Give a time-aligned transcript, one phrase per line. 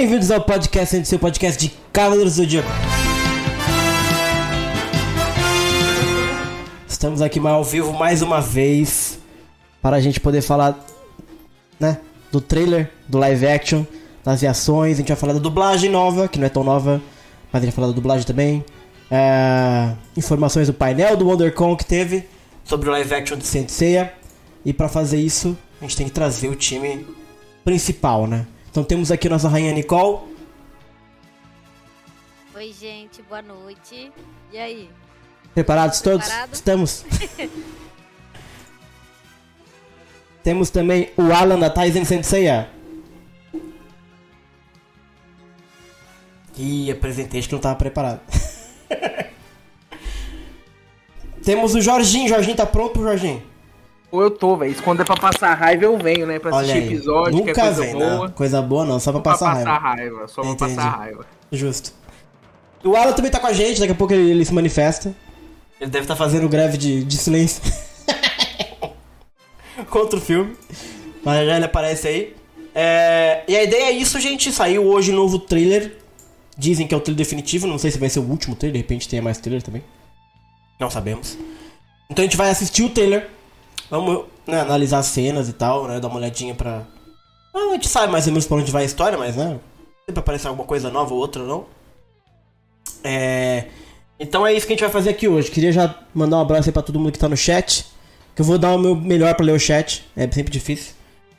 [0.00, 2.68] Bem-vindos ao podcast, seu podcast de Cavaleiros do Zodíaco.
[6.86, 9.18] Estamos aqui ao vivo mais uma vez
[9.82, 10.78] para a gente poder falar,
[11.80, 11.98] né,
[12.30, 13.84] do trailer, do live action,
[14.22, 14.94] das reações.
[14.94, 17.02] A gente vai falar da dublagem nova, que não é tão nova,
[17.52, 18.64] mas a gente vai falar da dublagem também.
[19.10, 22.24] É, informações do painel do WonderCon que teve
[22.62, 23.68] sobre o live action de Saint.
[24.64, 27.04] E para fazer isso, a gente tem que trazer o time
[27.64, 28.46] principal, né?
[28.70, 30.18] Então temos aqui nossa rainha Nicole.
[32.54, 34.12] Oi, gente, boa noite.
[34.52, 34.90] E aí?
[35.54, 36.26] Preparados todos?
[36.26, 36.54] Preparado?
[36.54, 37.04] Estamos.
[40.42, 42.70] temos também o Alan da Tyson Senseiya.
[46.56, 48.20] Ih, apresentei, acho que não tava preparado.
[51.44, 52.28] temos o Jorginho.
[52.28, 53.42] Jorginho tá pronto, Jorginho?
[54.10, 54.74] Ou eu tô, velho.
[54.82, 56.38] Quando é pra passar raiva, eu venho, né?
[56.38, 56.86] Pra Olha assistir aí.
[56.94, 58.06] episódio, que é Nunca coisa vem, boa.
[58.16, 58.28] não.
[58.30, 60.02] Coisa boa não, só pra Pra passar passar raiva.
[60.02, 60.28] raiva.
[60.28, 60.74] Só pra Entendi.
[60.76, 61.26] passar raiva.
[61.52, 61.92] Justo.
[62.84, 65.14] O Alan também tá com a gente, daqui a pouco ele, ele se manifesta.
[65.80, 67.62] Ele deve estar fazendo greve de, de silêncio.
[69.90, 70.56] Contra o filme.
[71.24, 72.36] Mas já ele aparece aí.
[72.74, 74.52] É, e a ideia é isso, gente.
[74.52, 75.96] Saiu hoje um novo trailer.
[76.56, 77.66] Dizem que é o trailer definitivo.
[77.66, 78.80] Não sei se vai ser o último trailer.
[78.80, 79.82] De repente tenha mais trailer também.
[80.80, 81.36] Não sabemos.
[82.10, 83.28] Então a gente vai assistir o trailer.
[83.90, 86.00] Vamos né, analisar as cenas e tal, né?
[86.00, 86.82] Dar uma olhadinha pra.
[87.54, 89.58] Ah, a gente sabe mais ou menos pra onde vai a história, mas né?
[90.06, 91.66] Sempre aparecer alguma coisa nova ou outra, não?
[93.02, 93.66] É.
[94.20, 95.50] Então é isso que a gente vai fazer aqui hoje.
[95.50, 97.86] Queria já mandar um abraço aí pra todo mundo que tá no chat.
[98.34, 100.04] Que eu vou dar o meu melhor pra ler o chat.
[100.16, 100.94] É sempre difícil.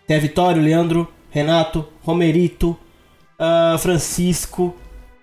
[0.08, 2.75] Tem a Vitória, o Leandro, Renato, Romerito,
[3.38, 4.75] ah, Francisco.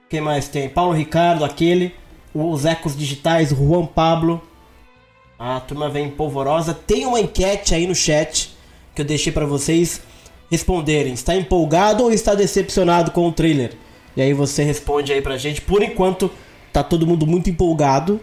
[0.09, 0.69] Quem mais tem?
[0.69, 1.95] Paulo Ricardo, aquele.
[2.35, 4.43] Os Ecos Digitais, Juan Pablo.
[5.39, 6.73] A turma vem polvorosa.
[6.73, 8.57] Tem uma enquete aí no chat
[8.95, 10.01] que eu deixei pra vocês
[10.51, 11.13] responderem.
[11.13, 13.75] Está empolgado ou está decepcionado com o trailer?
[14.17, 15.61] E aí você responde aí pra gente.
[15.61, 16.31] Por enquanto,
[16.73, 18.21] tá todo mundo muito empolgado.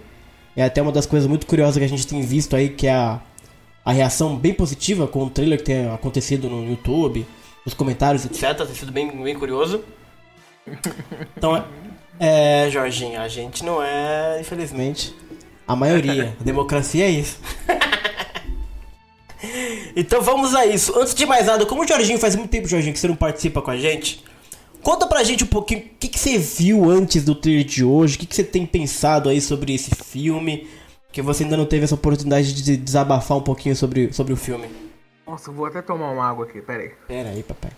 [0.55, 2.93] É até uma das coisas muito curiosas que a gente tem visto aí, que é
[2.93, 3.21] a,
[3.85, 7.25] a reação bem positiva com o trailer que tem acontecido no YouTube,
[7.65, 8.55] nos comentários, etc.
[8.65, 9.83] Tem sido bem, bem curioso.
[11.35, 11.63] Então, é,
[12.19, 15.13] é, Jorginho, a gente não é, infelizmente,
[15.73, 16.35] a maioria.
[16.39, 17.39] A democracia é isso.
[19.95, 20.97] então vamos a isso.
[20.97, 23.61] Antes de mais nada, como o Jorginho faz muito tempo, Jorginho, que você não participa
[23.61, 24.23] com a gente,
[24.81, 28.15] conta pra gente um pouquinho o que, que você viu antes do trailer de hoje,
[28.15, 30.67] o que, que você tem pensado aí sobre esse filme,
[31.11, 34.67] que você ainda não teve essa oportunidade de desabafar um pouquinho sobre, sobre o filme.
[35.25, 36.91] Nossa, eu vou até tomar uma água aqui, pera aí.
[37.07, 37.71] Pera aí, papai.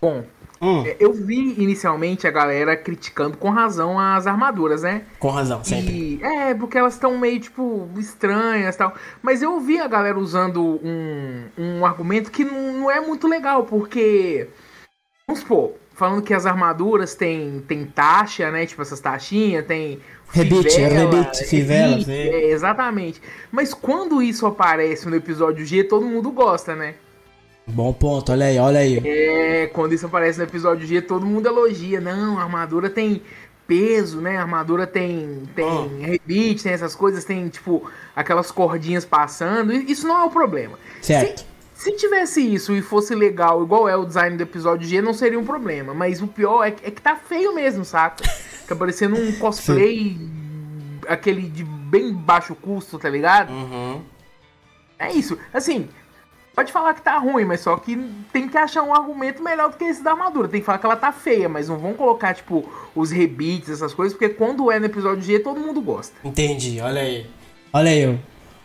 [0.00, 0.24] Bom,
[0.60, 5.06] Hum, é, eu vi inicialmente a galera criticando com razão as armaduras, né?
[5.18, 6.20] com razão, sempre.
[6.20, 8.94] E, é, porque elas estão meio, tipo, estranhas e tal.
[9.22, 13.64] Mas eu vi a galera usando um, um argumento que não, não é muito legal,
[13.64, 14.48] porque.
[15.26, 18.66] Vamos supor, falando que as armaduras têm, tem taxa, né?
[18.66, 19.98] Tipo, essas taxinhas, tem.
[20.30, 22.12] Rebite, fivela, rebite, fivela, rebite, sim.
[22.12, 23.22] é, exatamente.
[23.50, 26.94] Mas quando isso aparece no episódio G, todo mundo gosta, né?
[27.72, 28.98] Bom ponto, olha aí, olha aí.
[29.04, 32.00] É, quando isso aparece no episódio G, todo mundo elogia.
[32.00, 33.22] Não, a armadura tem
[33.66, 34.36] peso, né?
[34.36, 36.00] A armadura tem, tem Hum.
[36.02, 39.72] rebite, tem essas coisas, tem, tipo, aquelas cordinhas passando.
[39.72, 40.78] Isso não é o problema.
[41.00, 41.44] Certo.
[41.74, 45.14] Se, se tivesse isso e fosse legal, igual é o design do episódio G, não
[45.14, 45.94] seria um problema.
[45.94, 48.24] Mas o pior é, que- é que tá feio mesmo, saca?
[48.66, 50.16] Tá parecendo um cosplay,
[51.08, 53.50] aquele de bem baixo custo, tá ligado?
[53.52, 54.02] Uhum.
[54.98, 55.38] É isso.
[55.54, 55.88] Assim,
[56.54, 57.96] pode falar que tá ruim, mas só que
[58.32, 60.48] tem que achar um argumento melhor do que esse da armadura.
[60.48, 63.94] Tem que falar que ela tá feia, mas não vão colocar, tipo, os rebites, essas
[63.94, 66.14] coisas, porque quando é no episódio G, todo mundo gosta.
[66.24, 67.26] Entendi, olha aí.
[67.72, 68.18] Olha aí, eu.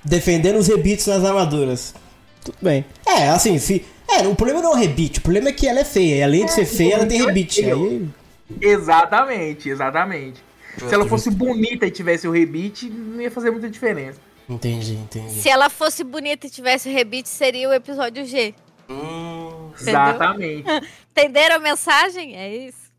[0.03, 1.95] Defendendo os rebites nas armaduras.
[2.43, 2.85] Tudo bem.
[3.05, 3.85] É, assim, se.
[4.07, 6.17] É, o problema não é o rebite, o problema é que ela é feia.
[6.17, 7.61] E além de ser feia, ela tem é rebite.
[7.61, 7.73] feia.
[7.73, 8.07] Aí.
[8.61, 10.43] Exatamente, exatamente.
[10.77, 14.19] Se ela fosse bonita e tivesse o rebite, não ia fazer muita diferença.
[14.47, 15.33] Entendi, entendi.
[15.33, 18.53] Se ela fosse bonita e tivesse o rebite, seria o episódio G.
[18.89, 19.71] Hum.
[19.79, 20.63] Exatamente.
[21.11, 22.35] Entenderam a mensagem?
[22.35, 22.91] É isso.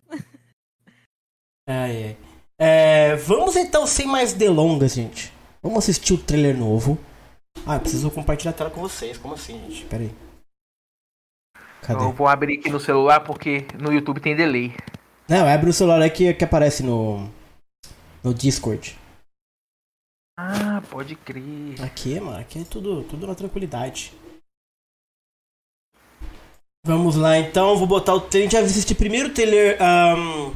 [1.68, 2.16] Ai, ai.
[2.58, 5.32] É, vamos então, sem mais delongas, gente.
[5.62, 6.98] Vamos assistir o trailer novo.
[7.66, 9.18] Ah, eu preciso compartilhar a tela com vocês.
[9.18, 9.84] Como assim, gente?
[9.84, 10.14] Pera aí.
[11.82, 12.04] Cadê?
[12.04, 14.74] Eu vou abrir aqui no celular porque no YouTube tem delay.
[15.28, 17.28] Não, abre o celular aí que, que aparece no.
[18.22, 18.96] No Discord.
[20.38, 21.80] Ah, pode crer.
[21.82, 24.12] Aqui, mano, aqui é tudo, tudo na tranquilidade.
[26.84, 28.48] Vamos lá então, vou botar o trailer.
[28.48, 30.52] A gente vai assistir primeiro o trailer ahn,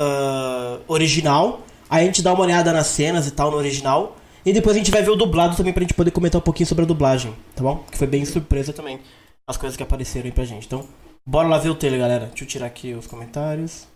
[0.00, 1.62] ah, original.
[1.88, 4.16] Aí a gente dá uma olhada nas cenas e tal no original.
[4.44, 6.66] E depois a gente vai ver o dublado também pra gente poder comentar um pouquinho
[6.66, 7.84] sobre a dublagem, tá bom?
[7.90, 9.00] Que foi bem surpresa também
[9.46, 10.66] as coisas que apareceram aí pra gente.
[10.66, 10.86] Então,
[11.26, 12.26] Bora lá ver o trailer, galera.
[12.26, 13.86] Deixa eu tirar aqui os comentários.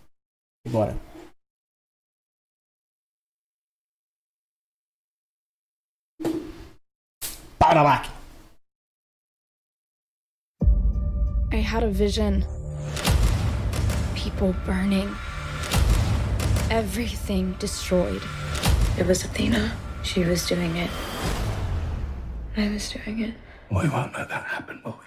[0.65, 0.95] E bora.
[7.59, 8.13] Para a máquina.
[11.51, 12.45] I had a vision.
[14.15, 15.15] People burning.
[16.69, 18.21] Everything destroyed.
[18.97, 19.71] It was Athena.
[20.03, 20.89] She was doing it.
[22.57, 23.33] I was doing it.
[23.69, 25.05] We won't let that happen, will we?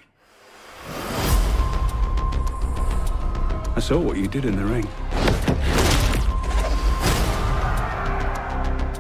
[3.77, 4.89] I saw what you did in the ring.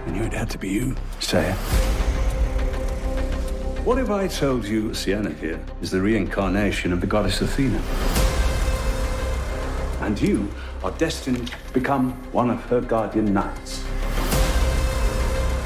[0.06, 1.56] I knew it had to be you, Saya.
[3.88, 7.80] What if I told you Sienna here is the reincarnation of the goddess Athena?
[10.04, 10.46] And you
[10.84, 13.82] are destined to become one of her guardian knights.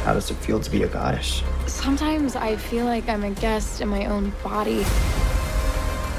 [0.05, 1.43] How does it feel to be a goddess?
[1.67, 4.85] Sometimes I feel like I'm a guest in my own body.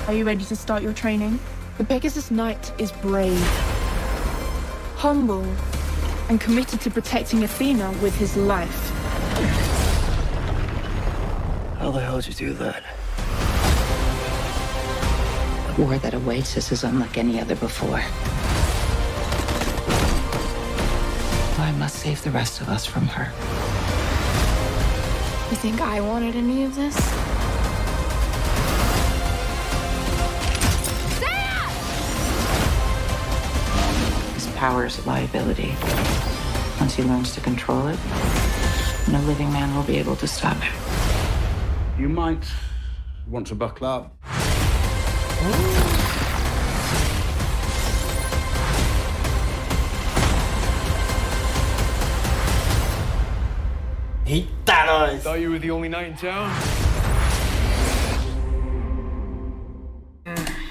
[0.06, 1.39] Are you ready to start your training?
[1.77, 3.39] The Pegasus Knight is brave,
[4.97, 5.45] humble,
[6.27, 9.72] and committed to protecting Athena with his life.
[11.83, 12.81] How the hell did you do that?
[15.75, 18.00] The war that awaits us is unlike any other before.
[21.62, 23.25] I must save the rest of us from her.
[25.51, 26.95] You think I wanted any of this?
[34.35, 35.75] His power is a liability.
[36.80, 38.00] Once he learns to control it,
[39.12, 41.02] no living man will be able to stop him.
[41.98, 42.44] You might
[43.30, 44.16] want to buckle up.
[54.25, 55.22] Eita, nós!
[55.22, 56.50] Thought you were the only knight in town.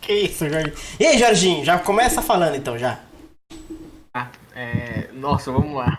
[0.00, 0.72] Que isso, Jorginho?
[1.00, 1.64] E aí, Jorginho?
[1.64, 3.00] Já começa falando então, já.
[4.14, 5.98] Ah, é, nossa, vamos lá.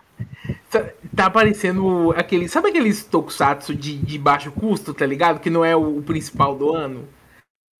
[1.17, 2.47] Tá, aparecendo aquele.
[2.47, 5.39] Sabe aqueles tokusatsu de, de baixo custo, tá ligado?
[5.39, 7.09] Que não é o, principal do ano?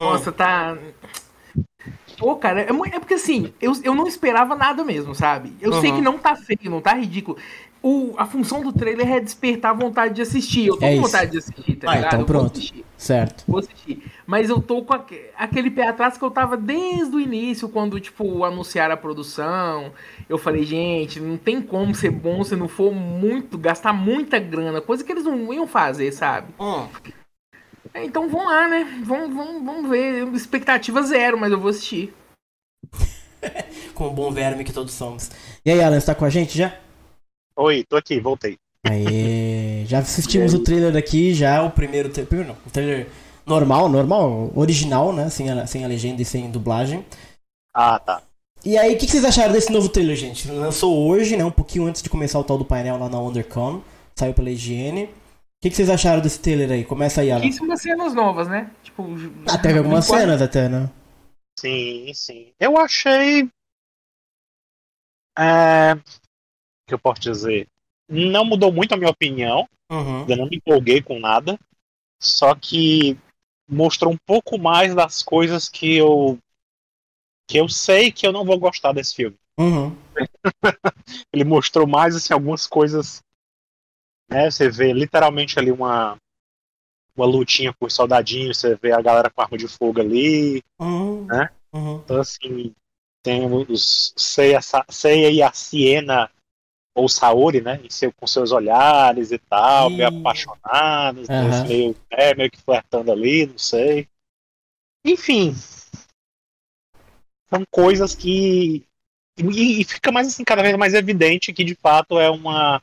[0.02, 0.76] Nossa, tá.
[2.18, 5.56] Pô, cara, é, é porque assim, eu, eu não esperava nada mesmo, sabe?
[5.62, 5.96] Eu sei Uhum.
[5.98, 7.38] que não tá feio, não tá ridículo.
[7.90, 10.68] O, a função do trailer é despertar a vontade de assistir.
[10.68, 11.02] Eu tô É com isso.
[11.04, 12.08] vontade de assistir, tá Ah, ligado?
[12.08, 12.58] então Eu vou pronto.
[12.58, 12.86] assistir.
[12.98, 13.44] Certo.
[13.48, 14.12] Vou assistir.
[14.26, 17.98] Mas eu tô com aque- aquele pé atrás que eu tava desde o início, quando,
[18.00, 19.94] tipo, anunciaram a produção.
[20.28, 24.82] Eu falei, gente, não tem como ser bom se não for muito, gastar muita grana,
[24.82, 26.48] coisa que eles não iam fazer, sabe?
[27.94, 29.02] É, Então vamos lá, né?
[29.06, 30.28] Vamos, vamos, vamos ver.
[30.34, 32.14] Expectativa zero, mas eu vou assistir.
[33.94, 35.32] Com o bom verme que todos somos.
[35.66, 36.74] E aí, Alan, você tá com a gente já?
[37.58, 38.58] Oi, tô aqui, voltei.
[38.88, 43.08] Aê, já assistimos o trailer daqui, já o primeiro, tra- primeiro não, o trailer
[43.46, 47.04] normal, normal, original, né, sem a, sem a legenda e sem dublagem.
[47.74, 48.22] Ah, tá.
[48.64, 50.50] E aí, o que, que vocês acharam desse novo trailer, gente?
[50.52, 53.82] Lançou hoje, né, um pouquinho antes de começar o tal do painel lá na WonderCon,
[54.16, 55.06] saiu pela IGN.
[55.06, 55.10] O
[55.62, 56.84] que, que vocês acharam desse trailer aí?
[56.86, 57.42] Começa aí, Alan.
[57.42, 58.70] Pouquíssimas cenas novas, né?
[58.84, 59.04] Tipo,
[59.48, 60.90] Ah, teve algumas cenas até, né?
[61.60, 62.54] Sim, sim.
[62.60, 63.50] Eu achei.
[65.38, 65.96] É...
[66.88, 67.68] Que eu posso dizer?
[68.08, 69.68] Não mudou muito a minha opinião.
[69.90, 70.22] Uhum.
[70.22, 71.60] Ainda não me empolguei com nada.
[72.20, 73.18] Só que
[73.70, 76.40] mostrou um pouco mais das coisas que eu.
[77.48, 79.38] que eu sei que eu não vou gostar desse filme.
[79.60, 79.96] Uhum.
[81.34, 83.22] Ele mostrou mais assim, algumas coisas.
[84.30, 84.50] Né?
[84.50, 86.18] Você vê literalmente ali uma.
[87.16, 90.62] Uma lutinha com os soldadinhos, você vê a galera com arma de fogo ali.
[90.80, 91.26] Uhum.
[91.26, 91.50] Né?
[91.74, 91.96] Uhum.
[91.96, 92.76] Então, assim,
[93.24, 96.32] tem os Seiya, Seiya e a Siena,
[96.98, 97.80] ou Saori, né?
[97.84, 100.20] em seu- com seus olhares e tal, meio Ih.
[100.20, 101.68] apaixonados, Aham.
[101.68, 104.08] meio, é, meio que flertando ali, não sei.
[105.06, 105.54] Enfim.
[107.50, 108.84] São coisas que.
[109.38, 112.82] E, e fica mais assim, cada vez mais evidente que de fato é uma.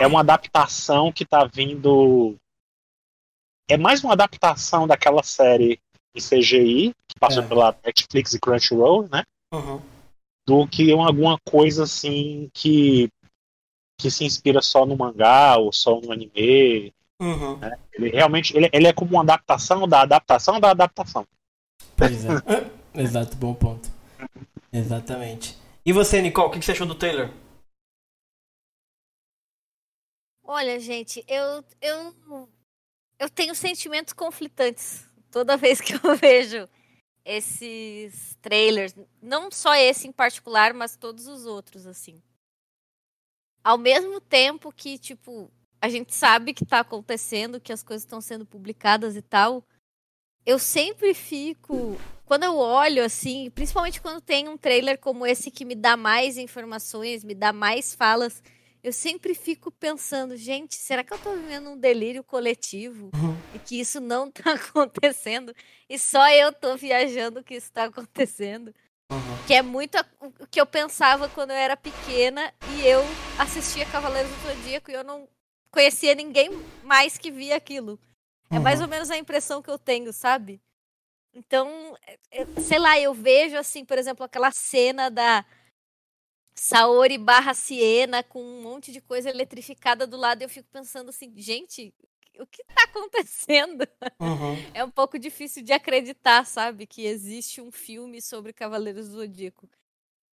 [0.00, 2.36] É uma adaptação que tá vindo.
[3.68, 5.78] É mais uma adaptação daquela série
[6.14, 7.46] em CGI, que passou É.
[7.46, 9.24] pela Netflix e Crunchyroll, né?
[9.52, 9.80] Uhum.
[10.46, 13.10] Do que um- alguma coisa assim que
[14.02, 16.92] que se inspira só no mangá ou só no anime.
[17.20, 17.58] Uhum.
[17.92, 21.26] Ele realmente ele, ele é como uma adaptação da adaptação da adaptação.
[21.96, 22.30] Pois é.
[23.00, 23.88] Exato, bom ponto.
[24.72, 25.56] Exatamente.
[25.86, 27.30] E você, Nicole, o que que você achou do trailer?
[30.42, 32.48] Olha, gente, eu, eu,
[33.18, 36.68] eu tenho sentimentos conflitantes toda vez que eu vejo
[37.24, 38.94] esses trailers.
[39.22, 42.20] Não só esse em particular, mas todos os outros, assim.
[43.64, 45.50] Ao mesmo tempo que, tipo,
[45.80, 49.64] a gente sabe que tá acontecendo, que as coisas estão sendo publicadas e tal,
[50.44, 51.96] eu sempre fico.
[52.24, 56.38] Quando eu olho, assim, principalmente quando tem um trailer como esse que me dá mais
[56.38, 58.42] informações, me dá mais falas,
[58.82, 63.10] eu sempre fico pensando, gente, será que eu tô vivendo um delírio coletivo?
[63.14, 63.36] Uhum.
[63.54, 65.54] E que isso não tá acontecendo?
[65.88, 68.74] E só eu tô viajando que isso tá acontecendo?
[69.12, 69.46] Uhum.
[69.46, 69.98] Que é muito
[70.40, 73.02] o que eu pensava quando eu era pequena e eu
[73.38, 75.28] assistia Cavaleiros do Zodíaco e eu não
[75.70, 76.50] conhecia ninguém
[76.82, 77.98] mais que via aquilo.
[78.50, 78.84] É mais Uhum.
[78.86, 80.60] ou menos a impressão que eu tenho, sabe?
[81.34, 85.44] Então, é- é- sei lá, eu vejo assim, por exemplo, aquela cena da
[86.54, 91.08] Saori barra Siena com um monte de coisa eletrificada do lado e eu fico pensando
[91.08, 91.94] assim, gente,
[92.38, 93.86] o que tá acontecendo?
[94.20, 94.56] Uhum.
[94.74, 96.86] É um pouco difícil de acreditar, sabe?
[96.86, 99.68] Que existe um filme sobre Cavaleiros do Zodíaco.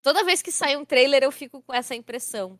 [0.02, 2.58] Toda vez que sai um trailer, eu fico com essa impressão.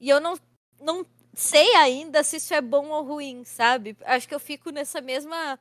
[0.00, 0.38] E eu não,
[0.80, 3.96] não sei ainda se isso é bom ou ruim, sabe?
[4.04, 5.58] Acho que eu fico nessa mesma.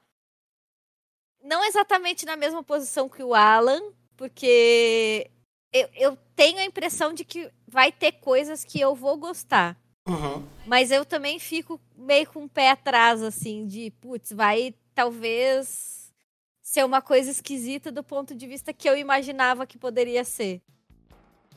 [1.43, 3.81] Não exatamente na mesma posição que o Alan,
[4.15, 5.29] porque
[5.71, 9.77] eu, eu tenho a impressão de que vai ter coisas que eu vou gostar.
[10.07, 10.43] Uhum.
[10.65, 16.13] Mas eu também fico meio com o pé atrás, assim, de, putz, vai talvez
[16.61, 20.61] ser uma coisa esquisita do ponto de vista que eu imaginava que poderia ser.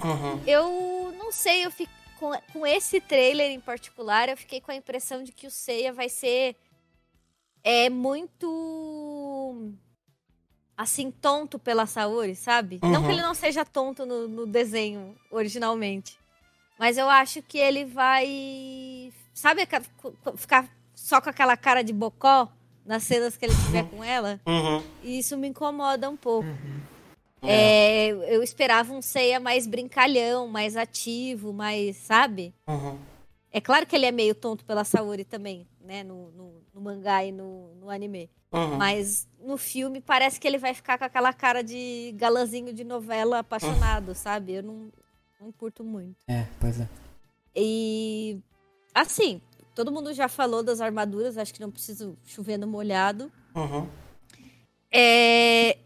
[0.02, 0.42] Uhum.
[0.47, 4.76] Eu não sei, eu fico com, com esse trailer em particular, eu fiquei com a
[4.76, 6.57] impressão de que o Seiya vai ser
[7.62, 9.73] é muito
[10.76, 12.78] assim tonto pela Saori, sabe?
[12.83, 13.07] Não Uhum.
[13.07, 16.19] que ele não seja tonto no, no desenho originalmente,
[16.80, 19.68] mas eu acho que ele vai, sabe,
[20.34, 22.49] ficar só com aquela cara de bocó
[22.87, 24.40] nas cenas que ele tiver com ela.
[24.46, 24.82] Uhum.
[25.02, 26.49] E isso me incomoda um pouco.
[27.42, 32.54] É, eu esperava um Seiya mais brincalhão, mais ativo, mais, sabe?
[32.66, 32.99] Uhum.
[33.52, 36.02] É claro que ele é meio tonto pela Saori também, né?
[36.02, 38.30] No, no, no mangá e no, no anime.
[38.50, 38.78] Uhum.
[38.78, 43.40] Mas no filme parece que ele vai ficar com aquela cara de galãzinho de novela
[43.40, 44.54] apaixonado, sabe?
[44.54, 44.90] Eu não,
[45.40, 46.18] não curto muito.
[46.28, 46.88] É, pois é.
[47.56, 48.38] E
[48.94, 49.40] assim,
[49.75, 53.32] todo mundo já falou das armaduras, acho que não preciso chover no molhado.
[53.54, 53.88] Uhum.
[54.92, 55.78] É,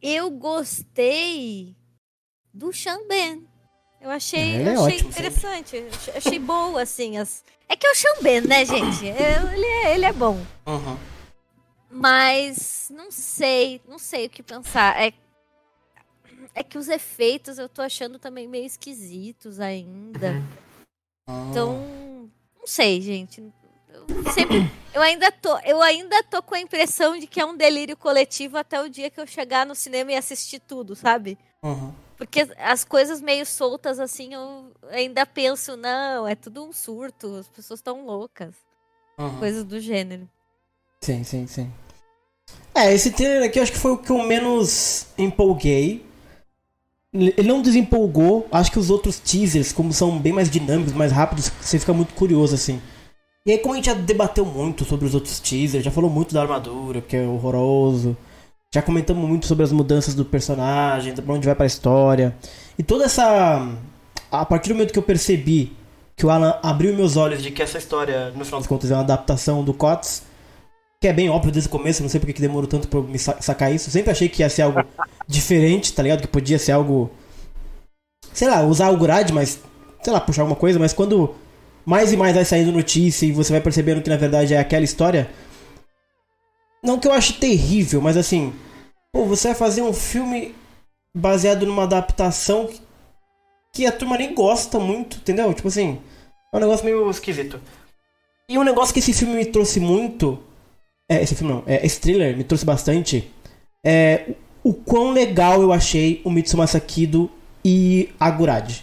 [0.00, 1.76] eu gostei
[2.52, 3.46] do Xamben.
[4.00, 5.76] Eu achei, é eu achei ótimo interessante.
[5.76, 7.18] Achei, achei boa, assim.
[7.18, 7.44] As...
[7.68, 9.08] É que é o Xamben, né, gente?
[9.08, 10.44] É, ele, é, ele é bom.
[10.66, 10.98] Uhum.
[11.90, 15.00] Mas não sei, não sei o que pensar.
[15.00, 15.12] É,
[16.54, 20.42] é que os efeitos eu tô achando também meio esquisitos ainda.
[21.50, 23.42] Então, não sei, gente.
[23.88, 27.56] Eu sempre, eu ainda tô, eu ainda tô com a impressão de que é um
[27.56, 31.38] delírio coletivo até o dia que eu chegar no cinema e assistir tudo, sabe?
[31.62, 31.92] Uhum.
[32.16, 37.48] Porque as coisas meio soltas assim, eu ainda penso, não, é tudo um surto, as
[37.48, 38.54] pessoas estão loucas,
[39.18, 39.38] Uhum.
[39.38, 40.28] coisas do gênero.
[41.00, 41.70] Sim, sim, sim.
[42.74, 46.04] É, esse trailer aqui eu acho que foi o que eu menos empolguei.
[47.14, 48.46] Ele não desempolgou.
[48.50, 52.14] Acho que os outros teasers, como são bem mais dinâmicos, mais rápidos, você fica muito
[52.14, 52.80] curioso, assim.
[53.44, 56.32] E aí, como a gente já debateu muito sobre os outros teasers, já falou muito
[56.32, 58.16] da armadura, que é horroroso.
[58.74, 62.34] Já comentamos muito sobre as mudanças do personagem, pra onde vai pra história.
[62.78, 63.68] E toda essa.
[64.30, 65.72] A partir do momento que eu percebi
[66.16, 68.94] que o Alan abriu meus olhos de que essa história, no final das contas, é
[68.94, 70.22] uma adaptação do COTS,
[71.02, 73.02] que é bem óbvio desde o começo, não sei porque que demorou tanto pra eu
[73.02, 73.90] me sa- sacar isso.
[73.90, 74.78] Sempre achei que ia ser algo
[75.26, 76.22] diferente, tá ligado?
[76.22, 77.10] Que podia ser algo.
[78.32, 79.60] Sei lá, usar algo grade, mas.
[80.00, 81.34] Sei lá, puxar alguma coisa, mas quando
[81.84, 84.84] mais e mais vai saindo notícia e você vai percebendo que na verdade é aquela
[84.84, 85.28] história.
[86.82, 88.52] Não que eu ache terrível, mas assim.
[89.12, 90.54] Pô, você vai fazer um filme
[91.14, 92.70] baseado numa adaptação
[93.72, 95.52] que a turma nem gosta muito, entendeu?
[95.52, 95.98] Tipo assim.
[96.52, 97.60] É um negócio meio esquisito.
[98.48, 100.38] E um negócio que esse filme me trouxe muito.
[101.12, 103.30] É, esse filme não, é, esse thriller me trouxe bastante.
[103.84, 104.30] É
[104.64, 107.30] o quão legal eu achei o Mitsuma Sakido
[107.62, 108.80] e a Gurad.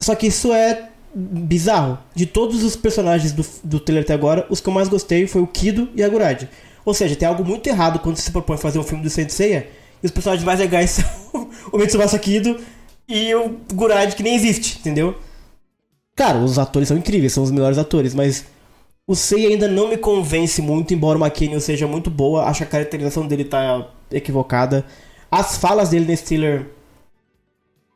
[0.00, 1.98] Só que isso é bizarro.
[2.14, 5.42] De todos os personagens do, do trailer até agora, os que eu mais gostei foi
[5.42, 6.44] o Kido e a Gurad.
[6.84, 9.66] Ou seja, tem algo muito errado quando se propõe fazer um filme do Senseiya
[10.00, 10.90] e os personagens mais legais
[11.32, 12.60] são o Mitsuma Sakido
[13.08, 15.16] e o Gurad que nem existe, entendeu?
[16.14, 18.44] Cara, os atores são incríveis, são os melhores atores, mas
[19.06, 22.44] o Sei ainda não me convence muito, embora o McKinney seja muito boa.
[22.44, 24.84] Acho que a caracterização dele tá equivocada.
[25.30, 26.66] As falas dele nesse thriller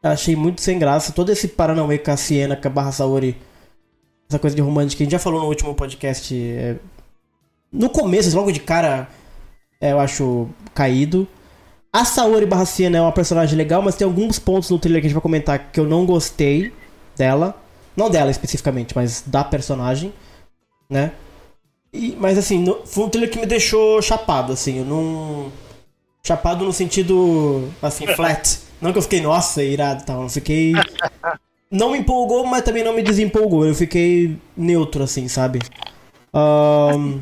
[0.03, 1.13] achei muito sem graça.
[1.13, 3.37] Todo esse Paranauê com a Siena, com a Barra Saori,
[4.29, 6.35] essa coisa de romântica que a gente já falou no último podcast.
[6.35, 6.77] é,
[7.73, 9.09] No começo, logo de cara,
[9.81, 11.27] é, eu acho caído.
[11.93, 15.07] A Saori Barra Siena é uma personagem legal, mas tem alguns pontos no thriller que
[15.07, 16.73] a gente vai comentar que eu não gostei
[17.17, 17.61] dela.
[17.97, 20.13] Não dela especificamente, mas da personagem,
[20.91, 21.13] né?
[21.93, 25.53] E- mas assim, no- foi um trailer que me deixou chapado, assim, eu não.
[26.27, 28.61] Chapado no sentido, assim, flat.
[28.81, 30.23] Não que eu fiquei, nossa, irado e tal.
[30.25, 30.87] Eu fiquei.
[31.71, 33.67] Não me empolgou, mas também não me desempolgou.
[33.67, 35.61] Eu fiquei neutro, assim, sabe?
[36.35, 37.21] Ahn,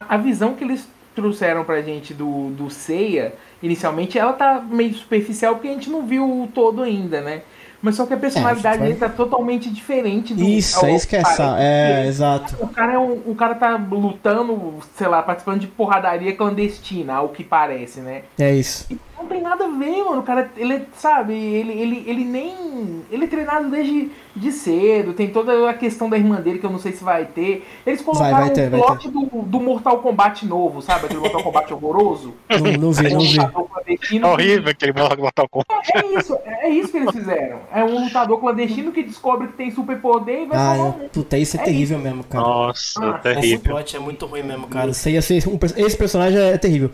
[0.00, 5.54] A visão que eles trouxeram pra gente do, do Seiya, inicialmente, ela tá meio superficial
[5.54, 7.42] porque a gente não viu o todo ainda, né?
[7.82, 10.42] Mas só que a personalidade vai- dele tá totalmente diferente do.
[10.42, 11.56] isso, é isso que é essa.
[11.58, 12.56] É, exato.
[12.60, 17.30] O cara, é um, o cara tá lutando, sei lá, participando de porradaria clandestina, ao
[17.30, 18.22] que parece, né?
[18.38, 18.86] É isso.
[19.22, 20.20] Não tem nada a ver, mano.
[20.20, 23.02] O cara, ele, sabe, ele, ele, ele nem.
[23.10, 25.12] Ele é treinado desde de cedo.
[25.12, 27.66] Tem toda a questão da irmã dele que eu não sei se vai ter.
[27.86, 31.04] Eles colocaram vai ter, o vai plot do, do Mortal Kombat novo, sabe?
[31.06, 32.34] Aquele Mortal Kombat horroroso.
[32.50, 33.38] Não, não vi, não vi.
[33.40, 35.90] É que- horrível aquele Mortal Kombat.
[35.94, 37.60] É isso, é isso que eles fizeram.
[37.72, 41.10] É um lutador clandestino que descobre que tem superpoder e vai Ah, é, mundo.
[41.12, 42.44] puta, isso é, É terrível mesmo, cara.
[42.44, 43.60] Nossa, Ah, Esse terrível.
[43.60, 44.90] plot é muito ruim mesmo, cara.
[44.90, 46.90] O Seiya ser um, esse personagem é terrível.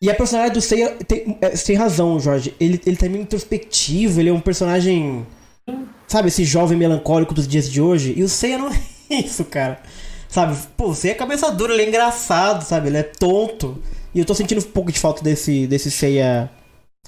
[0.00, 2.54] E a personagem do Seiya tem, é, você tem razão, Jorge.
[2.60, 5.26] Ele, ele tá meio introspectivo, ele é um personagem.
[6.06, 8.14] Sabe, esse jovem melancólico dos dias de hoje.
[8.16, 8.68] E o Seiya não
[9.10, 9.80] é isso, cara.
[10.28, 12.88] Sabe, pô, o Seiya é cabeça dura, ele é engraçado, sabe?
[12.88, 13.82] Ele é tonto.
[14.14, 16.48] E eu tô sentindo um pouco de falta desse, desse Seiya.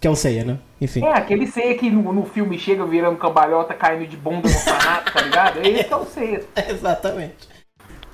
[0.01, 0.59] Que é o Seiya, né?
[0.81, 1.05] Enfim.
[1.05, 5.13] É, aquele Seiya que no, no filme chega virando cambalhota, caindo de bunda no orfanato,
[5.13, 5.61] tá ligado?
[5.65, 6.43] Esse é o Seiya.
[6.69, 7.49] Exatamente.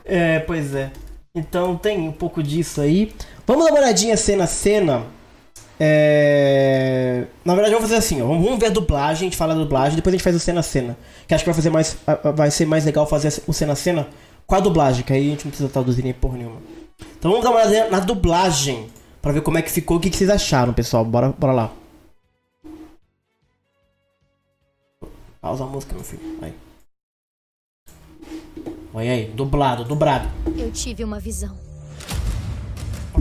[0.04, 0.90] É, pois é.
[1.34, 3.12] Então tem um pouco disso aí.
[3.46, 5.06] Vamos dar uma olhadinha cena a cena.
[5.78, 7.26] É...
[7.44, 8.26] Na verdade, vamos fazer assim, ó.
[8.26, 10.60] Vamos ver a dublagem, a gente fala da dublagem, depois a gente faz o cena
[10.60, 10.96] a cena.
[11.28, 11.96] Que acho que vai fazer mais.
[12.34, 14.08] Vai ser mais legal fazer o cena a cena
[14.46, 16.60] com a dublagem, que aí a gente não precisa traduzir nem porra nenhuma.
[17.18, 18.88] Então vamos dar uma olhada na dublagem.
[19.22, 21.04] Pra ver como é que ficou, o que, que vocês acharam, pessoal.
[21.04, 21.72] Bora, bora lá.
[25.40, 26.38] Pausa a música, meu filho.
[26.42, 26.54] Aí.
[28.94, 30.28] Olha aí, dublado, dublado.
[30.56, 31.65] Eu tive uma visão.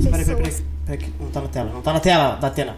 [0.03, 1.13] Peraí, peraí, peraí.
[1.19, 1.71] Não tá na tela.
[1.71, 2.77] Não tá na tela, da Atena.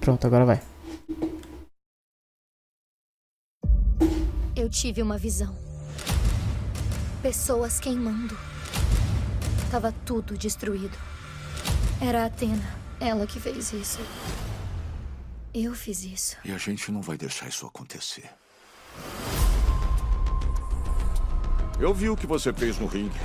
[0.00, 0.62] Pronto, agora vai.
[4.54, 5.56] Eu tive uma visão.
[7.22, 8.36] Pessoas queimando.
[9.70, 10.96] Tava tudo destruído.
[12.00, 12.78] Era a Atena.
[13.00, 14.00] Ela que fez isso.
[15.54, 16.36] Eu fiz isso.
[16.44, 18.30] E a gente não vai deixar isso acontecer.
[21.78, 23.18] Eu vi o que você fez no ringue.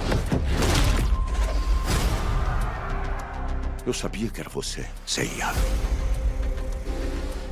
[3.86, 5.54] Eu sabia que era você, Seiya.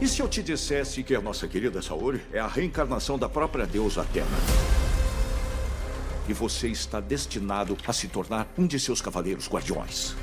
[0.02, 3.68] E se eu te dissesse que a nossa querida Saori é a reencarnação da própria
[3.68, 4.26] deusa Atena?
[6.28, 10.16] E você está destinado a se tornar um de seus cavaleiros guardiões.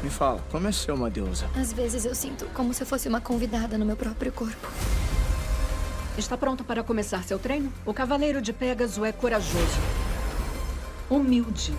[0.00, 1.50] Me fala, como é ser uma deusa?
[1.56, 4.68] Às vezes eu sinto como se eu fosse uma convidada no meu próprio corpo.
[6.16, 7.72] Está pronto para começar seu treino?
[7.84, 9.80] O Cavaleiro de Pégaso é corajoso,
[11.10, 11.74] humilde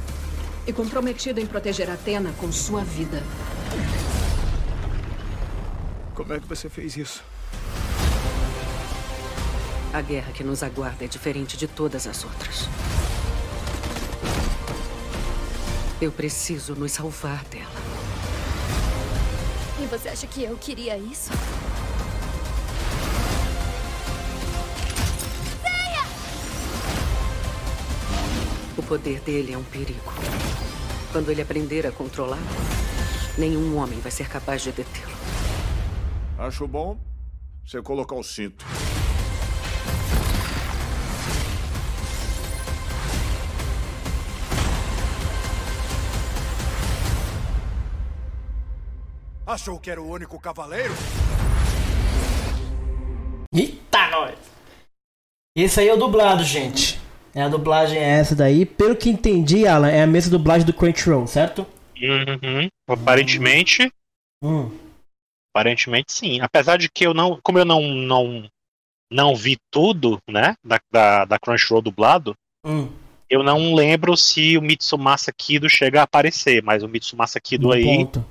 [0.66, 3.22] e comprometido em proteger Atena com sua vida.
[6.14, 7.24] Como é que você fez isso?
[9.94, 12.68] A guerra que nos aguarda é diferente de todas as outras.
[16.00, 17.70] Eu preciso nos salvar dela.
[19.80, 21.32] E você acha que eu queria isso?
[28.82, 30.12] O poder dele é um perigo.
[31.12, 32.40] Quando ele aprender a controlar,
[33.38, 35.12] nenhum homem vai ser capaz de detê-lo.
[36.40, 36.98] Acho bom
[37.64, 38.66] você colocar o cinto.
[49.46, 50.94] Achou que era o único cavaleiro?
[53.54, 54.38] Eita, nós!
[55.56, 57.01] Esse aí é o dublado, gente.
[57.34, 58.66] É a dublagem é essa daí.
[58.66, 61.66] Pelo que entendi, Alan, é a mesma dublagem do Crunchyroll, certo?
[62.02, 62.68] Uhum.
[62.90, 63.92] Aparentemente,
[64.44, 64.72] Hum.
[65.54, 66.42] aparentemente sim.
[66.42, 68.50] Apesar de que eu não, como eu não não
[69.14, 72.34] não vi tudo, né, da, da, da Crunchyroll dublado,
[72.66, 72.90] Hum.
[73.30, 77.74] eu não lembro se o Mitsumasa Kido chega a aparecer, mas o Mitsumasa Kido Bom
[77.74, 78.26] aí ponto.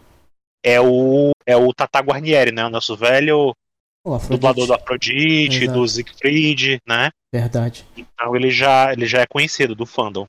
[0.65, 3.55] é o é o Tata Guarnieri, né, o nosso velho
[4.05, 4.41] O Afrodite.
[4.41, 5.79] dublador do Afrodite, Exato.
[5.79, 7.11] do Siegfried, né?
[7.33, 7.85] Verdade.
[7.97, 10.27] Então ele já, ele já é conhecido do fandom.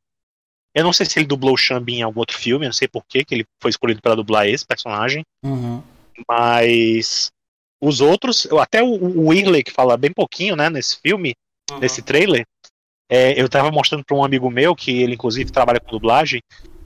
[0.76, 2.88] Eu não sei se ele dublou o Xambi em algum outro filme, eu não sei
[2.88, 5.82] por que que ele foi escolhido para dublar esse personagem, Uhum.
[6.30, 7.32] mas
[7.82, 11.34] os outros, até o, o Whirley, que fala bem pouquinho, né, nesse filme,
[11.80, 12.46] nesse trailer,
[13.12, 16.42] é, eu tava mostrando para um amigo meu, que ele inclusive trabalha com dublagem,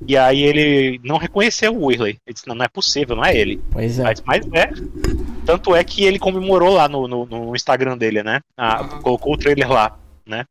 [0.07, 2.17] e aí ele não reconheceu o Whirley.
[2.25, 3.61] Ele disse, não, não é possível, não é ele.
[3.71, 4.03] Pois é.
[4.03, 4.69] Mas, mas é.
[5.45, 8.41] Tanto é que ele comemorou lá no, no, no Instagram dele, né?
[8.57, 10.45] Ah, Colocou o trailer lá, né?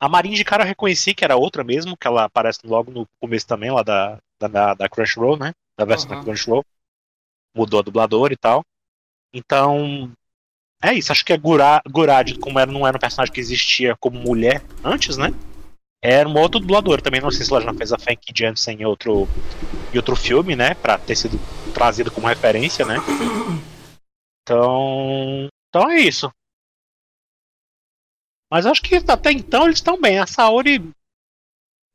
[0.00, 3.06] A Marinha de cara eu reconheci que era outra mesmo, que ela aparece logo no
[3.20, 5.52] começo também, lá da, da, da, da Crunchyroll, né?
[5.78, 6.16] Da versão Uhum.
[6.18, 6.64] da Crunchyroll.
[7.56, 8.62] Mudou a dubladora e tal.
[9.32, 10.10] Então,
[10.82, 11.12] é isso.
[11.12, 14.62] Acho que a Gura, Gurad, como era, não era um personagem que existia como mulher
[14.82, 15.32] antes, né?
[16.02, 17.20] Era uma outra dubladora também.
[17.20, 19.26] Não sei se ela já fez a Fanky Jensen em outro,
[19.92, 20.74] em outro filme, né?
[20.74, 21.38] Pra ter sido
[21.72, 22.96] trazido como referência, né?
[24.42, 25.48] Então.
[25.68, 26.30] Então é isso.
[28.52, 30.18] Mas acho que até então eles estão bem.
[30.18, 30.78] A Saori.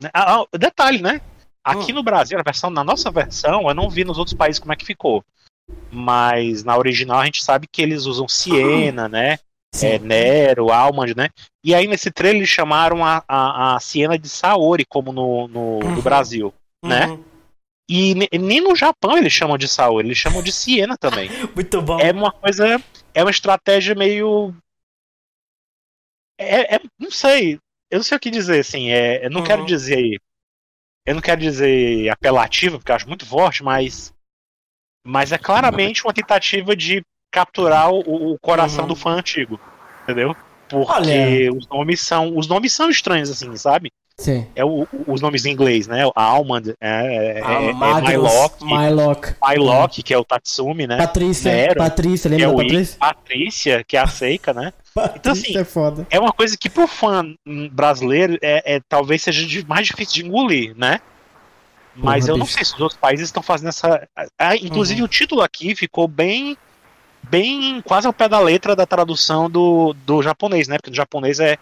[0.02, 1.22] né, ah, ah, detalhe, né?
[1.64, 4.76] Aqui no Brasil, versão, na nossa versão, eu não vi nos outros países como é
[4.76, 5.24] que ficou.
[5.92, 9.40] Mas na original a gente sabe que eles usam Siena, né?
[9.82, 11.30] É, Nero, Almond, né?
[11.64, 15.80] E aí nesse trailer eles chamaram a, a, a Siena de Saori, como no, no,
[15.80, 16.54] no Brasil,
[16.84, 17.06] né?
[17.08, 17.24] Uhum.
[17.90, 21.30] E ne- nem no Japão eles chamam de Saori, eles chamam de Siena também.
[21.56, 22.00] Muito bom.
[22.00, 22.82] É uma coisa.
[23.14, 24.54] É uma estratégia meio.
[26.40, 27.60] É, é- não sei.
[27.92, 28.90] Eu não sei o que dizer, assim.
[28.92, 30.22] É, eu não quero dizer.
[31.06, 34.14] Eu não quero dizer apelativa, porque eu acho muito forte, mas.
[35.06, 39.60] Mas é claramente uma tentativa de capturar o, o coração do fã antigo.
[40.04, 40.36] Entendeu?
[40.68, 41.54] Porque Olha.
[41.54, 42.38] os nomes são.
[42.38, 43.92] Os nomes são estranhos, assim, sabe?
[44.18, 44.46] Sim.
[44.54, 46.04] É o- os nomes em inglês, né?
[46.14, 49.36] A Almond é, é, é, é Magnus, Mylock, Mylock.
[49.42, 50.98] Mylock, que é o Tatsumi, né?
[50.98, 52.98] Patrícia, Nero, Patrícia, lembra é da o I- Patrícia?
[53.00, 54.74] Patrícia, que é a Seika, né?
[55.16, 56.08] Então, assim, Patrícia é foda.
[56.10, 57.34] é uma coisa que pro fã
[57.72, 61.00] brasileiro é, é- talvez seja de- mais difícil de engolir, né?
[62.02, 62.56] Mas Porra, eu não bicho.
[62.58, 64.08] sei se os outros países estão fazendo essa.
[64.38, 65.06] ah, inclusive Uhum.
[65.06, 66.58] o título aqui ficou bem.
[67.30, 70.78] Bem quase ao pé da letra da tradução do, do japonês, né?
[70.78, 71.58] Porque no japonês é,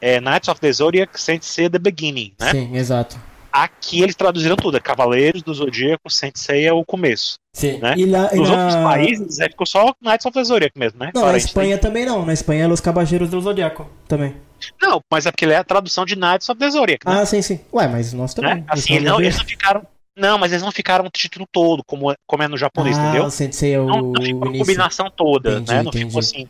[0.00, 2.50] é Knights of the Zodiac Sensei The Beginning, né?
[2.52, 3.18] Sim, exato.
[3.52, 7.34] Aqui eles traduziram tudo, é Cavaleiros do Zodíaco, Sensei é o começo.
[7.52, 7.78] Sim.
[7.78, 7.94] Né?
[7.96, 10.98] E lá- e Nos na- outros países é, ficou só Knights of the Zodiac mesmo,
[11.00, 11.10] né?
[11.14, 12.24] Não, na Parente, Espanha também não.
[12.24, 14.36] Na Espanha é Los Caballeros do Zodíaco também.
[14.80, 17.20] Não, mas é porque ele é a tradução de Knights of the Zodiac, né?
[17.20, 17.60] Ah, sim, sim.
[17.72, 18.56] Ué, mas nós também.
[18.56, 18.64] né?
[18.68, 19.82] Assim, eles não, eles não ficaram.
[20.16, 23.02] Não, mas eles não ficaram o título todo, como é, como é no japonês, ah,
[23.08, 23.24] entendeu?
[23.24, 25.82] o Sensei é o Não, não ficou a combinação toda, Entendi, né?
[25.82, 26.04] Não entendi.
[26.06, 26.48] ficou assim.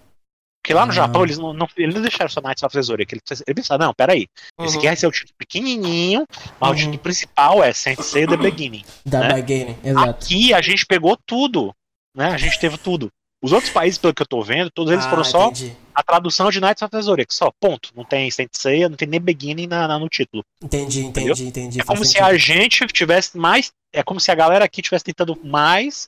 [0.70, 0.94] Porque lá no Ah.
[0.94, 3.12] Japão eles não, não, eles não deixaram só Knights of the Zodiac.
[3.12, 4.28] Eles, eles pensaram, não, peraí.
[4.60, 4.78] Esse Uhum.
[4.78, 6.24] aqui vai ser o título pequenininho,
[6.60, 8.84] mas o título principal é Sensei The Beginning.
[9.04, 9.34] Da né?
[9.42, 10.08] Beginning, exato.
[10.10, 11.74] Aqui a gente pegou tudo,
[12.16, 12.26] né?
[12.30, 13.08] A gente teve tudo.
[13.42, 15.74] Os outros países, pelo que eu tô vendo, todos eles Ah, foram só entendi.
[15.94, 17.90] a tradução de Knights of the Zodiac, só, ponto.
[17.96, 20.44] Não tem Sensei, não tem nem Beginning na, na- no título.
[20.62, 21.32] Entendi, Entendeu?
[21.32, 21.80] entendi, entendi.
[21.80, 22.26] É como se sentido.
[22.26, 23.72] a gente tivesse mais.
[23.92, 26.06] É como se a galera aqui tivesse tentando mais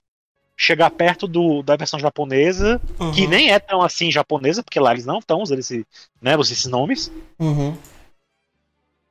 [0.56, 2.80] chegar perto do, da versão japonesa,
[3.14, 3.28] que Uhum.
[3.28, 5.84] nem é tão assim japonesa, porque lá eles não estão usando esse,
[6.20, 7.76] né, esses nomes, Uhum.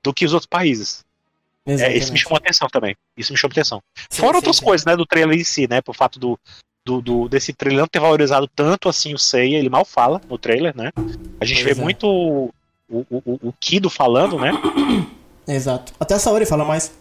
[0.03, 1.03] do que os outros países.
[1.67, 2.95] É, isso me chamou atenção também.
[3.15, 3.81] Isso me chamou atenção.
[4.09, 4.65] Sim, Fora sim, outras sim.
[4.65, 6.39] coisas, né, do trailer em si, né, por fato do,
[6.85, 10.37] do, do- desse trailer não ter valorizado tanto assim o Seiya, ele mal fala no
[10.39, 10.91] trailer, né?
[11.39, 11.83] A gente Pois vê é.
[11.83, 12.51] muito o,
[12.89, 14.51] o, o, o Kido falando, né?
[15.47, 15.93] Exato.
[15.99, 16.91] Até a Saori fala mais.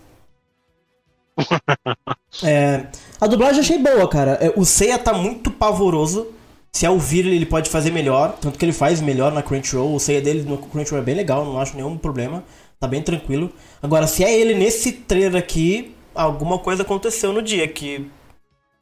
[2.42, 2.86] É,
[3.20, 4.38] a dublagem achei boa, cara.
[4.40, 6.28] É, O Seiya tá muito pavoroso.
[6.72, 8.36] Se ao ouvir ele, pode fazer melhor.
[8.40, 9.94] Tanto que ele faz melhor na Crunchyroll.
[9.94, 12.44] O Seiya dele no Crunchyroll é bem legal, não acho nenhum problema.
[12.78, 13.52] Tá bem tranquilo.
[13.82, 18.08] Agora, se é ele nesse trailer aqui, alguma coisa aconteceu no dia que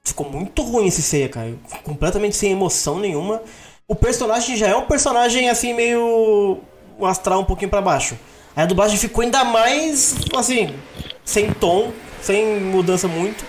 [0.05, 1.55] ficou muito ruim esse Seiya, cara.
[1.83, 3.43] Completamente sem emoção nenhuma.
[3.89, 6.59] O personagem já é um personagem assim meio
[7.03, 8.19] astral um pouquinho pra baixo.
[8.55, 10.75] Aí a dublagem ficou ainda mais assim,
[11.25, 11.93] sem tom,
[12.29, 13.43] sem mudança muito.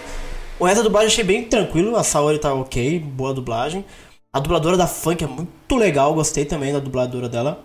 [0.58, 3.84] O resto da dublagem eu achei bem tranquilo, a Saori tá ok, boa dublagem.
[4.32, 7.62] A dubladora da Funk é muito legal, gostei também da dubladora dela.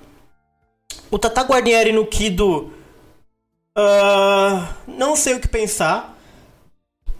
[1.12, 2.72] O Tata Guarnieri no Kido.
[3.76, 6.18] ah, não sei o que pensar.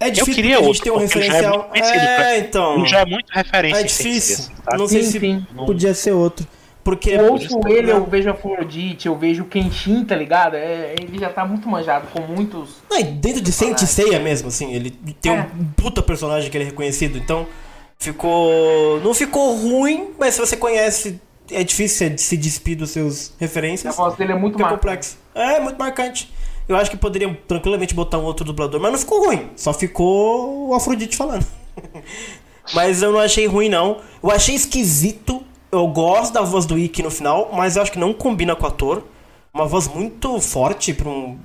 [0.01, 1.71] É difícil eu queria a outro, gente tem um ele já é referencial.
[1.73, 2.87] É, pra- então.
[2.87, 3.81] Já é muito referência.
[3.81, 4.51] É difícil.
[4.65, 4.77] Tá?
[4.77, 5.47] Não sei Sim, se sim.
[5.67, 6.45] podia ser outro.
[6.85, 7.11] Porque.
[7.11, 10.55] Eu ouço ele, eu vejo a Afrodite, eu vejo o Kenshin, tá ligado?
[10.55, 12.77] É, ele já tá muito manjado com muitos.
[12.91, 15.49] Não, e dentro de Saint Seiya mesmo, assim, ele tem É.
[15.59, 17.47] um puta personagem que ele é reconhecido, então
[17.99, 19.01] ficou.
[19.01, 21.21] Não ficou ruim, mas se você conhece,
[21.51, 23.99] é difícil se despir dos seus referências.
[23.99, 24.81] A voz dele é muito marcante.
[24.81, 25.19] complexo.
[25.35, 26.33] É, muito marcante.
[26.69, 29.51] Eu acho que poderiam tranquilamente botar um outro dublador, mas não ficou ruim.
[29.57, 31.47] Só ficou o Afrodite falando.
[32.75, 34.01] mas eu não achei ruim, não.
[34.23, 35.43] Eu achei esquisito.
[35.75, 38.65] Eu gosto da voz do Ikki no final, mas eu acho que não combina com
[38.65, 39.03] o ator.
[39.53, 41.39] Uma voz muito forte pra um,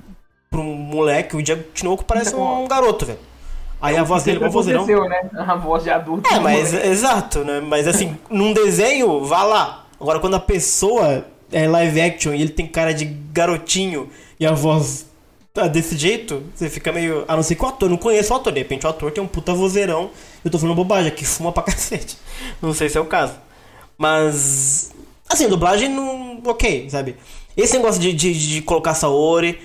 [0.50, 1.36] pra um moleque.
[1.36, 3.18] O Diego Tinoco parece um garoto, velho.
[3.80, 4.86] Aí a voz dele é um vozeirão.
[4.86, 5.30] né?
[5.36, 6.28] A voz de adulto.
[6.32, 6.88] É, mas moleque.
[6.88, 7.60] exato, né?
[7.60, 9.86] Mas assim, num desenho, vá lá.
[10.00, 14.52] Agora, quando a pessoa é live action e ele tem cara de garotinho e a
[14.52, 15.06] voz
[15.52, 17.24] tá desse jeito, você fica meio.
[17.26, 18.52] A não ser que o ator, não conheço o ator.
[18.52, 20.10] De repente o ator tem um puta vozeirão.
[20.44, 22.16] Eu tô falando bobagem, que fuma pra cacete.
[22.62, 23.34] Não sei se é o caso.
[24.00, 24.92] Mas.
[25.28, 26.40] Assim, dublagem não.
[26.46, 27.16] Ok, sabe?
[27.54, 29.60] Esse negócio de, de, de colocar Saori,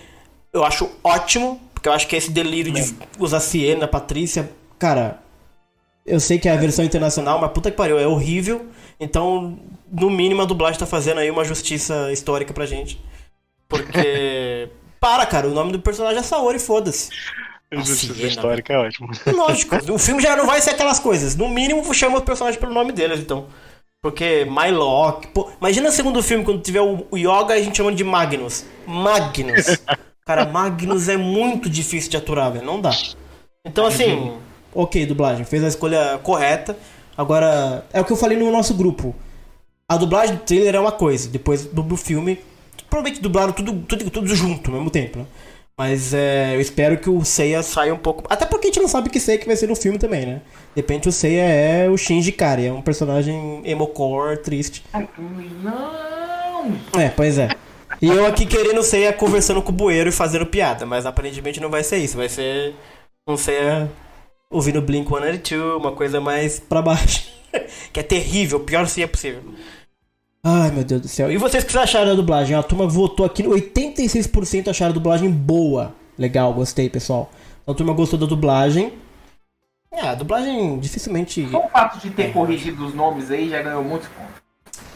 [0.51, 5.21] eu acho ótimo, porque eu acho que esse delírio de usar Siena, Patrícia, cara.
[6.05, 8.67] Eu sei que é a versão internacional, mas puta que pariu, é horrível.
[8.99, 9.57] Então,
[9.89, 13.01] no mínimo, a dublagem tá fazendo aí uma justiça histórica pra gente.
[13.69, 14.69] Porque.
[14.99, 17.09] Para, cara, o nome do personagem é Saori, foda-se.
[17.71, 19.09] Justiça histórica é ótimo.
[19.27, 21.35] Lógico, o filme já não vai ser aquelas coisas.
[21.35, 23.47] No mínimo, chama o personagem pelo nome deles, então.
[24.05, 25.29] Porque Mylock.
[25.29, 28.63] Pô, imagina o segundo filme, quando tiver o o Yoga, a gente chama de Magnus.
[28.85, 29.79] Magnus.
[30.23, 32.63] Cara, Magnus é muito difícil de aturar, velho.
[32.63, 32.91] Não dá.
[33.65, 34.37] Então, assim,
[34.75, 35.43] ok, dublagem.
[35.43, 36.77] Fez a escolha correta.
[37.17, 39.15] Agora, é o que eu falei no nosso grupo.
[39.89, 42.37] A dublagem do trailer é uma coisa, depois dubla o filme.
[42.87, 45.25] Provavelmente dublaram tudo, tudo, tudo junto ao mesmo tempo, né?
[45.77, 48.23] Mas é, eu espero que o Seiya saia um pouco.
[48.29, 50.41] Até porque a gente não sabe que Seiya que vai ser no filme também, né?
[50.73, 54.85] De repente o Seiya é o Shinji Kari, é um personagem emo-core, triste.
[55.61, 56.75] Não!
[56.97, 57.49] É, pois é.
[58.01, 61.59] E eu aqui querendo o Seiya conversando com o bueiro e fazendo piada, mas aparentemente
[61.59, 62.15] não vai ser isso.
[62.15, 62.73] Vai ser
[63.27, 63.91] um Seiya
[64.49, 67.27] ouvindo Blink 182, uma coisa mais pra baixo.
[67.91, 69.41] que é terrível, o pior Seiya possível.
[70.47, 71.31] Ai, meu Deus do céu.
[71.31, 72.55] E vocês que vocês acharam da dublagem?
[72.55, 75.95] A turma votou aqui, 86% acharam a dublagem boa.
[76.15, 77.31] Legal, gostei, pessoal.
[77.65, 78.93] A turma gostou da dublagem.
[79.91, 81.49] É, a dublagem dificilmente.
[81.49, 84.35] Só o fato de ter corrigido os nomes aí já ganhou muitos pontos.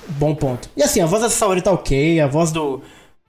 [0.09, 0.69] Bom ponto.
[0.77, 2.83] E assim, a voz da Saori tá ok, a voz do,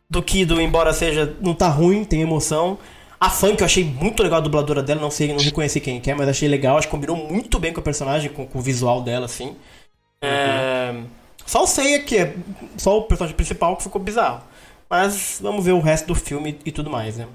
[0.08, 1.34] do Kido, embora seja.
[1.40, 2.76] não tá ruim, tem emoção.
[3.18, 6.10] A Funk eu achei muito legal a dubladora dela, não sei, não reconheci quem que
[6.10, 8.62] é, mas achei legal, acho que combinou muito bem com a personagem, com, com o
[8.62, 9.56] visual dela, assim.
[10.22, 10.94] É,
[11.50, 12.32] Só o Seiya, que é
[12.76, 14.40] só o personagem principal, que ficou bizarro.
[14.88, 17.26] Mas vamos ver o resto do filme e tudo mais, né?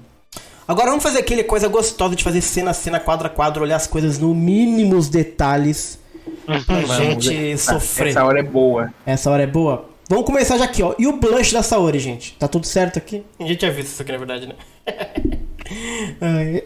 [0.66, 3.76] Agora vamos fazer aquele coisa gostosa de fazer cena a cena, quadro a quadro, olhar
[3.76, 5.98] as coisas no mínimos detalhes
[6.46, 8.08] pra Vamos, gente essa- sofrer.
[8.08, 8.90] essa hora é boa.
[9.04, 9.90] Essa hora é boa?
[10.08, 10.94] Vamos começar já aqui, ó.
[10.98, 12.32] E o blush da Saori, gente?
[12.38, 13.22] Tá tudo certo aqui?
[13.38, 14.54] A gente tinha visto isso aqui, na verdade, né?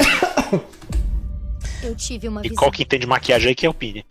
[1.82, 2.56] Eu tive uma E visão.
[2.56, 4.04] qual que entende maquiagem aí que é o Pini.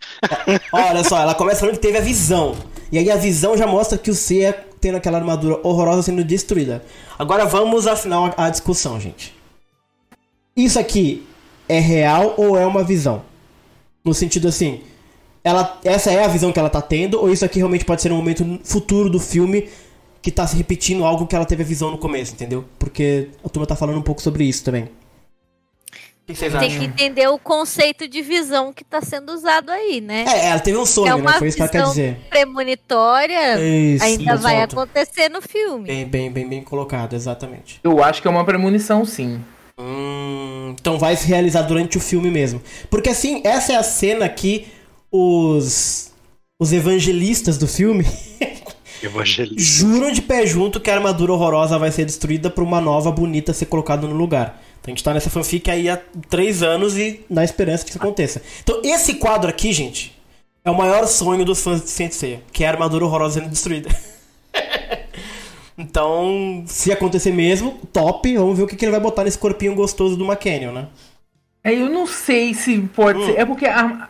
[0.72, 2.56] Olha só, ela começa falando que teve a visão.
[2.92, 6.82] E aí a visão já mostra que o Seiya tendo aquela armadura horrorosa sendo destruída.
[7.18, 9.34] Agora vamos, afinal, à discussão, gente.
[10.56, 11.26] Isso aqui
[11.68, 13.22] é real ou é uma visão?
[14.04, 14.80] No sentido assim,
[15.44, 18.10] ela, essa é a visão que ela tá tendo, ou isso aqui realmente pode ser
[18.12, 19.68] um momento futuro do filme
[20.22, 22.64] que tá se repetindo algo que ela teve a visão no começo, entendeu?
[22.78, 24.88] Porque a turma tá falando um pouco sobre isso também.
[26.30, 30.00] O que vocês Tem que entender o conceito de visão que tá sendo usado aí,
[30.00, 30.24] né?
[30.26, 31.20] É, ela teve um sonho, é né?
[31.20, 32.16] uma Foi isso que ela quer visão dizer.
[32.30, 35.86] premonitória Isso, ainda vai acontecer no filme.
[35.86, 37.80] Bem, bem, bem, bem colocado, exatamente.
[37.82, 39.40] Eu acho que é uma premonição, sim.
[39.78, 42.62] Hum, então vai se realizar durante o filme mesmo.
[42.88, 44.66] Porque assim, essa é a cena que
[45.10, 46.10] os
[46.60, 48.04] os evangelistas do filme
[49.02, 49.58] Evangelista.
[49.58, 53.54] juram de pé junto que a armadura horrorosa vai ser destruída pra uma nova bonita
[53.54, 54.62] ser colocada no lugar.
[54.80, 57.98] Então a gente tá nessa fanfic aí há três anos e na esperança que isso
[57.98, 58.40] aconteça.
[58.62, 60.18] Então esse quadro aqui, gente,
[60.64, 63.50] é o maior sonho dos fãs de Saint Seiya, que é a armadura horrorosa sendo
[63.50, 63.88] destruída.
[65.76, 68.36] então, se acontecer mesmo, top.
[68.36, 70.88] Vamos ver o que, que ele vai botar nesse corpinho gostoso do McCann, né?
[71.62, 73.26] É, eu não sei se pode Hum.
[73.26, 73.38] ser.
[73.38, 74.08] É porque, a-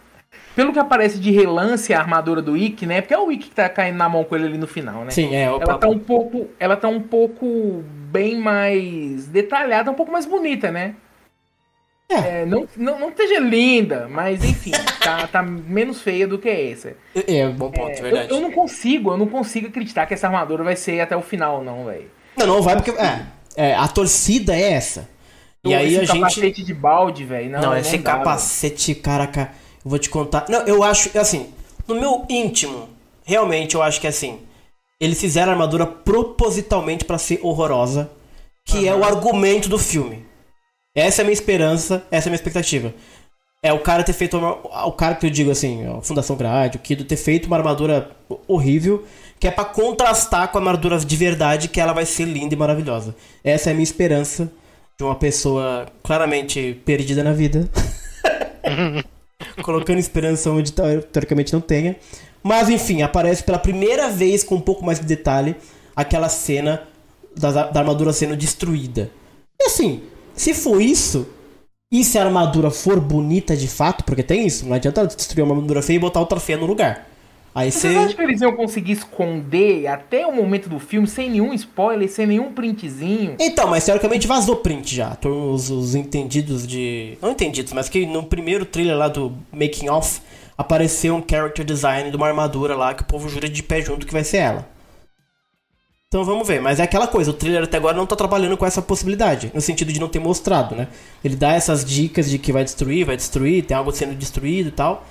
[0.54, 3.00] pelo que aparece de relance a armadura do Ikki, né?
[3.00, 5.10] Porque é o Ikki que tá caindo na mão com ele ali no final, né?
[5.10, 6.48] Sim, é, o Ela tá um pouco.
[6.58, 10.94] Ela tá um pouco bem mais detalhada, um pouco mais bonita, né?
[12.10, 16.94] É, não, não, não esteja linda, mas enfim, tá, tá menos feia do que essa.
[17.14, 18.30] É, bom ponto, É, verdade.
[18.30, 21.22] Eu, eu não consigo, eu não consigo acreditar que essa armadura vai ser até o
[21.22, 22.10] final, não, velho.
[22.36, 22.90] Não, não vai porque.
[22.90, 25.08] É, é, a torcida é essa.
[25.62, 26.18] E aí a gente.
[26.18, 27.50] capacete de balde, velho.
[27.50, 29.52] Não, Não, não esse dá, capacete, caraca,
[29.84, 30.46] eu vou te contar.
[30.48, 31.52] Não, eu acho, assim,
[31.86, 32.88] no meu íntimo,
[33.24, 34.40] realmente eu acho que assim,
[35.00, 38.10] eles fizeram a armadura propositalmente pra ser horrorosa,
[38.64, 40.24] que é o argumento do filme.
[40.94, 42.94] Essa é a minha esperança, essa é a minha expectativa.
[43.62, 44.52] É o cara ter feito uma,
[44.86, 48.10] o cara que eu digo assim, a Fundação Grade, o Kido ter feito uma armadura
[48.48, 49.04] horrível,
[49.38, 52.58] que é pra contrastar com a armadura de verdade, que ela vai ser linda e
[52.58, 53.14] maravilhosa.
[53.44, 54.50] Essa é a minha esperança
[54.98, 57.68] de uma pessoa claramente perdida na vida.
[59.62, 61.96] Colocando esperança onde teo- teoricamente não tenha.
[62.42, 65.56] Mas enfim, aparece pela primeira vez com um pouco mais de detalhe
[65.94, 66.82] aquela cena
[67.36, 69.10] da, da armadura sendo destruída.
[69.60, 70.02] E assim,
[70.34, 71.26] se for isso,
[71.92, 75.54] e se a armadura for bonita de fato, porque tem isso, não adianta destruir uma
[75.54, 77.06] armadura feia e botar outra feia no lugar.
[77.54, 78.14] Aí você.
[78.14, 82.52] que eles iam conseguir esconder até o momento do filme sem nenhum spoiler, sem nenhum
[82.52, 83.34] printzinho?
[83.40, 85.16] Então, mas teoricamente vazou print já.
[85.24, 87.18] Os, os entendidos de.
[87.20, 90.20] Não entendidos, mas que no primeiro trailer lá do Making Off
[90.56, 94.06] apareceu um character design de uma armadura lá que o povo jura de pé junto
[94.06, 94.68] que vai ser ela.
[96.06, 96.60] Então vamos ver.
[96.60, 99.50] Mas é aquela coisa, o trailer até agora não tá trabalhando com essa possibilidade.
[99.54, 100.88] No sentido de não ter mostrado, né?
[101.24, 104.72] Ele dá essas dicas de que vai destruir, vai destruir, tem algo sendo destruído e
[104.72, 105.06] tal.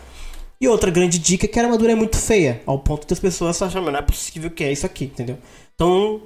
[0.61, 3.61] E outra grande dica é que a armadura é muito feia, ao ponto das pessoas
[3.61, 5.37] acharem, não é possível que é isso aqui, entendeu?
[5.73, 6.21] Então,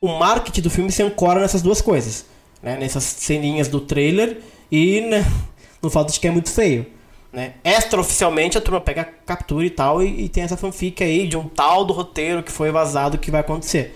[0.00, 2.26] o marketing do filme se ancora nessas duas coisas,
[2.62, 2.76] né?
[2.76, 5.24] Nessas ceninhas do trailer e né,
[5.82, 6.86] no fato de que é muito feio.
[7.32, 7.54] Né?
[7.64, 11.36] Extraoficialmente a turma pega a captura e tal, e, e, tem essa fanfic aí de
[11.36, 13.94] um tal do roteiro que foi vazado que vai acontecer.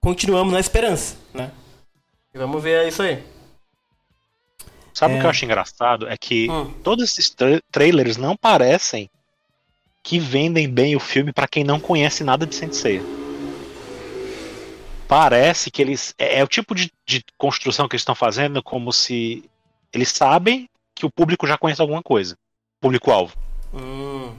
[0.00, 1.52] Continuamos na esperança, né?
[2.34, 3.22] E vamos ver isso aí.
[4.92, 6.08] Sabe o que eu acho engraçado?
[6.08, 6.70] É que hum.
[6.82, 9.08] todos esses tra trailers não parecem
[10.02, 13.00] que vendem bem o filme para quem não conhece nada de Sensei.
[15.06, 16.14] Parece que eles.
[16.18, 19.44] É, é o tipo de, de construção que eles estão fazendo como se
[19.92, 22.36] eles sabem que o público já conhece alguma coisa
[22.80, 23.36] público-alvo.
[23.72, 24.34] Hum.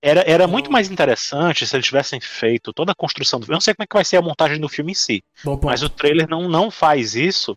[0.00, 0.48] Era, era hum.
[0.48, 3.54] muito mais interessante se eles tivessem feito toda a construção do filme.
[3.54, 5.22] Eu não sei como é que vai ser a montagem do filme em si.
[5.66, 7.56] Mas o trailer não, não faz isso.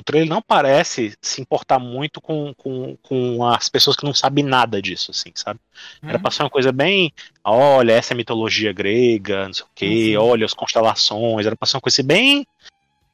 [0.00, 4.42] O trailer não parece se importar muito com, com, com as pessoas que não sabem
[4.42, 5.60] nada disso, assim, sabe?
[6.02, 6.22] Era hum.
[6.22, 7.12] pra ser uma coisa bem.
[7.44, 10.24] Olha, essa é a mitologia grega, não sei o quê, uhum.
[10.24, 11.44] olha as constelações.
[11.44, 12.46] Era pra ser uma coisa bem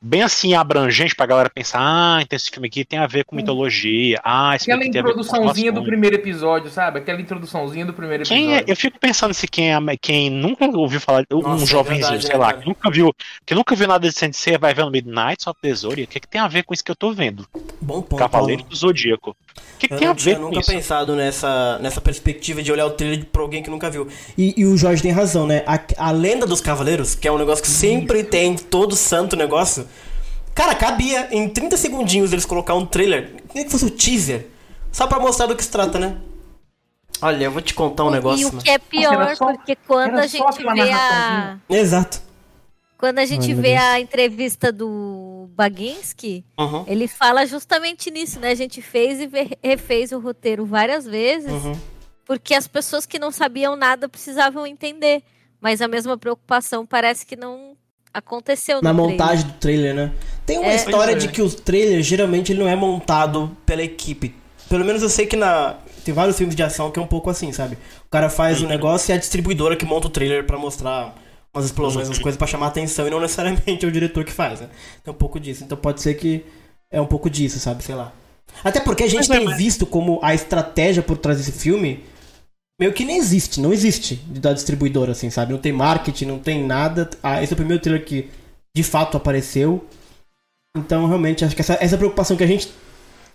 [0.01, 3.35] bem assim abrangente pra galera pensar, ah, então esse filme aqui tem a ver com
[3.35, 4.21] mitologia.
[4.23, 6.99] Ah, esse Aquela filme introduçãozinha do primeiro episódio, sabe?
[6.99, 8.69] Aquela introduçãozinha do primeiro quem episódio.
[8.69, 12.03] É, eu fico pensando se quem, é, quem nunca ouviu falar, Nossa, um é jovenzinho,
[12.03, 14.85] verdade, sei é lá, que nunca viu, que nunca viu nada de Sensei, vai ver
[14.85, 16.97] no Midnight of the Zodiac, o que, que tem a ver com isso que eu
[16.97, 17.47] tô vendo?
[17.81, 18.17] Bom ponto.
[18.17, 19.37] Cavaleiro do Zodíaco.
[19.57, 20.31] O que, que tem a ver com isso?
[20.31, 24.09] Eu nunca pensado nessa, nessa perspectiva de olhar o trailer pra alguém que nunca viu.
[24.37, 25.63] E, e o Jorge tem razão, né?
[25.67, 29.87] A, a lenda dos cavaleiros, que é um negócio que sempre tem todo santo negócio,
[30.57, 34.47] Cara, cabia em 30 segundinhos eles colocar um trailer, nem que fosse o um teaser,
[34.91, 36.17] só pra mostrar do que se trata, né?
[37.21, 38.43] Olha, eu vou te contar um negócio.
[38.43, 41.59] E o que é pior, só, porque quando a gente vê a.
[41.69, 42.23] Exato.
[43.07, 46.85] Quando a gente Ai, vê a entrevista do Baginski, uhum.
[46.89, 48.51] ele fala justamente nisso, né?
[48.51, 49.31] A gente fez e
[49.63, 51.79] refez o roteiro várias vezes, uhum.
[52.25, 55.23] porque as pessoas que não sabiam nada precisavam entender.
[55.61, 57.77] Mas a mesma preocupação parece que não
[58.13, 59.55] aconteceu Na montagem trailer.
[59.55, 60.13] do trailer, né?
[60.45, 60.75] Tem uma é.
[60.75, 61.15] história é.
[61.15, 64.35] de que o trailer geralmente ele não é montado pela equipe.
[64.69, 67.31] Pelo menos eu sei que na tem vários filmes de ação que é um pouco
[67.31, 67.79] assim, sabe?
[68.05, 70.59] O cara faz o um negócio e é a distribuidora que monta o trailer para
[70.59, 71.15] mostrar
[71.57, 74.61] umas explosões, umas coisas para chamar atenção e não necessariamente é o diretor que faz,
[74.61, 74.69] né?
[75.03, 75.65] Tem um pouco disso.
[75.65, 76.45] Então pode ser que
[76.91, 77.83] é um pouco disso, sabe?
[77.83, 78.13] Sei lá.
[78.63, 82.05] Até porque a gente tem visto como a estratégia por trás desse filme
[82.79, 85.53] meio que nem existe, não existe da distribuidora, assim, sabe?
[85.53, 87.09] Não tem marketing, não tem nada.
[87.23, 88.29] Ah, esse é o primeiro trailer que
[88.75, 89.85] de fato apareceu.
[90.77, 92.71] Então, realmente, acho que essa, essa preocupação que a gente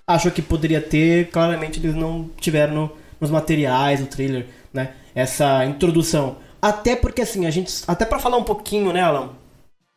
[0.06, 4.94] achou que poderia ter, claramente eles não tiveram no, nos materiais, no trailer, né?
[5.16, 6.38] Essa introdução.
[6.62, 7.84] Até porque, assim, a gente.
[7.88, 9.32] Até para falar um pouquinho, né, Alan?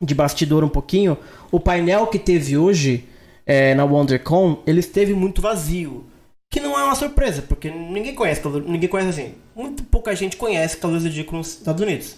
[0.02, 1.16] De bastidor um pouquinho,
[1.52, 3.04] o painel que teve hoje
[3.46, 6.06] é, na WonderCon, ele esteve muito vazio.
[6.50, 9.34] Que não é uma surpresa, porque ninguém conhece, ninguém conhece assim.
[9.54, 12.16] Muito pouca gente conhece Cavaleiros do Zodíaco nos Estados Unidos.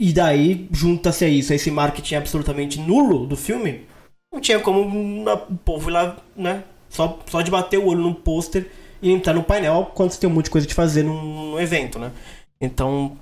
[0.00, 3.84] E daí, junta-se a isso, a esse marketing absolutamente nulo do filme,
[4.32, 6.62] não tinha como o povo ir lá, né?
[6.88, 8.70] Só, só de bater o olho num pôster
[9.02, 11.60] e entrar no painel quando você tem um monte de coisa de fazer num, num
[11.60, 12.12] evento, né?
[12.60, 13.16] Então,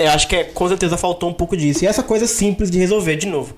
[0.00, 1.84] eu acho que é, com certeza faltou um pouco disso.
[1.84, 3.56] E essa coisa simples de resolver de novo.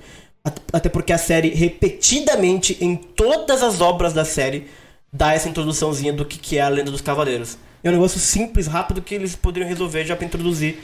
[0.73, 4.67] Até porque a série, repetidamente, em todas as obras da série,
[5.13, 7.57] dar essa introduçãozinha do que, que é a lenda dos cavaleiros.
[7.85, 10.79] É um negócio simples, rápido, que eles poderiam resolver já pra introduzir.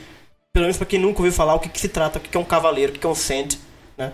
[0.53, 2.37] Pelo menos pra quem nunca ouviu falar o que, que se trata, o que, que
[2.37, 3.57] é um cavaleiro, o que, que é um Saint,
[3.97, 4.12] né?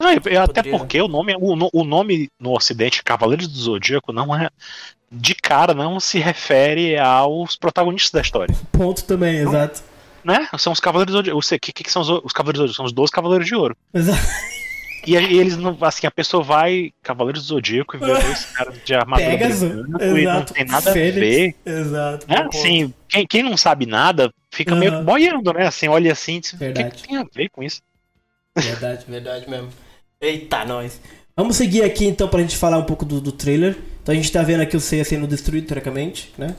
[0.00, 0.10] Não,
[0.42, 4.48] até porque o nome, o, o nome no ocidente, Cavaleiros do Zodíaco, não é.
[5.10, 8.54] De cara, não se refere aos protagonistas da história.
[8.70, 9.82] Ponto também, não, exato.
[10.28, 10.46] Né?
[10.58, 11.38] São os Cavaleiros do Zodíaco.
[11.38, 12.76] O que, que, são os, os Cavaleiros do Zodíaco?
[12.76, 13.74] São os 12 Cavaleiros de Ouro.
[13.94, 14.20] Exato.
[15.06, 18.94] E, eles não, assim, a pessoa vai, Cavaleiros do Zodíaco, e vê dois caras de
[18.94, 21.56] armadura Pegasus, e não tem nada Fênix, a ver.
[21.64, 22.26] Exato.
[22.28, 24.80] É, assim, quem, quem não sabe nada fica uhum.
[24.80, 25.66] meio boiando, né?
[25.66, 27.80] Assim, olha assim, o que, que tem a ver com isso?
[28.54, 29.70] Verdade, verdade mesmo.
[30.20, 31.00] Eita, nós.
[31.34, 33.78] Vamos seguir aqui então pra gente falar um pouco do, do trailer.
[34.02, 36.54] Então a gente tá vendo aqui o Seiya sendo destruído, teoricamente, né?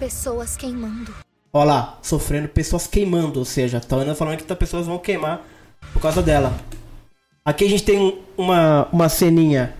[0.00, 1.14] Pessoas queimando.
[1.56, 5.40] Olha lá, sofrendo pessoas queimando, ou seja, estão ainda falando que as pessoas vão queimar
[5.92, 6.52] por causa dela.
[7.44, 9.72] Aqui a gente tem uma, uma ceninha.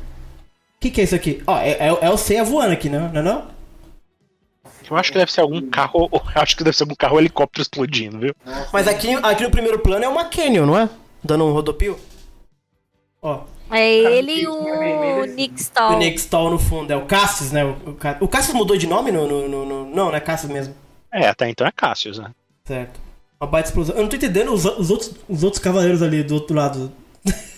[0.77, 1.43] O que, que é isso aqui?
[1.45, 3.47] Ó, é, é, é o Seiya voando aqui, não, não é não?
[4.89, 6.09] Eu acho que deve ser algum carro.
[6.15, 8.37] Eu acho que deve ser algum carro helicóptero explodindo, viu?
[8.73, 10.89] Mas aqui, aqui no primeiro plano é uma Canyon, não é?
[11.25, 11.99] Dando um rodopio.
[13.21, 13.41] Ó.
[13.73, 15.95] É ele e o Nick Stall.
[15.95, 16.93] O Nick Stall no fundo.
[16.93, 17.65] É o Cassius, né?
[17.65, 20.53] O, o, o Cassius mudou de nome no, no, no, no, Não, não é Cassius
[20.53, 20.84] mesmo.
[21.15, 22.31] É, até então é Cassius, né?
[22.65, 22.99] Certo.
[23.41, 23.95] Uma baita explosão.
[23.95, 26.93] Eu não tô entendendo os, os, outros, os outros cavaleiros ali do outro lado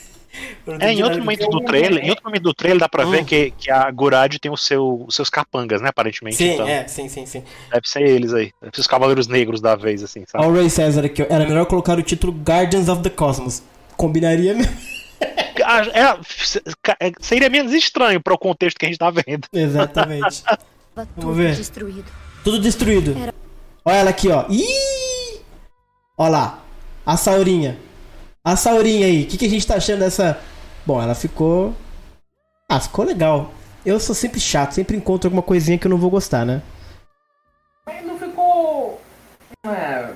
[0.80, 3.10] É, em outro momento do trailer, em outro momento do trailer dá pra Hum.
[3.10, 6.36] ver que, que a Gurad tem o seu, os seus capangas, né, aparentemente.
[6.36, 7.42] Sim, então, é, sim, sim, sim.
[7.72, 8.52] Deve ser eles aí.
[8.60, 10.44] Deve ser os cavaleiros negros da vez, assim, sabe?
[10.44, 11.26] Olha o Ray César aqui, ó.
[11.30, 13.62] Era melhor colocar o título Guardians of the Cosmos.
[13.96, 14.76] Combinaria mesmo.
[15.68, 15.80] Ah,
[17.00, 19.48] é, é, seria menos estranho para o contexto que a gente tá vendo.
[19.52, 20.44] Exatamente.
[20.94, 21.56] Vamos tudo ver.
[21.56, 22.04] destruído.
[22.44, 23.16] Tudo destruído.
[23.20, 23.34] Era-
[23.86, 24.44] Olha ela aqui, ó.
[24.48, 25.40] Ih!
[26.18, 26.58] Olha lá.
[27.04, 27.78] A Saurinha.
[28.44, 29.22] A Saurinha aí.
[29.22, 30.38] O que, que a gente tá achando dessa.
[30.84, 31.72] Bom, ela ficou.
[32.68, 33.52] Ah, ficou legal.
[33.84, 36.60] Eu sou sempre chato, sempre encontro alguma coisinha que eu não vou gostar, né?
[37.86, 39.00] Mas não ficou.
[39.64, 40.10] É,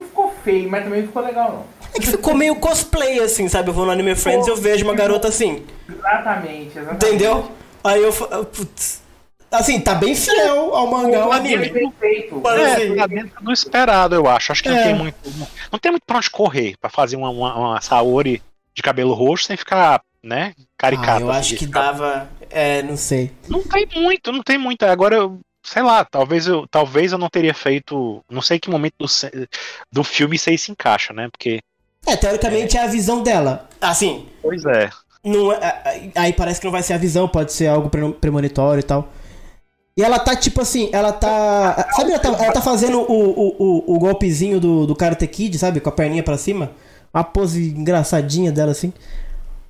[0.00, 1.64] não ficou feio, mas também não ficou legal, não.
[1.94, 3.68] É que ficou meio cosplay, assim, sabe?
[3.68, 5.64] Eu vou no Anime Friends e eu vejo uma garota assim.
[5.88, 7.04] Exatamente, exatamente.
[7.06, 7.50] Entendeu?
[7.84, 8.12] Aí eu.
[8.12, 9.02] fa- eu- Putz.
[9.58, 11.70] Assim, tá bem fiel ao mangá, ao anime.
[11.72, 14.52] É, dentro do esperado, eu acho.
[14.52, 14.84] Acho que não É.
[14.84, 15.16] tem muito.
[15.72, 18.42] Não tem muito pra onde correr pra fazer uma, uma, uma Saori
[18.74, 21.20] de cabelo roxo sem ficar, né, ah, caricata.
[21.20, 22.28] eu acho que dava.
[22.50, 23.30] É, não sei.
[23.48, 24.82] Não tem muito, não tem muito.
[24.84, 28.22] Agora, eu, sei lá, talvez eu, talvez eu não teria feito.
[28.30, 29.06] Não sei que momento do,
[29.92, 31.28] do filme isso aí se encaixa, né?
[31.30, 31.60] Porque.
[32.06, 33.68] É, teoricamente é a visão dela.
[33.80, 34.90] Assim, Pois é.
[35.24, 38.80] não é- aí parece que não vai ser a visão, pode ser algo pre- premonitório
[38.80, 39.08] e tal.
[39.96, 41.88] E ela tá tipo assim, ela tá.
[41.92, 45.56] Sabe, ela tá, ela tá fazendo o, o, o, o golpezinho do, do Karate Kid,
[45.56, 45.80] sabe?
[45.80, 46.72] Com a perninha pra cima.
[47.12, 48.92] Uma pose engraçadinha dela assim.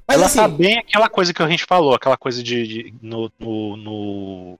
[0.09, 2.67] Mas ela assim, tá bem aquela coisa que a gente falou, aquela coisa de.
[2.67, 4.59] de- no, no, no,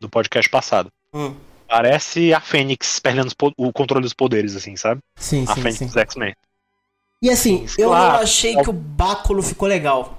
[0.00, 0.90] no podcast passado.
[1.12, 1.34] Hum.
[1.68, 5.00] Parece a Fênix perdendo o controle dos poderes, assim, sabe?
[5.16, 5.86] Sim, a sim, Fênix sim.
[5.86, 6.34] dos X-Men.
[7.22, 10.18] E assim, eu lá, não achei que o báculo ficou legal.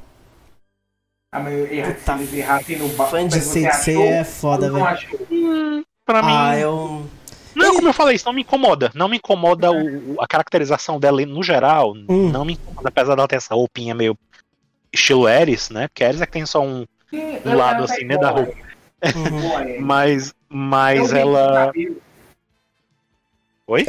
[1.36, 4.86] Ah, mas erra- Puta, se eles errassem no ba- Fã de achou é foda, velho.
[4.86, 5.20] achou?
[6.06, 6.32] Pra mim.
[6.34, 7.06] Ah, eu.
[7.56, 8.92] Não, como eu falei, isso não me incomoda.
[8.94, 11.94] Não me incomoda o, o- a caracterização dela no geral.
[12.08, 12.30] Hum.
[12.32, 14.18] Não me incomoda, apesar dela ter essa roupinha meio
[14.94, 15.88] estilo Ares, né?
[15.88, 18.54] Porque Ares é que tem só um, Sim, um lado assim, tá né, da roupa.
[19.16, 19.38] Uhum.
[19.40, 19.80] igual a ele.
[19.80, 21.72] Mas, mas Eu ela.
[23.68, 23.88] Oi?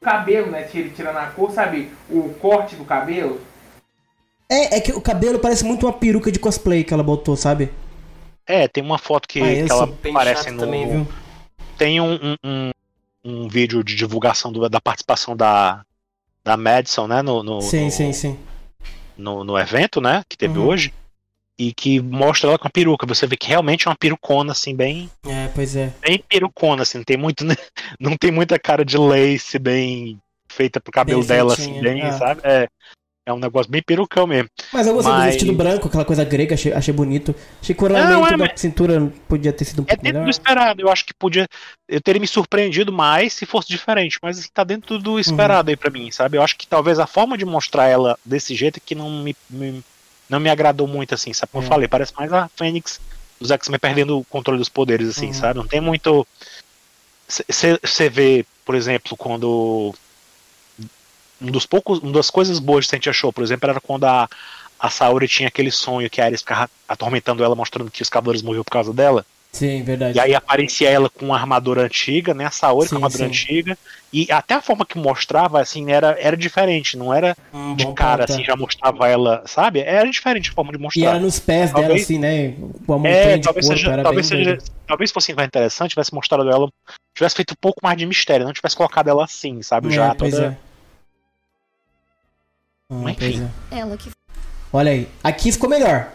[0.00, 0.62] O cabelo, né?
[0.64, 1.90] Tira- Tirando a cor, sabe?
[2.10, 3.40] O corte do cabelo.
[4.52, 7.70] É, é que o cabelo parece muito uma peruca de cosplay que ela botou, sabe?
[8.46, 10.58] É, tem uma foto que, Ah, que ela chato no.
[10.60, 11.06] também, viu?
[11.78, 12.70] Tem um, um,
[13.24, 15.82] um, vídeo de divulgação do- da participação da,
[16.44, 17.22] da Madison, né?
[17.22, 18.38] No, no, Sim, no, sim, sim.
[19.16, 20.22] no, no evento, né?
[20.28, 20.66] Que teve Uhum.
[20.68, 20.92] hoje.
[21.58, 23.06] E que mostra ela com a peruca.
[23.06, 25.10] Você vê que realmente é uma perucona, assim, bem.
[25.24, 25.94] É, pois é.
[26.00, 26.98] Bem perucona, assim.
[26.98, 27.42] Não tem, muito,
[27.98, 32.12] não tem muita cara de lace bem feita pro cabelo Bem dela, assim, bem, é.
[32.12, 32.40] sabe?
[32.44, 32.68] É,
[33.24, 34.48] é um negócio bem perucão mesmo.
[34.72, 37.34] Mas eu gostei do Mas- vestido branco, aquela coisa grega, achei, achei bonito.
[37.60, 40.18] Achei que o ornamento é, da mas- cintura podia ter sido um É pouco dentro
[40.20, 40.24] melhor.
[40.24, 40.80] do esperado.
[40.82, 41.46] Eu acho que podia.
[41.88, 44.18] Eu teria me surpreendido mais se fosse diferente.
[44.22, 46.36] Mas assim, tá dentro do esperado aí pra mim, sabe?
[46.36, 49.36] Eu acho que talvez a forma de mostrar ela desse jeito é que não me,
[49.48, 49.84] me-
[50.28, 51.52] não me agradou muito, assim, sabe?
[51.52, 51.68] Como eu É.
[51.68, 53.00] falei, parece mais a Fênix
[53.40, 55.32] dos X-Men perdendo o controle dos poderes, assim, Uhum.
[55.34, 55.58] sabe?
[55.58, 56.26] Não tem muito.
[57.28, 59.94] Você vê, por exemplo, quando.
[61.42, 61.98] Um dos poucos.
[61.98, 64.28] Uma das coisas boas que a gente achou, por exemplo, era quando a,
[64.78, 68.42] a Saori tinha aquele sonho que a Ares ficava atormentando ela, mostrando que os cavaleiros
[68.42, 69.24] morriam por causa dela.
[69.52, 70.16] Sim, verdade.
[70.16, 72.46] E aí aparecia ela com uma armadura antiga, né?
[72.46, 73.28] A Saori com Sim, a armadura sim.
[73.28, 73.78] antiga.
[74.10, 76.96] E até a forma que mostrava, assim, era, era diferente.
[76.96, 78.34] Não era Um de cara, ponto, é.
[78.34, 79.80] assim, já mostrava ela, sabe?
[79.80, 81.02] Era diferente a forma de mostrar.
[81.02, 82.54] E era nos pés dela, Talvez- assim, né?
[82.86, 84.64] Com a montanha É, talvez corpo, seja, talvez seja, doido.
[84.86, 86.70] talvez fosse mais interessante, tivesse mostrado ela,
[87.14, 89.88] tivesse feito um pouco mais de mistério, não tivesse colocado ela assim, sabe?
[89.88, 90.46] É, já toda.
[90.46, 90.71] é.
[92.92, 93.48] Ah, Mas pois enfim.
[93.70, 93.78] é.
[93.78, 94.10] Ela que
[94.72, 95.08] Olha aí.
[95.24, 96.08] Aqui ficou melhor.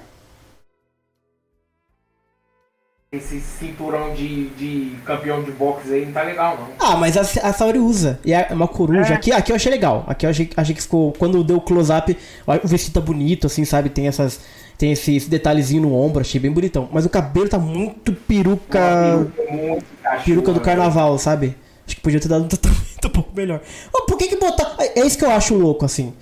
[3.10, 6.68] Esse cinturão de, de campeão de boxe aí não tá legal, não.
[6.78, 8.20] Ah, mas a, a Saori usa.
[8.26, 9.14] E é uma coruja.
[9.14, 10.04] Aqui, aqui eu achei legal.
[10.08, 11.14] Aqui eu achei, achei que ficou.
[11.14, 12.16] Quando deu o close-up,
[12.64, 13.90] o vestido tá bonito, assim, sabe?
[13.90, 14.42] Tem essas.
[14.78, 16.88] Tem esse, esse detalhezinho no ombro, achei bem bonitão.
[16.92, 19.26] Mas o cabelo tá muito peruca.
[19.50, 20.66] Muito cachorro, Peruca do né?
[20.66, 21.56] carnaval, sabe?
[21.88, 23.62] Acho que podia ter dado um tratamento um pouco melhor.
[23.94, 24.76] Ô, por que que botar.
[24.80, 26.14] É isso que eu acho louco, assim.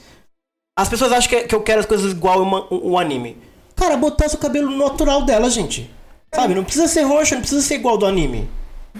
[0.77, 3.37] As pessoas acham que, que eu quero as coisas igual o, o anime.
[3.75, 5.89] Cara, botasse o cabelo natural dela, gente.
[6.33, 6.53] Sabe?
[6.53, 8.49] Não precisa ser roxo, não precisa ser igual do anime.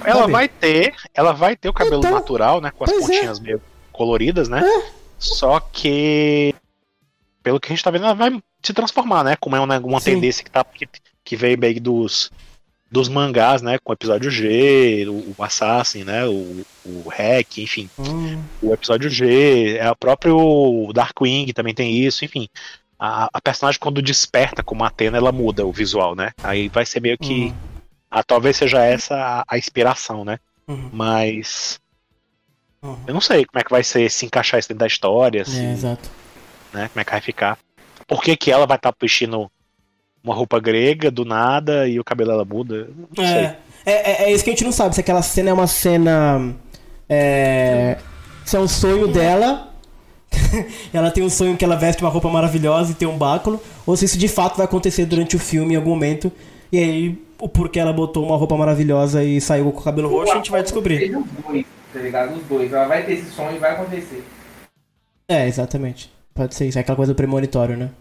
[0.03, 0.32] Ela Sabe?
[0.32, 2.71] vai ter, ela vai ter o cabelo Então, natural, né?
[2.71, 2.99] Com as é.
[2.99, 3.61] pontinhas meio
[3.91, 4.61] coloridas, né?
[5.17, 6.53] Só que
[7.43, 9.36] pelo que a gente tá vendo, ela vai se transformar, né?
[9.36, 10.88] Como é uma, uma tendência que, tá, que,
[11.23, 12.32] que veio meio dos,
[12.91, 13.77] dos mangás, né?
[13.83, 16.25] Com o episódio G, o, o Assassin, né?
[16.25, 17.89] O, o Hack, enfim.
[17.99, 22.47] Hum, O episódio G, é o próprio Darkwing também tem isso, enfim.
[22.97, 26.31] A, a personagem, quando desperta como Atena, ela muda o visual, né?
[26.43, 27.53] Aí vai ser meio que.
[28.09, 30.39] Ah, talvez seja essa a, a inspiração, né?
[30.67, 30.89] Uhum.
[30.93, 31.79] Mas.
[32.81, 32.97] Uhum.
[33.07, 35.41] Eu não sei como é que vai ser se encaixar isso dentro da história.
[35.41, 36.09] é, se- exato.
[36.71, 36.88] né?
[36.88, 37.57] Como é que vai ficar?
[38.07, 39.51] Por que, que ela vai estar vestindo
[40.26, 42.89] uma roupa grega do nada e o cabelo dela muda?
[43.15, 43.36] Não sei.
[43.36, 44.95] É, é, é, é isso que a gente não sabe.
[44.95, 46.53] Se aquela cena é uma cena.
[47.07, 47.97] É.
[48.43, 49.71] Se é um sonho dela.
[50.93, 53.61] ela tem um sonho que ela veste uma roupa maravilhosa e tem um báculo.
[53.86, 56.32] Ou se isso de fato vai acontecer durante o filme em algum momento.
[56.71, 60.34] E aí, o porquê ela botou uma roupa maravilhosa e saiu com o cabelo roxo,
[60.34, 60.99] a gente vai descobrir.
[60.99, 62.36] Seja os dois, tá ligado?
[62.36, 62.73] Os dois.
[62.73, 64.23] Ela vai ter esse sonho e vai acontecer.
[65.28, 66.11] É, exatamente.
[66.34, 66.78] Pode ser isso.
[66.78, 67.91] É aquela coisa do premonitório, né?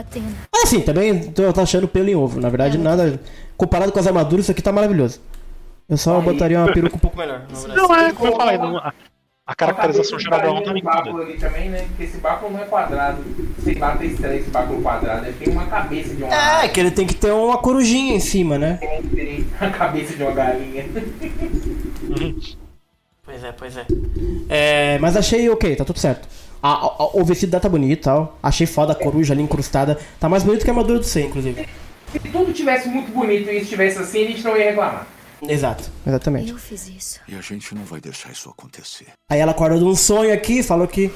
[0.00, 0.28] Atena.
[0.54, 2.40] Ah, sim, também tô, tô achando pelo em ovo.
[2.40, 3.20] Na verdade, nada.
[3.56, 5.20] Comparado com as armaduras, isso aqui tá maravilhoso.
[5.88, 7.42] Eu só botaria uma peruca um pouco melhor.
[7.74, 8.92] Não, é, como eu falei, não- a,
[9.46, 11.82] a caracterização geral dela não tá Tem um ali também, né?
[11.88, 13.22] Porque esse báculo não é quadrado.
[13.62, 15.26] Sei lá, tem estranho esse báculo quadrado.
[15.26, 18.20] Ele tem uma cabeça de uma É, que ele tem que ter uma corujinha em
[18.20, 18.78] cima, né?
[19.14, 20.86] tem a cabeça de uma galinha.
[23.24, 23.86] Pois é, pois é.
[24.48, 26.28] É, mas achei ok, tá tudo certo.
[26.66, 28.38] A- a- o vestido dela tá bonito e tal.
[28.42, 29.98] Achei foda a coruja ali incrustada.
[30.18, 31.68] Tá mais bonito que a armadura do C, inclusive.
[32.10, 35.06] Se tudo tivesse muito bonito e estivesse assim, a gente não ia reclamar.
[35.46, 36.52] Exato, exatamente.
[36.52, 37.20] Eu fiz isso.
[37.28, 39.08] E a gente não vai deixar isso acontecer.
[39.30, 41.10] Aí ela acorda de um sonho aqui, falou que.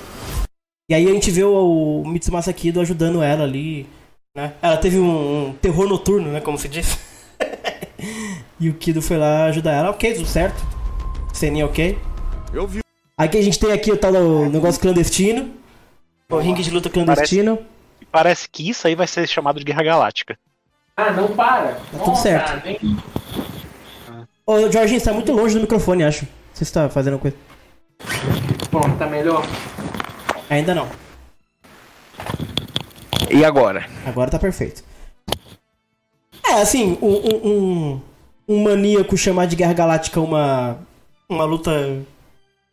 [0.90, 3.88] E aí a gente vê o, o Mitsumasa Kido ajudando ela ali,
[4.36, 4.52] né?
[4.60, 6.40] Ela teve um, um terror noturno, né?
[6.42, 6.98] Como se diz.
[8.60, 9.90] e o Kido foi lá ajudar ela.
[9.90, 10.62] Ok, tudo certo.
[11.32, 11.96] Ceninha ok.
[12.52, 12.80] Eu vi.
[13.18, 15.52] Aqui a gente tem aqui o tal do negócio clandestino.
[16.30, 17.58] O ringue de luta clandestino.
[18.00, 20.38] E parece que isso aí vai ser chamado de Guerra Galáctica.
[20.96, 21.72] Ah, não para.
[21.72, 22.62] Tá tudo certo.
[24.46, 26.28] Ô, Jorginho, você tá muito longe do microfone, acho.
[26.54, 27.36] Você está fazendo coisa.
[28.70, 29.44] Pronto, tá melhor?
[30.48, 30.88] Ainda não.
[33.30, 33.84] E agora?
[34.06, 34.84] Agora tá perfeito.
[36.46, 38.00] É, assim, um, um, um,
[38.48, 40.78] um maníaco chamar de Guerra Galáctica uma,
[41.28, 42.00] uma luta.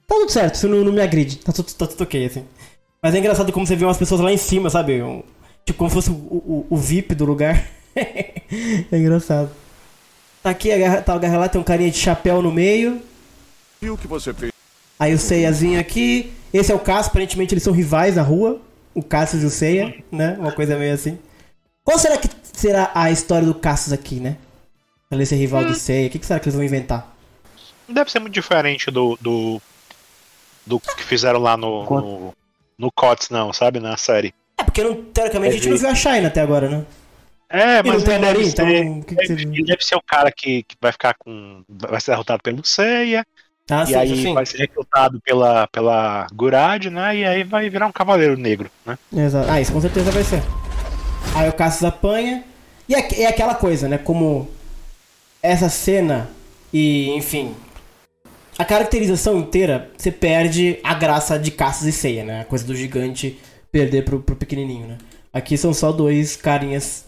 [0.08, 1.38] Tá tudo certo, isso não, não me agride.
[1.38, 2.46] Tá tudo, tá tudo ok, assim.
[3.02, 5.02] Mas é engraçado como você vê umas pessoas lá em cima, sabe?
[5.02, 5.24] Um-
[5.66, 7.68] tipo, como se fosse o, o, o VIP do lugar.
[7.96, 9.50] é engraçado.
[10.44, 13.02] Tá aqui, a guerra, tá o Guerra lá, tem um carinha de chapéu no meio.
[13.82, 14.52] E o que você fez?
[15.00, 16.32] Aí o Seiyazinho aqui.
[16.54, 18.62] Esse é o Cassius, aparentemente eles são rivais na rua.
[18.94, 20.38] O Cassius e o Seiya, né?
[20.40, 21.18] Uma coisa meio assim.
[21.84, 24.38] Qual será que será a história do Cassius aqui, né?
[25.12, 26.08] Ele ser rival do Seiya.
[26.08, 27.16] O que, que será que eles vão inventar?
[27.88, 29.18] Não deve ser muito diferente do.
[29.22, 29.62] do,
[30.66, 31.84] do que fizeram lá no.
[31.84, 32.34] no,
[32.78, 33.80] no COTS, não, sabe?
[33.80, 34.34] Na série.
[34.58, 36.86] É, porque não, teoricamente a gente não viu a Shine até agora, né?
[37.50, 39.84] É, E mas não tem ele deve, então, ser, o que que deve, ele deve
[39.84, 41.64] ser o cara que, que vai ficar com.
[41.70, 43.26] Vai ser derrotado pelo Seiya.
[43.70, 44.34] Ah, e sim, aí sim.
[44.34, 47.18] vai ser recrutado pela, pela Gurad, né?
[47.18, 48.98] E aí vai virar um cavaleiro negro, né?
[49.12, 49.50] Exato.
[49.50, 50.44] Ah, isso com certeza vai ser.
[51.36, 52.44] Aí o Cassius apanha.
[52.88, 53.98] E é, é aquela coisa, né?
[53.98, 54.48] Como
[55.42, 56.30] essa cena
[56.72, 57.56] e, enfim.
[58.58, 62.42] A caracterização inteira, você perde a graça de Cassius e Seiya, né?
[62.42, 63.38] A coisa do gigante
[63.70, 64.98] perder pro, pro pequenininho, né?
[65.34, 67.06] Aqui são só dois carinhas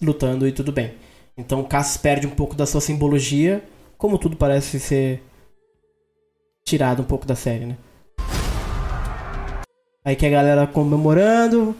[0.00, 0.94] lutando e tudo bem.
[1.36, 3.62] Então o Cassius perde um pouco da sua simbologia,
[3.98, 5.22] como tudo parece ser
[6.64, 7.76] tirado um pouco da série, né?
[10.02, 11.76] Aí que a galera comemorando,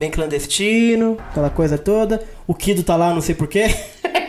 [0.00, 2.26] bem clandestino, aquela coisa toda.
[2.48, 3.66] O Kido tá lá, não sei porquê.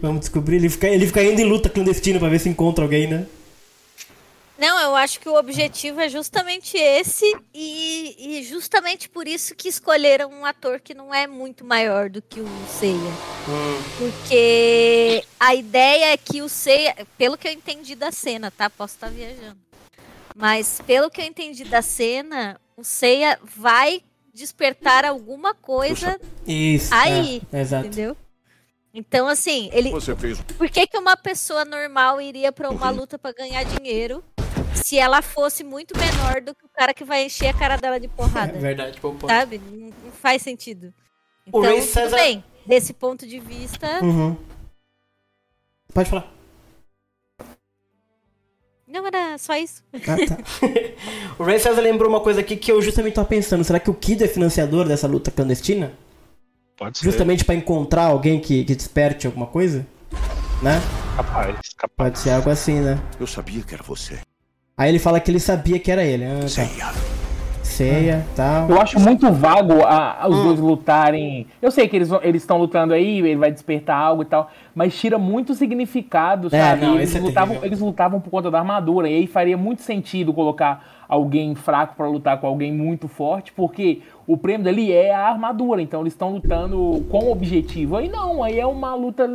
[0.00, 3.06] Vamos descobrir, ele fica, ele fica indo em luta clandestina pra ver se encontra alguém,
[3.06, 3.26] né?
[4.58, 7.24] Não, eu acho que o objetivo é justamente esse
[7.54, 12.20] e, e justamente por isso que escolheram um ator que não é muito maior do
[12.20, 13.12] que o Seiya.
[13.96, 18.68] Porque a ideia é que o Seiya, pelo que eu entendi da cena, tá?
[18.68, 19.58] Posso estar viajando.
[20.34, 24.02] Mas pelo que eu entendi da cena, o Seiya vai
[24.34, 26.92] despertar alguma coisa Isso.
[26.92, 27.86] aí, é, exato.
[27.86, 28.16] entendeu?
[28.98, 29.90] Então, assim, ele.
[29.90, 30.40] Você fez.
[30.40, 34.24] Por que, que uma pessoa normal iria pra uma luta pra ganhar dinheiro
[34.74, 38.00] se ela fosse muito menor do que o cara que vai encher a cara dela
[38.00, 38.52] de porrada?
[38.52, 39.30] É verdade, bom ponto.
[39.30, 39.58] Sabe?
[39.58, 40.92] Não, não faz sentido.
[41.52, 42.44] O Então, Ray tudo César- bem.
[42.66, 44.00] Desse ponto de vista.
[44.02, 44.36] Uhum.
[45.94, 46.30] Pode falar.
[48.86, 49.84] Não, era só isso.
[49.94, 50.38] Ah, tá.
[51.38, 53.62] o Ray César lembrou uma coisa aqui que eu justamente tava pensando.
[53.62, 55.92] Será que o Kido é financiador dessa luta clandestina?
[56.78, 57.04] Pode ser.
[57.04, 59.86] Justamente pra encontrar alguém que, que desperte alguma coisa?
[60.62, 60.80] Né?
[61.16, 62.10] Capaz, capaz.
[62.10, 62.98] Pode ser algo assim, né?
[63.18, 64.18] Eu sabia que era você.
[64.76, 66.24] Aí ele fala que ele sabia que era ele.
[66.24, 66.94] Ah, tá.
[67.62, 68.68] Ceia, tal.
[68.68, 70.30] Eu acho muito vago a- Hum.
[70.30, 71.46] os dois lutarem.
[71.60, 75.18] Eu sei que eles estão lutando aí, ele vai despertar algo e tal, mas tira
[75.18, 76.80] muito significado, É, sabe?
[76.86, 77.66] não, eles, é lutavam, terrível.
[77.68, 82.08] eles lutavam por conta da armadura, e aí faria muito sentido colocar alguém fraco pra
[82.08, 86.34] lutar com alguém muito forte, porque o prêmio dali é a armadura, então eles estão
[86.34, 87.96] lutando com objetivo.
[87.96, 89.26] Aí não, aí é uma luta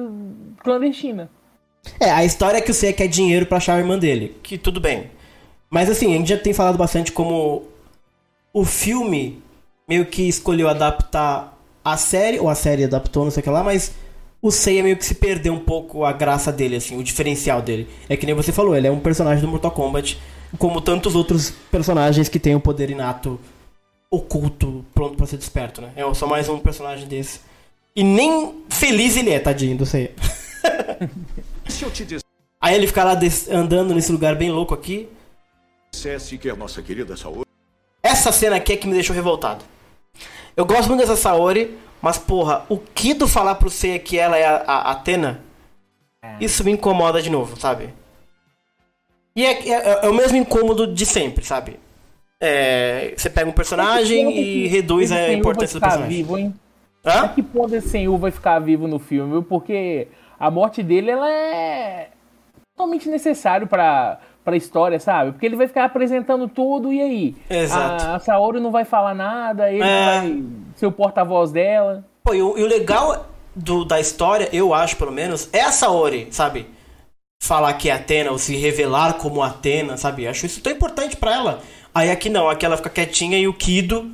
[0.59, 1.31] clandestina.
[1.99, 4.37] É, a história é que o Seiya quer dinheiro pra achar a irmã dele.
[4.43, 5.09] Que tudo bem.
[5.67, 7.63] Mas assim, a gente já tem falado bastante como
[8.53, 9.41] o filme
[9.89, 13.63] meio que escolheu adaptar a série, ou a série adaptou, não sei o que lá,
[13.63, 13.95] mas
[14.43, 17.87] o Seiya meio que se perdeu um pouco a graça dele, assim, o diferencial dele.
[18.07, 20.21] É que nem você falou, ele é um personagem do Mortal Kombat,
[20.59, 23.39] como tantos outros personagens que têm o poder inato
[24.15, 25.91] oculto, pronto pra ser desperto, né?
[25.95, 27.41] É só mais um personagem desse.
[27.95, 30.11] E nem feliz ele é, tadinho do Seiya.
[31.67, 32.05] Se eu te
[32.61, 35.09] Aí ele fica lá des- andando nesse lugar bem louco aqui.
[35.91, 37.45] dissesse que a nossa querida Saori
[38.01, 39.63] Essa cena aqui é que me deixou revoltado.
[40.55, 44.45] Eu gosto muito dessa Saori, mas porra, o Kido falar pro Seiya que ela é
[44.45, 45.43] a, a Atena,
[46.39, 47.89] isso me incomoda de novo, sabe?
[49.35, 51.79] E é, é- é o mesmo incômodo de sempre, sabe?
[52.45, 56.09] É, você pega um personagem e reduz a importância do personagem.
[56.17, 56.53] vivo, hein?
[57.05, 57.21] Hã?
[57.23, 59.41] A que ponto esse senhor vai ficar vivo no filme?
[59.43, 60.07] Porque
[60.39, 62.09] a morte dele ela é
[62.75, 65.31] totalmente necessário pra, pra história, sabe?
[65.31, 67.35] Porque ele vai ficar apresentando tudo e aí?
[67.49, 68.03] Exato.
[68.05, 70.19] A, a Saori não vai falar nada, ele É.
[70.21, 70.43] vai
[70.75, 72.03] ser o porta-voz dela.
[72.23, 73.25] Pô, e o, e o legal
[73.55, 76.67] do- da história, eu acho pelo menos, é a Saori, sabe?
[77.41, 80.25] Falar que é Atena, ou se revelar como Atena, sabe?
[80.27, 81.59] Acho isso tão importante pra ela.
[81.93, 84.09] Aí aqui não, aqui ela fica quietinha e o Kido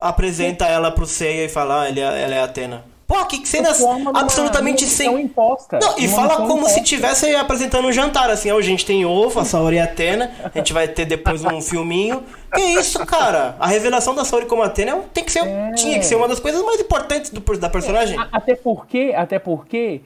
[0.00, 2.84] apresenta ela pro Seiya e fala, ah, ele é- ela é Atena.
[3.06, 5.20] Pô, que cena Transforma numa- absolutamente sem.
[5.20, 5.78] imposta.
[5.80, 6.80] Não, e fala como se imposta.
[6.80, 10.72] estivesse apresentando um jantar, assim, ó, gente tem ovo, a Saori é Atena, a gente
[10.72, 12.24] vai ter depois um filminho.
[12.52, 13.54] Que isso, cara?
[13.60, 15.44] A revelação da Saori como Atena é tem que ser,
[15.76, 18.18] tinha que ser uma das coisas mais importantes do, da personagem.
[18.18, 20.00] A- Até porque, até porque,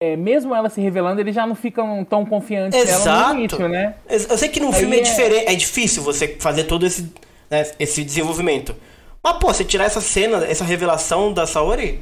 [0.00, 3.34] é, mesmo ela se revelando, eles já não ficam tão confiantes nela Exato.
[3.34, 3.94] no início, né?
[4.08, 7.12] Eu sei que num Aí filme é, é- diferente, é difícil você fazer todo esse,
[7.50, 8.74] né, esse desenvolvimento.
[9.22, 12.00] Mas, pô, você tirar essa cena, essa revelação da Saori,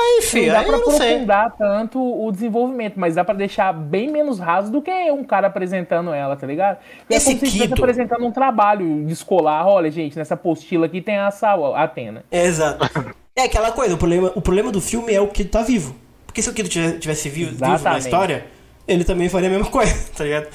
[0.00, 1.06] aí, filho, não dá aí pra eu não sei.
[1.12, 5.46] aprofundar tanto o desenvolvimento, mas dá pra deixar bem menos raso do que um cara
[5.46, 6.78] apresentando ela, tá ligado?
[7.08, 9.66] E Esse é como se estivesse Kido- apresentando um trabalho de escolar.
[9.68, 12.24] Olha, gente, nessa apostila aqui tem a Sawa, Atena.
[12.30, 12.78] Exato.
[13.36, 15.96] É aquela coisa, o problema, o problema do filme é o Kido tá vivo.
[16.34, 18.44] Porque se o Kido tivesse, vivo, vivo na história,
[18.88, 20.48] ele também faria a mesma coisa, tá ligado?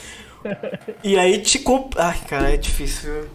[1.02, 1.94] E aí te comp...
[1.98, 3.30] Ai, cara, é difícil.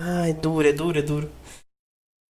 [0.00, 1.28] Ai, é duro, é duro, é duro.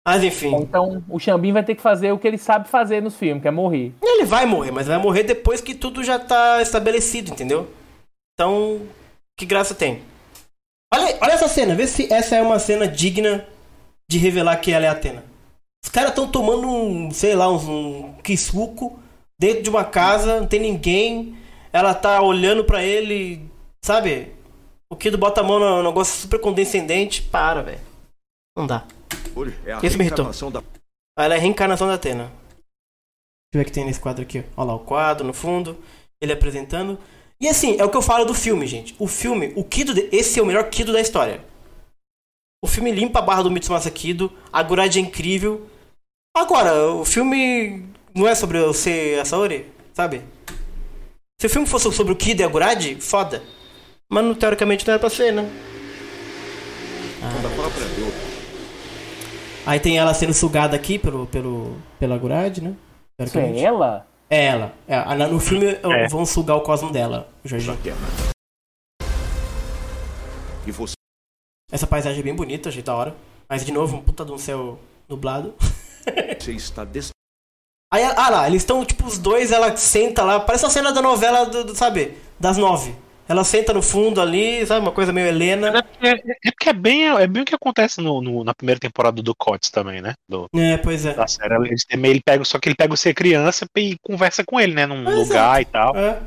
[0.07, 0.55] Mas enfim.
[0.55, 3.47] Então o Xambin vai ter que fazer o que ele sabe fazer nos filmes, que
[3.49, 3.91] é morrer.
[4.01, 7.69] Ele vai morrer, mas vai morrer depois que tudo já tá estabelecido, entendeu?
[8.33, 8.87] Então,
[9.37, 10.01] que graça tem?
[10.93, 13.45] Olha, olha essa cena, vê se essa é uma cena digna
[14.09, 15.25] de revelar que ela é Atena.
[15.83, 19.00] Os caras estão tomando um, sei lá, um, um quisuco
[19.41, 21.35] dentro de uma casa, não tem ninguém.
[21.73, 23.49] Ela tá olhando pra ele,
[23.83, 24.31] sabe?
[24.87, 27.23] O Kido bota a mão no negócio super condescendente.
[27.23, 27.79] Para, velho.
[28.55, 28.85] Não dá.
[29.65, 30.31] É a Esse me irritou.
[30.51, 30.63] da
[31.17, 32.25] Ela é a reencarnação da Atena.
[32.25, 34.43] Deixa eu ver o que tem nesse quadro aqui.
[34.55, 35.75] Olha lá o quadro no fundo.
[36.21, 36.99] Ele apresentando.
[37.39, 38.95] E assim, é o que eu falo do filme, gente.
[38.99, 41.43] O filme, o Kido, de- esse é o melhor Kido da história.
[42.63, 44.31] O filme limpa a barra do Mitsumasa Kido.
[44.53, 45.67] A Gurad é incrível.
[46.37, 50.23] Agora, o filme não é sobre eu ser a Saori, sabe?
[51.39, 53.41] Se o filme fosse sobre o Kido e a Gurad, foda.
[54.09, 55.49] Mas não, teoricamente não era pra ser, né?
[57.41, 58.31] da própria deusa.
[59.65, 62.75] Aí tem ela sendo sugada aqui pelo, pelo, pela Gurad, né?
[63.19, 64.07] Isso é ela?
[64.29, 64.73] É ela.
[64.87, 66.07] É, no filme É.
[66.07, 67.77] vão sugar o cosmo dela, o Jorginho.
[70.65, 70.93] E você
[71.71, 73.15] Essa paisagem é bem bonita, achei da hora.
[73.47, 75.53] Mas de novo, um puta de um céu nublado.
[76.47, 77.10] está des...
[77.93, 81.01] Aí, ah lá, eles estão, tipo, os dois, ela senta lá, parece a cena da
[81.01, 82.13] novela, do, do- sabe?
[82.39, 82.95] Das nove.
[83.27, 84.81] Ela senta no fundo ali, sabe?
[84.81, 85.85] Uma coisa meio Helena.
[86.01, 89.21] É, é porque é bem, é bem o que acontece no, no- na primeira temporada
[89.21, 90.13] do Cots também, né?
[90.27, 91.13] Do, É, pois é.
[91.13, 91.53] da série.
[91.55, 91.75] Ele,
[92.07, 94.85] ele pega, só que ele pega você criança e conversa com ele, né?
[94.85, 95.95] Num É, lugar e tal.
[95.95, 96.19] É.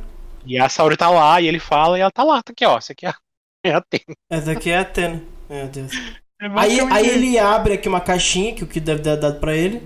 [0.46, 2.78] E a Saori tá lá e ele fala e ela tá lá, tá aqui, ó.
[2.78, 3.14] Isso aqui é a,
[3.64, 4.16] é a Atena.
[4.30, 5.22] Essa aqui é a Atena.
[5.48, 5.92] Meu Deus.
[6.40, 9.54] É Aí, aí ele abre aqui uma caixinha que o que deve ter dado pra
[9.56, 9.82] ele.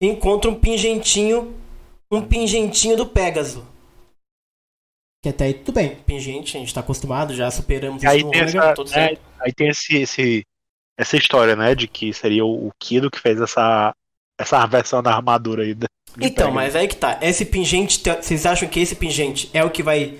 [0.00, 1.54] E encontra um pingentinho.
[2.10, 3.66] Um pingentinho do Pégaso.
[5.22, 5.96] Que até aí tudo bem.
[5.96, 9.20] Pingente, a gente tá acostumado, já superamos E aí isso no Ômega, tudo é, certo.
[9.40, 10.44] aí tem esse, esse-
[10.98, 11.74] essa história, né?
[11.74, 13.94] De que seria o, o Kido que fez essa,
[14.38, 15.74] essa versão da armadura aí.
[15.74, 15.86] de
[16.20, 16.54] Então, Pegasus.
[16.54, 17.18] mas aí que tá.
[17.20, 20.18] Esse pingente, te- vocês acham que esse pingente é o que vai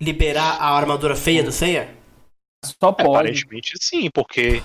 [0.00, 1.94] liberar a armadura feia do Seiya?
[2.64, 4.60] Só É, Aparentemente sim, porque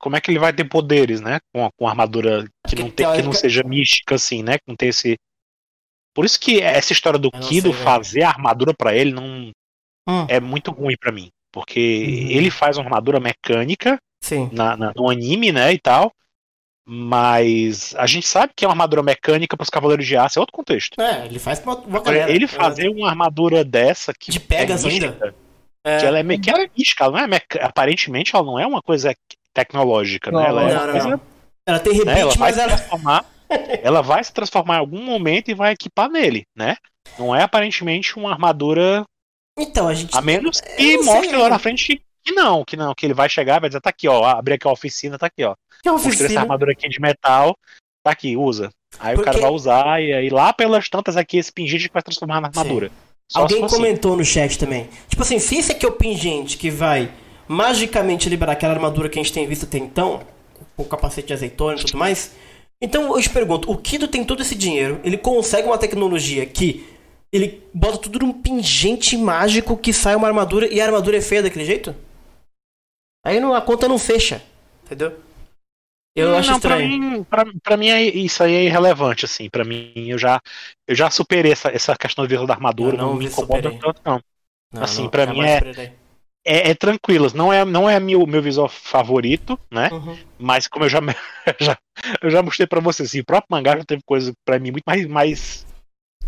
[0.00, 1.38] como é que ele vai ter poderes, né?
[1.54, 4.56] Com, com armadura que não, tem, que não seja mística assim, né?
[4.66, 5.16] Não tem esse.
[6.14, 9.52] Por isso que essa história do Eu Kido sei, fazer a armadura pra ele não
[10.08, 10.26] Hum.
[10.28, 11.28] é muito ruim pra mim.
[11.52, 12.30] Porque Uhum.
[12.30, 14.48] ele faz uma armadura mecânica Sim.
[14.52, 15.72] na, na- no anime, né?
[15.72, 16.10] E tal.
[16.86, 20.52] Mas a gente sabe que é uma armadura mecânica pros Cavaleiros de Aço, é outro
[20.56, 21.00] contexto.
[21.00, 22.32] É, ele faz pra uma galera.
[22.32, 25.34] ele fazer uma armadura dessa que De Pegasus é mística, ainda?
[26.00, 28.66] que ela é, que ela é mística, ela não é meca- aparentemente ela não é
[28.66, 29.14] uma coisa
[29.54, 30.46] tecnológica, né?
[30.46, 31.20] Ela, é não, uma não, coisa- não.
[31.66, 32.76] Ela tem né, rebite, ela mas ela.
[32.76, 33.24] transformar,
[33.82, 36.76] ela vai se transformar em algum momento e vai equipar nele, né?
[37.18, 39.04] Não é aparentemente uma armadura
[39.58, 40.16] Então, a gente.
[40.16, 43.28] a menos que não mostre lá na frente que não, que não, que ele vai
[43.28, 45.54] chegar e vai dizer, tá aqui, ó, abrir aqui a oficina, tá aqui, ó.
[45.82, 46.40] Que Mostrei essa oficina?
[46.42, 47.56] armadura aqui de metal,
[48.04, 48.70] tá aqui, usa.
[48.98, 52.02] Aí o Porque- cara vai usar e aí lá pelas tantas aqui esse pingente vai
[52.02, 52.90] transformar na armadura.
[53.32, 53.76] Alguém for assim.
[53.76, 54.88] comentou no chat também.
[55.08, 57.08] Tipo assim, se esse aqui é o pingente que vai
[57.50, 60.20] magicamente liberar aquela armadura que a gente tem visto até então,
[60.76, 62.32] com o capacete de azeitona e tudo mais.
[62.80, 66.86] Então eu te pergunto, o Kido tem todo esse dinheiro, ele consegue uma tecnologia que
[67.32, 71.42] ele bota tudo num pingente mágico que sai uma armadura e a armadura é feia
[71.42, 71.94] daquele jeito?
[73.24, 74.42] Aí não, a conta não fecha,
[74.84, 75.18] entendeu?
[76.14, 76.76] Eu Hum, acho não, pra estranho.
[76.76, 79.48] mim, pra, pra mim é- isso aí é irrelevante, assim.
[79.48, 80.40] Pra mim, eu já,
[80.86, 84.20] eu já superei essa, essa questão da armadura, Eu não não, me incomoda tanto, não.
[84.72, 85.92] Não, assim, não, pra mim é, superei.
[86.44, 87.28] É, é tranquilo.
[87.34, 89.88] Não é, não é meu, meu visual favorito, né?
[89.92, 90.16] Uhum.
[90.38, 91.00] Mas como eu já,
[91.60, 91.76] já,
[92.22, 94.84] eu já mostrei pra você, assim, o próprio mangá já teve coisa pra mim muito
[94.86, 95.66] mais, mais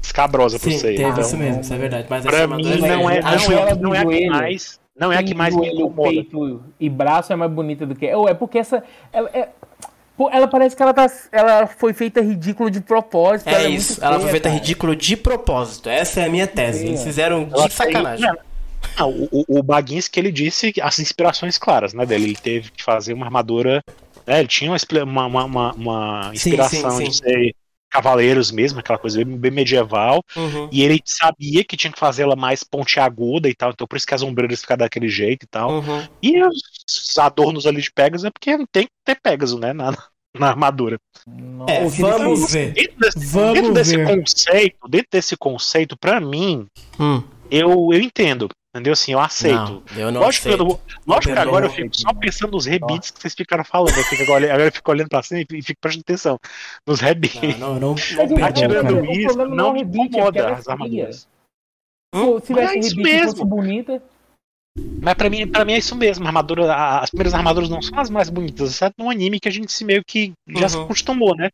[0.03, 0.89] escabrosa pra Sim, você.
[0.95, 2.07] teve então, isso mesmo, isso é verdade.
[2.11, 4.31] Mas pra essa mim não é, não, é, ela do não é a que joelho.
[4.33, 6.11] mais, não é a que mais me incomoda.
[6.11, 8.13] peito e braço é mais bonita do que.
[8.15, 8.83] Ou é porque essa.
[9.13, 9.49] Ela, é-
[10.17, 13.49] pô, ela parece que ela, tá, ela foi feita ridículo de propósito.
[13.49, 14.61] É ela isso, muito ela foi feia, feita cara.
[14.61, 15.89] ridículo de propósito.
[15.89, 16.87] Essa é a minha tese.
[16.87, 18.27] Eles fizeram Ela de sacanagem.
[18.31, 18.41] tem-
[18.99, 19.65] Não, o, o-
[20.11, 22.25] que ele disse as inspirações claras, né, dele.
[22.25, 23.83] Ele teve que fazer uma armadura.
[24.27, 27.23] né, ele tinha uma, uma, uma, uma- uma Sim, inspiração sim, de sim.
[27.23, 27.55] ser
[27.91, 30.23] cavaleiros mesmo, aquela coisa bem, bem medieval.
[30.35, 30.69] Uhum.
[30.73, 34.15] E ele sabia que tinha que fazê-la mais pontiaguda e tal, então por isso que
[34.15, 35.71] as ombreiras ficam daquele jeito e tal.
[35.73, 36.09] Uhum.
[36.23, 39.93] E os adornos ali de Pegasus é porque tem que ter Pegasus, né, na,
[40.39, 40.99] na armadura.
[41.69, 42.73] É, vamos ver.
[42.73, 44.07] Dentro desse, Vamos dentro desse ver.
[44.07, 46.67] conceito, dentro desse conceito, pra mim,
[46.99, 47.23] Hum.
[47.51, 48.49] eu, eu entendo.
[48.75, 48.95] Entendeu?
[48.95, 49.55] Assim, eu aceito.
[49.95, 50.81] Não, eu não lógico que, eu, aceito.
[51.07, 53.95] lógico que agora eu fico só pensando nos rebites que vocês ficaram falando.
[53.95, 56.39] Eu fico agora, eu fico olhando pra cima e fico prestando atenção
[56.87, 57.59] nos rebites.
[57.59, 59.03] Não, não, não, não o- perdão, Atirando cara.
[59.03, 61.29] o isso, não não é o me é incomoda é as armaduras.
[62.15, 64.03] Se tivesse é isso rebite bonita.
[65.03, 66.25] Mas pra mim, pra mim é isso mesmo.
[66.25, 69.49] A armadura, a- as primeiras armaduras não são as mais bonitas, exceto no anime que
[69.49, 70.85] a gente se meio que já se Uhum.
[70.85, 71.51] acostumou, né?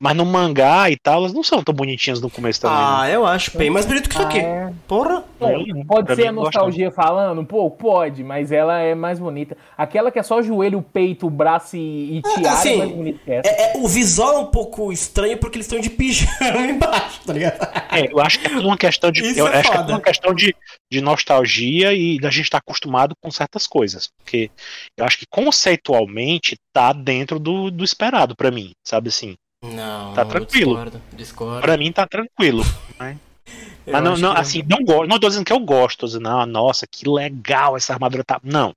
[0.00, 2.78] Mas no mangá e tal, elas não são tão bonitinhas no começo também.
[2.78, 3.14] Ah, né?
[3.14, 4.38] eu acho bem mais bonito que isso Ah, aqui.
[4.38, 4.72] é.
[4.88, 5.22] Porra.
[5.38, 7.76] Pô, Eu- pode pra ser a nostalgia falando um pouco?
[7.76, 9.56] Pode, mas ela é mais bonita.
[9.76, 12.76] Aquela que é só o joelho, o peito, o braço e, e tiara assim, é
[12.78, 13.48] mais bonita que essa.
[13.50, 16.30] É, é, o visual é um pouco estranho porque eles estão de pijama
[16.70, 17.68] embaixo, tá ligado?
[17.90, 19.20] É, eu acho que é tudo uma questão de.
[19.26, 19.82] Isso eu é acho que é foda.
[19.84, 20.54] tudo uma questão de,
[20.90, 24.08] de nostalgia e da gente estar acostumado com certas coisas.
[24.18, 24.50] Porque
[24.96, 29.34] eu acho que conceitualmente tá dentro do, do esperado pra mim, sabe assim?
[29.62, 30.74] Não, Tá tranquilo.
[30.74, 31.60] discordo, discordo.
[31.60, 32.64] Pra mim tá tranquilo.
[32.98, 33.18] Né?
[33.86, 35.08] Mas não, não, que assim, não gosto.
[35.08, 38.40] Não tô dizendo que eu gosto, tô dizendo, ah, nossa, que legal essa armadura tá.
[38.42, 38.72] Não.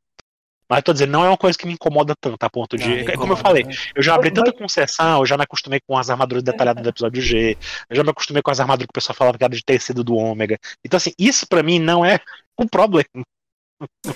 [0.68, 2.90] Mas tô dizendo, não é uma coisa que me incomoda tanto, a ponto de.
[2.90, 3.74] Não, é como eu falei, né?
[3.94, 7.22] eu já abri tanta concessão, eu já me acostumei com as armaduras detalhadas do episódio
[7.22, 7.56] G,
[7.88, 10.04] eu já me acostumei com as armaduras que o pessoal falava que era de tecido
[10.04, 10.58] do ômega.
[10.84, 12.20] Então, assim, isso pra mim não é
[12.58, 13.06] um problema.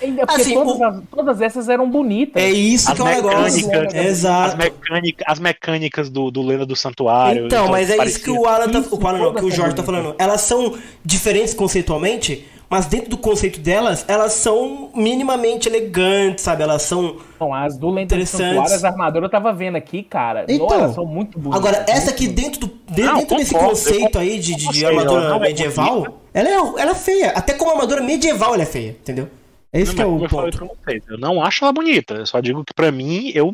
[0.01, 2.41] Ainda porque assim, todas, as- todas essas eram bonitas.
[2.41, 3.68] É isso As que é o negócio.
[3.68, 4.57] mecânicas, as, Exato.
[4.57, 7.45] mecânica, as mecânicas do, do Lenda do Santuário.
[7.47, 9.84] Então, mas é isso que o Alan tá, o Alan não, que o Jorge tá
[9.84, 10.16] falando.
[10.18, 16.64] Elas são diferentes conceitualmente, mas dentro do conceito delas, elas são minimamente elegantes, sabe?
[16.64, 18.47] Elas são Não, as do Lenta do Interessantes.
[18.47, 20.45] Santuário, as armaduras eu tava vendo aqui, cara.
[20.47, 21.60] Então, Não, elas são muito bonitas.
[21.60, 24.68] Agora, essa aqui dentro, do, de- Não, dentro desse concordo, conceito eu aí de, de,
[24.70, 27.32] de armadura é medieval, ela é, ela é feia.
[27.32, 29.28] Até como armadura medieval ela é feia, entendeu?
[29.72, 30.58] É isso Não, que é o eu falei ponto.
[30.68, 32.16] pra vocês, eu não acho ela bonita.
[32.16, 33.52] Eu só digo que pra mim, eu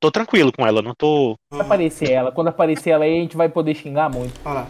[0.00, 0.80] tô tranquilo com ela.
[0.82, 1.34] Não tô.
[1.50, 4.40] Quando aparecer ela, quando aparecer ela aí, a gente vai poder xingar muito.
[4.44, 4.66] Olha lá.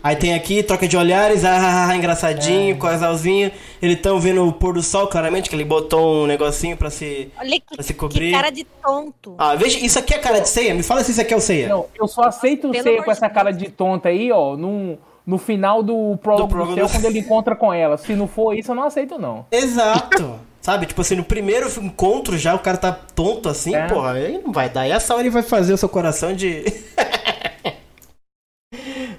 [0.00, 2.78] Aí tem aqui, troca de olhares, ah, engraçadinho, É.
[2.78, 3.50] casalzinho.
[3.82, 7.32] Eles estão vendo o pôr do sol, claramente, que ele botou um negocinho pra se.
[7.38, 8.30] Olha que, Pra se que cobrir.
[8.32, 9.34] cara de tonto.
[9.36, 10.72] Ah, veja, isso aqui é cara de ceia?
[10.72, 11.68] Me fala se isso aqui é o ceia.
[11.68, 14.96] Não, eu só aceito Pelo ser amor com essa cara de tonta aí, ó, no,
[15.28, 17.98] no final do prólogo do, prólogo céu, do- quando ele encontra com ela.
[17.98, 19.44] Se não for isso, eu não aceito, não.
[19.52, 20.40] Exato.
[20.62, 23.86] Sabe, tipo assim, no primeiro encontro já o cara tá tonto assim, É.
[23.86, 24.86] porra, aí não vai dar.
[24.88, 26.64] E essa hora ele vai fazer o seu coração de.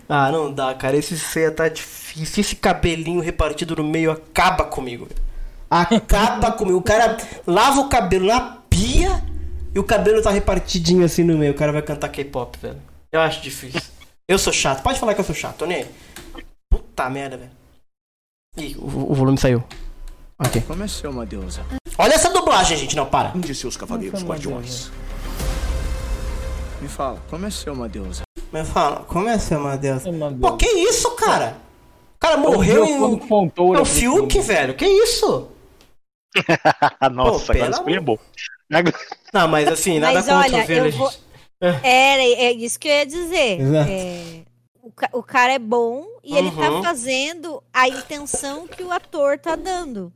[0.08, 0.98] ah, não dá, cara.
[0.98, 2.42] Esse ceia tá difícil.
[2.42, 5.06] Esse cabelinho repartido no meio acaba comigo.
[5.06, 5.22] velho.
[5.70, 6.78] Acaba comigo.
[6.78, 9.22] O cara lava o cabelo na pia
[9.74, 11.52] e o cabelo tá repartidinho assim no meio.
[11.54, 12.78] O cara vai cantar K-pop, velho.
[13.12, 13.82] Eu acho difícil.
[14.30, 14.84] Eu sou chato.
[14.84, 15.90] Pode falar que eu sou chato, aí.
[16.70, 17.52] Puta merda, velho.
[18.56, 19.64] Ih, o, o volume saiu.
[20.38, 20.62] Ok.
[20.68, 21.66] Como é ser uma deusa?
[21.98, 22.96] Olha essa dublagem, gente.
[22.96, 23.36] Não, para.
[23.36, 24.92] Um de seus cavaleiros guardiões.
[26.80, 28.22] Me fala, como é ser uma deusa?
[28.54, 30.08] Me fala, como é ser uma deusa?
[30.08, 30.58] É uma Pô, deusa.
[30.58, 31.58] que isso, cara?
[32.16, 33.76] O cara morreu Eu em.
[33.76, 34.76] É o Fiuk, velho.
[34.76, 35.50] Que isso?
[37.12, 38.18] Nossa, Pô, agora pelo isso foi amor- bom.
[39.34, 41.08] Não, mas assim, nada Mas contra olha, o vou...
[41.10, 41.29] Era,
[41.62, 43.60] é isso que eu ia dizer.
[43.62, 43.92] Exato.
[43.92, 44.42] É,
[44.82, 46.84] o, o cara é bom e ele tá Uhum.
[46.84, 50.12] fazendo a intenção que o ator tá dando.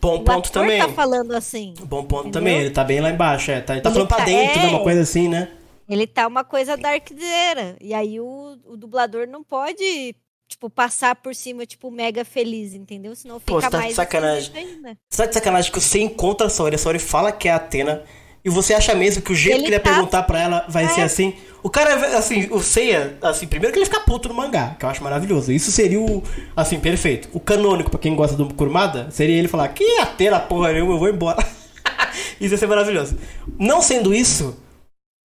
[0.00, 0.78] Bom o ponto ator também.
[0.80, 1.74] tá falando assim.
[1.84, 2.32] Bom ponto Entendeu?
[2.32, 3.60] também, ele tá bem lá embaixo, é.
[3.60, 4.66] Tá, ele tá Ele falando pra tá- dentro, né?
[4.66, 4.70] é.
[4.70, 5.48] Uma coisa assim, né?
[5.88, 7.76] Ele tá uma coisa darkzeira.
[7.80, 10.16] E aí o, o dublador não pode,
[10.48, 13.14] tipo, passar por cima, tipo, mega feliz, entendeu?
[13.14, 14.38] Senão Pô, fica você tá de mais sacanagem.
[14.50, 14.98] esquisito ainda.
[15.08, 17.56] Você tá de sacanagem que você encontra a Saori, a Saori fala que é a
[17.56, 18.02] Atena,
[18.44, 20.64] e você acha mesmo que o jeito Ele que ele ia tá- perguntar pra ela
[20.68, 21.04] vai ser É.
[21.04, 21.34] assim?
[21.62, 24.88] O cara, assim, o Seiya, assim, primeiro que ele fica puto no mangá, que eu
[24.90, 25.50] acho maravilhoso.
[25.50, 26.22] Isso seria o,
[26.54, 27.28] assim, perfeito.
[27.32, 30.98] O canônico, pra quem gosta do Kurumada, seria ele falar, que Atena, porra nenhuma, eu
[30.98, 31.38] vou embora.
[32.38, 33.16] isso ia ser maravilhoso.
[33.58, 34.56] Não sendo isso,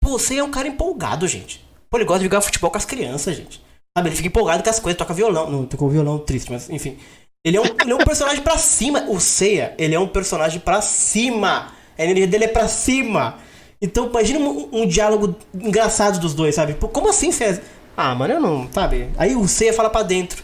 [0.00, 1.64] pô, o Seiya é um cara empolgado, gente.
[1.90, 3.60] Pô, ele gosta de jogar futebol com as crianças, gente.
[3.96, 5.50] Sabe, ele fica empolgado com as coisas, toca violão.
[5.50, 6.96] Não, tocou violão triste, mas enfim.
[7.44, 9.06] Ele é, um, ele é um personagem pra cima.
[9.08, 11.72] O Seiya, ele é um personagem pra cima.
[11.98, 13.34] A energia dele é pra cima.
[13.82, 16.74] Então, imagina um, um diálogo engraçado dos dois, sabe?
[16.74, 17.62] Pô, como assim, César?
[17.96, 19.08] Ah, mano, eu não, sabe?
[19.18, 20.42] Aí o Seiya fala pra dentro.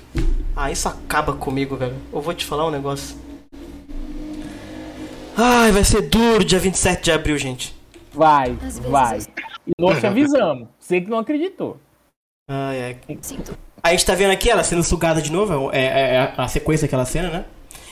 [0.56, 1.94] Ah, isso acaba comigo, velho.
[2.12, 3.16] Eu vou te falar um negócio.
[5.36, 7.74] Ai, vai ser duro dia 27 de abril, gente.
[8.12, 8.56] Vai,
[8.88, 9.18] vai.
[9.66, 10.68] E nós te avisamos.
[10.78, 11.76] Você que não acreditou.
[12.48, 13.18] Ai, ai.
[13.20, 13.56] Sinto.
[13.82, 16.86] A gente tá vendo aqui ela sendo sugada de novo, é, é- é a sequência
[16.86, 17.44] daquela cena, né?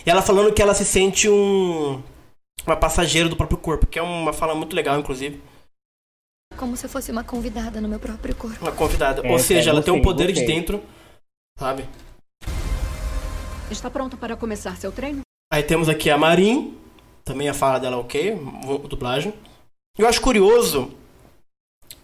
[0.06, 2.00] E ela falando que ela se sente um.
[2.66, 5.42] Uma passageira do próprio corpo, que é uma fala muito legal, inclusive.
[6.56, 8.60] Como se eu fosse uma convidada no meu próprio corpo.
[8.60, 9.26] Uma convidada.
[9.26, 10.82] É, Ou seja, é, ela tem um gostei, poder de dentro,
[11.58, 11.88] sabe?
[13.70, 15.22] Está pronta para começar seu treino?
[15.52, 16.78] Aí temos aqui a Marin,
[17.24, 18.38] também a fala dela ok,
[18.88, 19.34] dublagem.
[19.98, 20.90] Eu acho curioso,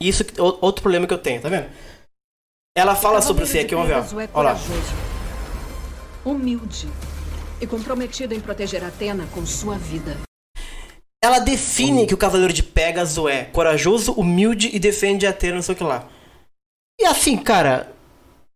[0.01, 0.25] isso
[0.61, 1.71] outro problema que eu tenho, tá vendo?
[2.77, 4.25] Ela fala sobre você aqui, vamos ver.
[4.25, 4.59] É Olha lá.
[6.25, 6.89] humilde
[7.61, 10.28] e comprometido em proteger Atena com sua vida.
[11.23, 15.63] Ela define que o Cavaleiro de Pegasus é corajoso, humilde e defende a Atena, não
[15.63, 16.07] sei o que lá.
[17.01, 17.93] E assim, cara,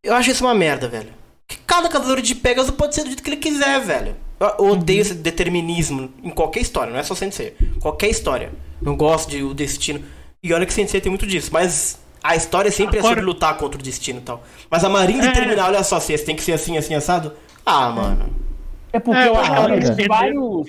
[0.03, 1.11] eu acho isso uma merda, velho.
[1.49, 4.17] Que cada Cavaleiro de Pegasus pode ser do jeito que ele quiser, velho.
[4.59, 7.57] Eu odeio esse determinismo em qualquer história, não é só Sensei.
[7.81, 8.53] Qualquer história.
[8.81, 10.03] Não gosto de o destino.
[10.43, 13.57] E olha que Sensei tem muito disso, mas a história sempre é Agora- sobre lutar
[13.59, 14.43] contra o destino e tal.
[14.71, 17.33] Mas a Marinha determinar, olha só, se esse tem que ser assim, assim, assado.
[17.67, 18.31] Ah, mano.
[18.93, 20.07] É porque É, eu acho que ela tem entendeu.
[20.09, 20.67] vários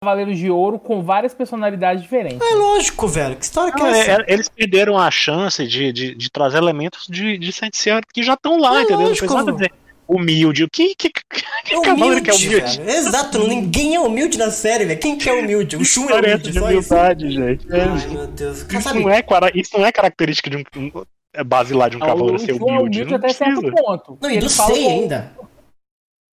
[0.00, 2.40] Cavaleiros de Ouro com várias personalidades diferentes.
[2.40, 3.36] É lógico, velho.
[3.36, 4.22] Que história que Não, é é- essa?
[4.22, 8.34] é- eles perderam a chance de, de, de trazer elementos de, de Saint-Seiya que já
[8.34, 8.98] estão lá, É entendeu?
[9.00, 9.26] Não lógico.
[9.26, 9.72] precisa dizer
[10.08, 10.64] humilde.
[10.64, 11.22] O que, que, que,
[11.64, 12.56] que cavaleiro que é humilde?
[12.78, 12.90] velho.
[12.90, 15.00] Exato, ninguém é humilde na série, velho.
[15.00, 15.76] Quem que é humilde?
[15.76, 16.92] O Shun é humilde, de só isso.
[16.94, 17.72] humildade, gente.
[17.72, 18.58] É, Ai, meu Deus.
[18.68, 19.22] isso, Sabe, não é,
[19.54, 20.64] isso não é característica de um.
[20.76, 22.78] um- é base lá de um Não, cavaleiro ser é humilde.
[23.00, 24.18] humilde Não até certo ponto.
[24.20, 25.32] Não, e Ele do fala Sei ainda.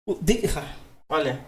[0.05, 0.63] O de- ah,
[1.07, 1.39] Olha.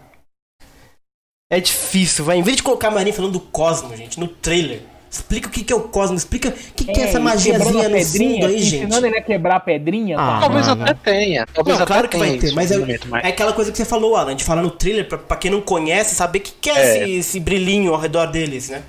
[1.52, 2.38] É difícil, vai.
[2.38, 4.80] Em vez de colocar a Marinha falando do Cosmo, gente, no trailer.
[5.10, 7.58] Explica o que, que é o Cosmo, explica o que, que é, essa e magiazinha
[7.58, 8.84] no pedrinha, fundo aí, gente.
[8.84, 10.18] Ensinando ele a quebrar a pedrinha.
[10.18, 10.40] Ah, tá?
[10.40, 10.82] Talvez mano.
[10.82, 11.46] até tenha.
[11.52, 12.76] Talvez Não, até claro que vai ter, mas é,
[13.22, 14.28] é aquela coisa que você falou, Alan.
[14.28, 16.72] A gente fala no trailer, pra, pra quem não conhece, saber o que, que é,
[16.72, 16.96] É.
[17.02, 18.82] Esse, esse brilhinho ao redor deles, né?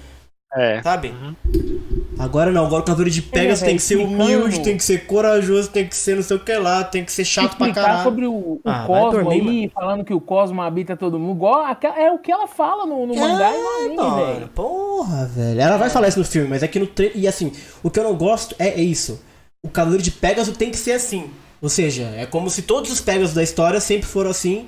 [0.55, 0.81] É.
[0.81, 1.13] Sabe?
[2.23, 5.05] Agora não, agora o Cavaleiro de Pegasus É, tem que ser humilde, tem que ser
[5.05, 8.03] corajoso, tem que ser não sei o que lá, tem que ser chato pra caralho.
[8.03, 11.35] sobre o, o Ah, Cosmo dormir, aí, falando que o Cosmo habita todo mundo.
[11.35, 11.65] Igual,
[11.97, 14.47] é o que ela fala no, no mangá e no anime, mano, velho.
[14.49, 15.59] porra, velho.
[15.59, 17.17] Ela vai falar isso no filme, mas é que no trailer.
[17.17, 17.51] E assim,
[17.83, 19.19] o que eu não gosto é, é isso.
[19.65, 21.29] O Cavaleiro de Pegasus tem que ser assim.
[21.61, 24.67] Ou seja, é como se todos os Pegasus da história sempre foram assim.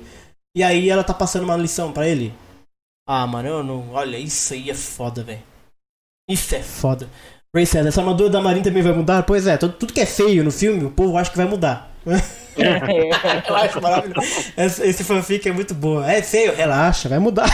[0.56, 2.32] E aí ela tá passando uma lição pra ele.
[3.08, 3.90] Ah, mano, eu não.
[3.92, 5.42] Olha, isso aí é foda, velho.
[6.28, 7.08] Isso é foda.
[7.56, 9.22] Ray César, essa armadura da Marinha também vai mudar?
[9.22, 11.90] Pois é, tudo, tudo que é feio no filme, o povo acha que vai mudar.
[12.06, 12.14] eu
[13.56, 14.28] acho maravilhoso.
[14.56, 16.10] Esse, esse fanfic é muito boa.
[16.10, 17.50] É feio, relaxa, vai mudar.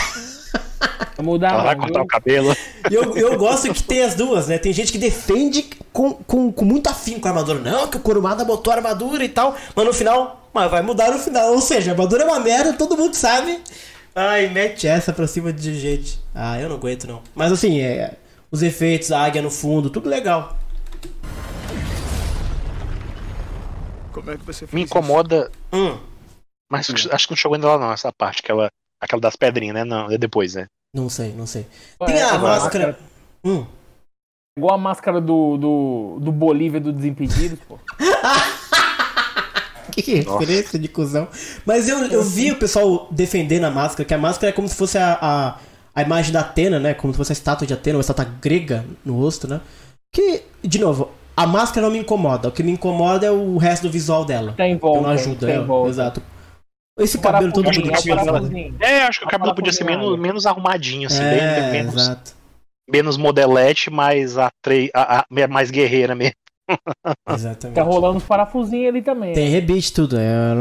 [1.15, 2.55] Vai mudar, Ela vai cortar o cabelo.
[2.91, 4.57] E eu, eu gosto que tem as duas, né?
[4.57, 7.59] Tem gente que defende com, com, com muito afinco com a armadura.
[7.59, 9.55] Não, que o Kurumada botou a armadura e tal.
[9.73, 11.53] Mas no final, mas vai mudar no final.
[11.53, 13.57] Ou seja, a armadura é uma merda, todo mundo sabe.
[14.13, 16.19] Ai, mete essa pra cima de gente.
[16.35, 17.21] Ah, eu não aguento não.
[17.33, 18.15] Mas assim, é,
[18.53, 20.55] os efeitos, a águia no fundo, tudo legal.
[24.11, 25.51] Como é que você fez Me incomoda.
[25.73, 25.97] Hum,
[26.71, 28.69] Mas acho que não chegou ainda lá, não, essa parte, aquela,
[29.01, 29.83] aquela das pedrinhas, né?
[29.83, 30.67] Não, é depois, né?
[30.95, 31.65] não sei, não sei.
[32.01, 32.99] É, Tem a agora, máscara.
[33.43, 33.65] Hum.
[34.55, 37.79] Igual a máscara do, do, do Bolívia do Desimpedidos, pô.
[39.91, 41.27] Que referência de cuzão.
[41.65, 44.75] Mas eu, eu vi o pessoal defendendo a máscara, que a máscara é como se
[44.75, 45.59] fosse a, a,
[45.95, 46.93] a imagem da Atena, né?
[46.93, 49.61] Como se fosse a estátua de Atena, uma estátua grega no rosto, né?
[50.13, 52.49] Que, de novo, a máscara não me incomoda.
[52.49, 54.53] O que me incomoda é o resto do visual dela.
[54.57, 55.09] Tá em Que não volta.
[55.09, 55.89] ajuda, tá é, volta.
[55.89, 56.21] exato.
[56.99, 58.75] Esse cabelo todo o bonitinho.
[58.79, 62.33] É, acho que o cabelo podia ser menos, menos arrumadinho, assim, bem, É, menos, exato.
[62.87, 64.91] menos modelete, mais atre...
[64.93, 66.35] a, a- mais guerreira mesmo.
[67.29, 67.75] Exatamente.
[67.75, 69.33] Tá rolando os parafusinhos ali também.
[69.33, 70.17] Tem rebite tudo.
[70.17, 70.53] É,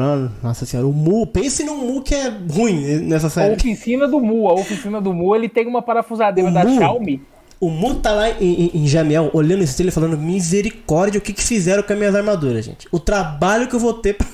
[0.42, 1.26] nossa senhora, o Mu.
[1.26, 3.54] Pense num Mu que é ruim nessa A série.
[3.54, 7.22] oficina do Mu, a oficina do Mu, ele tem uma parafusadeira O da Mu- Xiaomi.
[7.60, 11.32] O Mu tá lá em, em, em Jamiel, olhando esse e falando: misericórdia, o que,
[11.32, 12.88] que fizeram com as minhas armaduras, gente?
[12.90, 14.26] O trabalho que eu vou ter pra,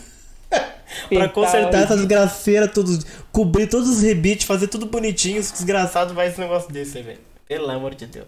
[1.10, 2.98] pra consertar o- essa desgraceira, tudo,
[3.30, 5.42] cobrir todos os rebites, fazer tudo bonitinho.
[5.42, 7.18] Desgraçado vai esse negócio desse aí, velho.
[7.46, 8.26] Pelo amor de Deus.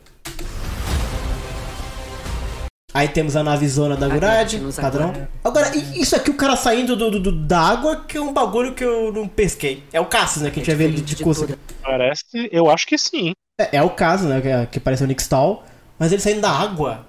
[2.93, 5.12] Aí temos a navezona da Gurad, padrão.
[5.45, 8.74] Agora, isso aqui, o cara saindo do, do- do- da água, que é um bagulho
[8.74, 9.84] que eu não pesquei.
[9.93, 10.51] É o Cassius, né?
[10.51, 11.57] Que a gente vai ver ele de costas.
[11.82, 13.32] Parece, eu acho que sim.
[13.61, 14.41] É, é o caso, né?
[14.41, 15.62] Que, que parece o Nick Stahl.
[15.99, 17.07] Mas ele saindo da água.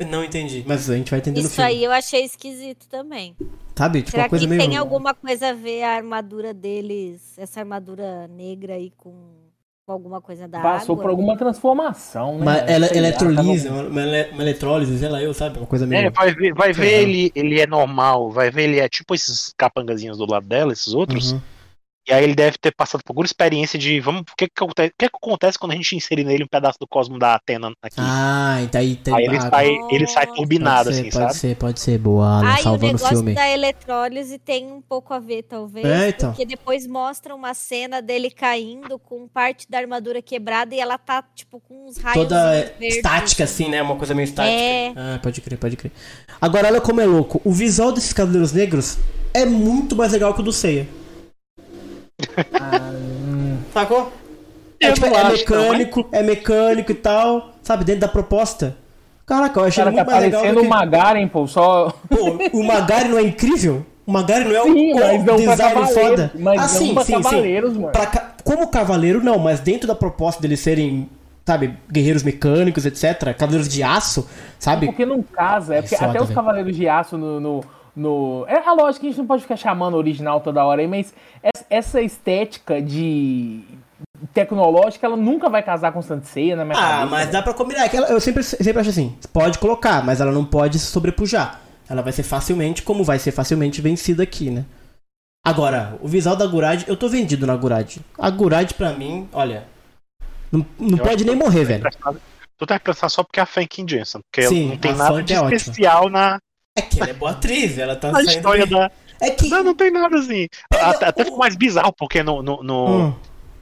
[0.00, 0.62] Eu não entendi.
[0.66, 1.70] Mas a gente vai entender no Isso filme.
[1.70, 3.34] aí eu achei esquisito também.
[3.76, 3.98] Sabe?
[4.00, 4.60] Tipo, Será uma coisa que meio.
[4.60, 9.12] tem alguma coisa a ver a armadura deles, essa armadura negra aí com
[9.92, 11.02] alguma coisa da Passou água?
[11.04, 12.64] por alguma transformação, né?
[12.74, 15.58] Ele, Sei lá, eletrolise, tava- uma, uma ele- uma eletrólise, sei lá, eu, sabe?
[15.58, 16.06] Uma coisa meio.
[16.06, 19.52] É, vai ver, vai ver ele, ele é normal, vai ver ele é tipo esses
[19.56, 21.32] capangazinhos do lado dela, esses outros.
[21.32, 21.40] Uhum.
[22.08, 24.88] E aí ele deve ter passado por alguma experiência de vamos, o que que, acontece,
[24.88, 27.70] o que que acontece quando a gente insere nele um pedaço do cosmo da Atena
[27.82, 27.96] aqui?
[27.98, 29.14] Ah, então aí tem.
[29.14, 31.34] aí ele ah, sai, ele sai turbinado pode ser, assim, pode sabe?
[31.34, 31.98] ser, pode ser.
[31.98, 33.34] Boa, Alan, Ah, e o salvando o negócio filme.
[33.34, 35.84] da eletrólise tem um pouco a ver, talvez.
[35.84, 36.30] É, então.
[36.30, 41.22] Porque depois mostra uma cena dele caindo com parte da armadura quebrada e ela tá,
[41.34, 42.96] tipo, com uns raios Toda verdes.
[42.96, 43.82] estática, assim, né?
[43.82, 44.54] Uma coisa meio estática.
[44.58, 44.92] É.
[44.96, 45.92] Ah, pode crer, pode crer.
[46.40, 47.38] Agora, olha como é louco.
[47.44, 48.96] O visual desses Cavaleiros Negros
[49.34, 50.88] é muito mais legal que o do Seiya.
[53.72, 54.12] Sacou?
[54.80, 57.84] É, tipo, é acho, mecânico, é mecânico e tal, sabe?
[57.84, 58.76] Dentro da proposta.
[59.26, 60.68] Caraca, eu achei Cara, tá muito mais legal parecendo do o que...
[60.70, 61.92] Magaren, pô, só...
[62.08, 63.84] Pô, o Magari não é incrível?
[64.06, 66.32] O Magari não é Sim, não pra design cavaleiros, foda?
[66.38, 67.78] mas ah, não sim, pra sim, cavaleiros, sim.
[67.80, 67.92] mano.
[67.92, 71.10] Pra ca- Como cavaleiro, não, mas dentro da proposta deles serem,
[71.44, 74.26] sabe, guerreiros mecânicos, etc., cavaleiros de aço,
[74.58, 74.86] sabe?
[74.86, 76.30] Porque não casa, é porque foda, até os.
[76.30, 77.64] Cavaleiros de Aço no, no,
[77.94, 80.88] no- É a lógica que a gente não pode ficar chamando original toda hora aí,
[80.88, 81.12] mas
[81.42, 83.60] essa- essa estética de
[84.34, 87.06] tecnológica, ela nunca vai casar com Saint Seiya na minha Ah, cabeça.
[87.06, 87.84] mas dá pra combinar.
[87.84, 90.86] É que ela- eu sempre, sempre acho assim: pode colocar, mas ela não pode se
[90.86, 91.60] sobrepujar.
[91.88, 94.64] Ela vai ser facilmente, como vai ser facilmente vencida aqui, né?
[95.46, 97.96] Agora, o visual da Gurad, eu tô vendido na Gurad.
[98.18, 99.64] A Gurad, pra mim, olha.
[100.52, 101.84] Não, não Eu pode nem morrer, velho.
[102.58, 105.22] Tu que prestar só porque é a Fankin Jensen, porque Sim, não tem a nada
[105.22, 105.54] de é ótima.
[105.56, 106.38] especial na,
[106.76, 108.30] É que ela é boa atriz, ela tá na saindo.
[108.30, 108.78] história bem.
[108.78, 108.90] da.
[109.20, 109.48] É que.
[109.48, 110.46] Não, não tem nada assim.
[110.72, 113.14] Até, até ficou mais bizarro, porque no, no, no, Hum.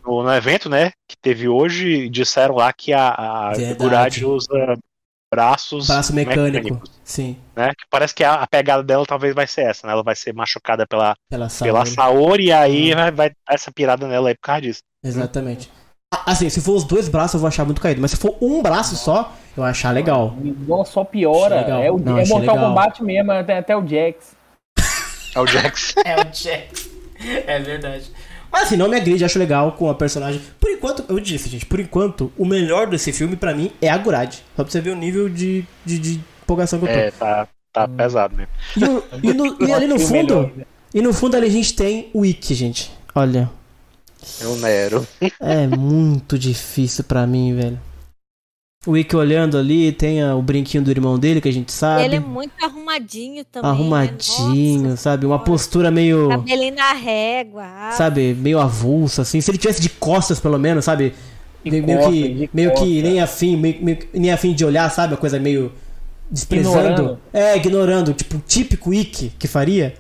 [0.04, 3.52] no- no evento, né, que teve hoje, disseram lá que a, a.
[3.78, 4.76] Gurad usa
[5.32, 6.64] braços Braço mecânico.
[6.64, 7.70] mecânicos, Sim, né?
[7.70, 9.92] Que parece que a, a pegada dela talvez vai ser essa, né?
[9.92, 11.90] Ela vai ser machucada pela, pela pela Saori.
[11.90, 12.96] Saori e aí Hum.
[12.96, 14.80] vai, vai dar essa pirada nela aí por causa disso.
[15.02, 15.70] Exatamente.
[16.24, 18.62] Assim, se for os dois braços eu vou achar muito caído, mas se for um
[18.62, 20.34] braço só, eu vou achar legal.
[20.86, 21.56] Só piora.
[21.56, 21.82] Legal.
[21.82, 22.68] É, o, Não, é Mortal legal.
[22.68, 24.35] Kombat mesmo, até, até o Jax.
[25.36, 25.94] É o Jax.
[26.04, 26.88] É o Jax.
[27.46, 28.10] É verdade.
[28.50, 30.40] Mas assim, não me agride, acho legal com a personagem.
[30.60, 33.96] Por enquanto, eu disse, gente, por enquanto, o melhor desse filme pra mim é a
[33.98, 34.32] Gurad.
[34.56, 36.94] Só pra você ver o nível de, de, de empolgação que eu tô.
[36.98, 38.52] É, tá, tá pesado mesmo.
[38.76, 40.52] E, o- e no- e ali no fundo,
[40.94, 42.90] e no fundo ali a gente tem o Ikki, gente.
[43.14, 43.50] Olha,
[44.40, 45.06] É o Nero.
[45.40, 47.80] é muito difícil pra mim, velho.
[48.86, 52.04] O Ikki olhando ali, tem o brinquinho do irmão dele, que a gente sabe.
[52.04, 53.68] Ele é muito arrumadinho também.
[53.68, 54.96] arrumadinho, né?
[54.96, 55.26] sabe?
[55.26, 56.28] Uma postura meio...
[56.28, 57.64] Cabelinho na régua.
[57.64, 59.40] ah, sabe, meio avulso, assim.
[59.40, 61.14] Se ele tivesse de costas, pelo menos, sabe?
[61.64, 65.14] De meio, costas, que, meio que nem afim, meio, meio nem afim de olhar, sabe?
[65.14, 65.72] A coisa meio
[66.30, 66.78] desprezando.
[66.78, 67.18] Ignorando.
[67.32, 69.94] É, ignorando, tipo, típico Ikki que faria.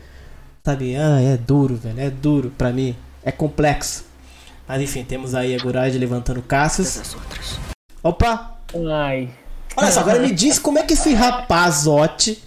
[0.64, 0.94] Sabe?
[0.96, 2.94] Ah, é duro, velho, é duro pra mim.
[3.24, 4.04] É complexo.
[4.68, 7.16] Mas enfim, temos aí a Gurad levantando caças.
[8.02, 8.55] Opa!
[8.90, 9.28] Ai.
[9.76, 12.42] Olha só, agora me diz como é que esse rapazote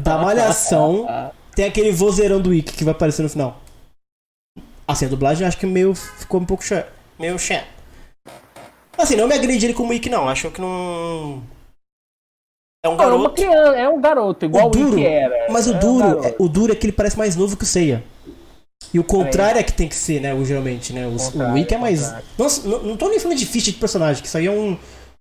[0.00, 1.06] da malhação
[1.54, 3.60] tem aquele vozeirão do Ikki que vai aparecer no final.
[4.86, 6.90] Assim, a dublagem acho que meio ficou um pouco chato.
[7.18, 7.66] Meio chato.
[8.98, 10.28] Assim, não me agride ele como Ikki, não.
[10.28, 11.42] Acho que não.
[12.84, 13.34] É um Não, é uma garoto.
[13.36, 15.46] criança, é um garoto, igual O o, duro, Ikki era.
[15.52, 16.26] mas o É um duro, garoto.
[16.28, 18.02] é- o duro é que ele parece mais novo que o Seiya.
[18.92, 20.34] E o contrário é que tem que ser, né?
[20.34, 21.06] O, geralmente, né?
[21.06, 21.12] O,
[21.52, 22.12] o Ikki é mais.
[22.36, 24.76] Nossa, não, não tô nem falando de ficha de personagem, que isso aí é um.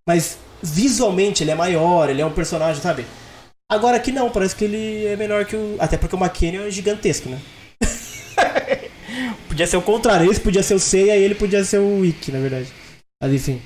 [0.06, 3.06] Mas visualmente ele é maior, ele é um personagem, sabe?
[3.70, 5.78] Agora aqui não, parece que ele é menor que o.
[5.80, 7.40] Até porque o McKenna é gigantesco, né?
[9.48, 12.32] podia ser o contrário, esse podia ser o Seiya e ele podia ser o Ikki,
[12.32, 12.68] na verdade.
[13.22, 13.62] Mas enfim.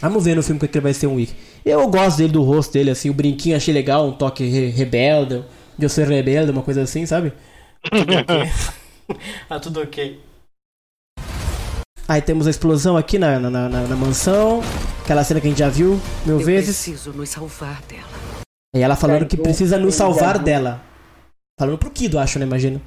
[0.00, 1.34] Vamos ver no filme é que ele vai ser um Ikki.
[1.64, 5.44] Eu gosto dele, do rosto dele, assim, o brinquinho achei legal, um toque re rebelde,
[5.76, 7.32] de eu ser rebelde, uma coisa assim, sabe?
[7.90, 8.36] Tudo ok.
[9.50, 10.20] ah, tudo ok.
[12.10, 14.60] Aí temos a explosão aqui na, na, na, na mansão.
[15.04, 16.76] Aquela cena que a gente já viu mil Eu vezes.
[16.82, 18.08] preciso nos salvar dela.
[18.74, 20.82] E ela falando Cara, que eu- precisa nos salvar dela.
[21.60, 22.46] Falando pro Kido, acho, né?
[22.46, 22.80] Imagino.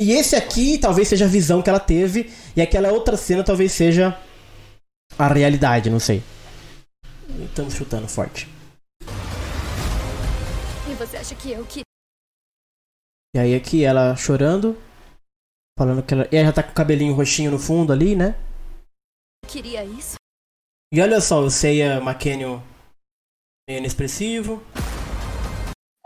[0.00, 2.30] E esse aqui talvez seja a visão que ela teve.
[2.56, 4.18] E aquela outra cena talvez seja
[5.18, 6.22] a realidade, não sei.
[7.44, 8.48] Estamos chutando forte.
[10.90, 11.80] E você acha que eu que.
[13.34, 14.76] E aí aqui ela chorando.
[15.78, 16.28] Falando que ela.
[16.30, 18.34] E ela já tá com o cabelinho roxinho no fundo ali, né?
[19.52, 20.16] queria isso?
[20.92, 22.60] E olha só, o Seiya McKennion
[23.68, 24.62] meio inexpressivo.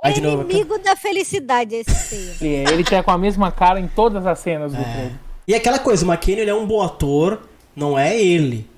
[0.02, 0.42] Aí de novo.
[0.42, 0.52] aqui.
[0.52, 2.36] Inimigo da felicidade esse Seiya.
[2.40, 5.12] Ele, ele tá com a mesma cara em todas as cenas do trailer.
[5.46, 8.68] E aquela coisa, o McKenna ele é um bom ator, não é ele.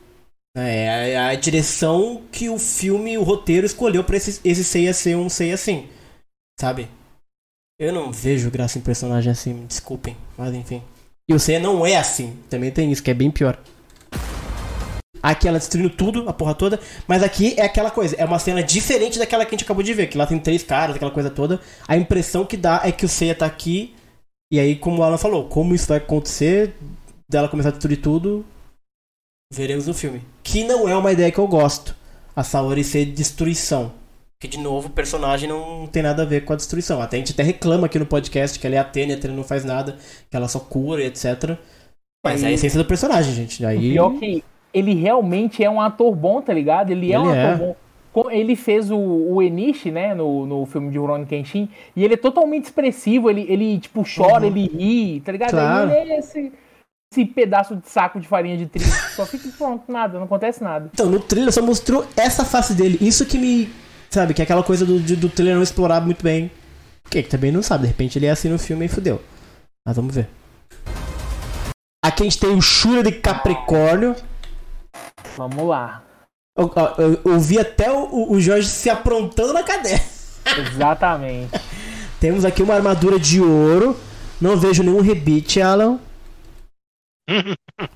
[0.57, 5.17] É a, a direção que o filme, o roteiro escolheu pra esse, esse Seiya ser
[5.17, 5.89] um Seiya assim.
[6.61, 6.89] Sabe?
[7.79, 10.83] Eu não vejo graça em personagem assim, me desculpem, mas enfim.
[11.29, 13.57] E o Seiya não é assim, também tem isso, que é bem pior.
[15.23, 18.63] Aqui ela destruindo tudo, a porra toda, mas aqui é aquela coisa, é uma cena
[18.63, 21.31] diferente daquela que a gente acabou de ver, que lá tem três caras, aquela coisa
[21.31, 21.61] toda.
[21.87, 23.95] A impressão que dá é que o Seiya tá aqui
[24.51, 26.75] e aí, como Alan falou, como isso vai acontecer,
[27.29, 28.47] dela começar a destruir tudo,
[29.53, 30.23] veremos no filme.
[30.43, 31.95] Que não é uma ideia que eu gosto.
[32.35, 33.93] A Saori ser destruição.
[34.41, 37.03] Que, de novo, o personagem não tem nada a ver com a destruição.
[37.03, 39.43] Até a gente até reclama aqui no podcast que ela é Atene, a Atene não
[39.43, 39.97] faz nada,
[40.31, 41.57] que ela só cura etc.
[42.25, 43.65] Mas é a Aí- essência do personagem, gente.
[43.65, 43.93] O Aí...
[43.93, 46.91] pior que ele realmente é um ator bom, tá ligado?
[46.91, 47.57] Ele é um Ele ator é.
[47.57, 47.77] bom.
[48.13, 52.15] Co- Ele fez o, o Enishi, né, no, no filme de Rurouni Kenshin, e ele
[52.15, 54.57] é totalmente expressivo, ele, ele tipo, chora, Uhum.
[54.57, 55.51] ele ri, tá ligado?
[55.51, 55.91] Claro.
[55.91, 56.53] Ele é esse,
[57.13, 60.91] esse pedaço de saco de farinha de trigo, só fica pronto, nada, não acontece nada.
[60.93, 62.99] Então, no trailer só mostrou essa face dele.
[63.01, 63.69] Isso que me.
[64.11, 66.51] Sabe, que é aquela coisa do, do trailer não explorar muito bem.
[67.11, 69.21] Que que também não sabe, de repente ele é assim no filme e fudeu.
[69.87, 70.29] Mas vamos ver.
[72.05, 74.15] Aqui a gente tem o Shura de Capricórnio.
[75.37, 76.03] Vamos lá.
[76.57, 80.03] Eu, eu- eu ouvi até o, o Jorge se aprontando na cadeira.
[80.75, 81.51] Exatamente.
[82.21, 83.97] Temos aqui uma armadura de ouro.
[84.41, 85.99] Não vejo nenhum rebite, Alan.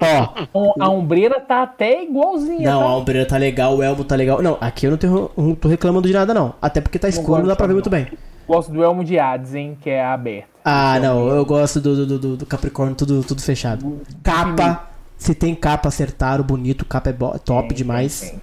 [0.00, 0.72] Ó.
[0.78, 2.86] A ombreira tá até igualzinha, Não, tá?
[2.86, 4.42] a ombreira tá legal, o elmo tá legal.
[4.42, 6.54] Não, aqui eu não, tenho, não tô reclamando de nada, não.
[6.60, 8.06] Até porque tá escuro, não dá pra ver muito bem.
[8.46, 10.48] Gosto do elmo de Hades, hein, que é aberto.
[10.64, 14.00] Ah, não, eu gosto do, do, do, do Capricórnio tudo, tudo fechado.
[14.22, 18.34] Capa, se tem capa, acertaram, bonito, capa é top demais.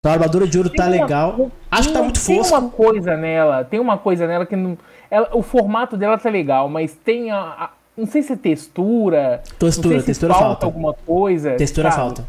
[0.00, 1.50] Então a armadura de ouro tá Tem uma- legal.
[1.70, 2.56] Acho que tá tem- muito Tem fosco.
[2.58, 4.76] uma coisa nela, tem uma coisa nela que não.
[5.10, 7.38] ela- o formato dela tá legal, mas tem a.
[7.38, 9.42] a- não sei se é textura.
[9.58, 10.66] Textura, se textura falta, falta.
[10.66, 11.52] alguma coisa.
[11.56, 12.02] Textura sabe?
[12.02, 12.26] falta.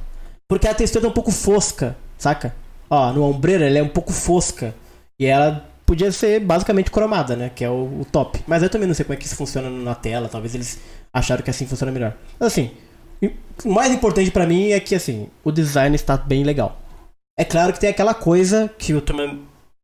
[0.47, 2.53] Porque a textura tá um pouco fosca, saca?
[2.89, 4.75] Ó, no ombreira ela é um pouco fosca.
[5.19, 7.51] E ela podia ser basicamente cromada, né?
[7.53, 8.43] Que é o, o top.
[8.45, 10.27] Mas eu também não sei como é que isso funciona na tela.
[10.29, 10.79] Talvez eles
[11.13, 12.13] acharam que assim funciona melhor.
[12.39, 12.71] Mas assim,
[13.63, 16.77] o mais importante pra mim é que assim, o design está bem legal.
[17.39, 19.41] É claro que tem aquela coisa que o também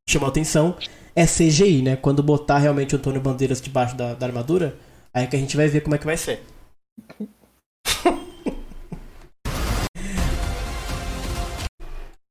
[0.08, 0.76] chamou a atenção,
[1.16, 1.96] é CGI, né?
[1.96, 4.76] Quando botar realmente o Antônio Bandeiras debaixo da, da armadura,
[5.14, 6.44] aí que a gente vai ver como é que vai ser.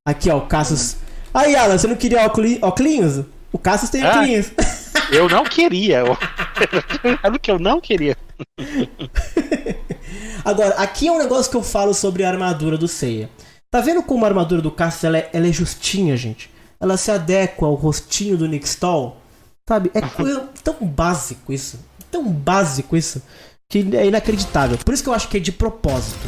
[0.05, 0.97] Aqui, ó, o Cassius.
[1.33, 2.57] Aí, Alan, você não queria óculos?
[2.61, 3.25] óculos?
[3.51, 4.21] O Cassius tem Ah.
[4.21, 4.51] óculos.
[5.11, 6.03] Eu não queria.
[7.23, 8.17] Era o que eu não queria.
[10.43, 13.29] Agora, aqui é um negócio que eu falo sobre a armadura do Seiya.
[13.69, 16.49] Tá vendo como a armadura do Cassius ela é, ela é justinha, gente?
[16.79, 19.17] Ela se adequa ao rostinho do Nick Stahl.
[19.67, 19.91] Sabe?
[19.93, 20.01] É
[20.63, 21.79] tão básico isso.
[22.11, 23.21] Tão básico isso.
[23.69, 24.77] Que é inacreditável.
[24.83, 26.27] Por isso que eu acho que é de propósito.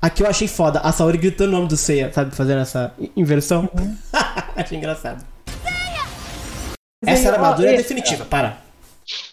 [0.00, 0.80] Aqui eu achei foda.
[0.80, 2.34] A Saori gritando o nome do Seiya, sabe?
[2.34, 3.68] Fazendo essa inversão.
[4.56, 5.24] achei engraçado.
[7.04, 8.24] Essa armadura é definitiva.
[8.24, 8.58] Para.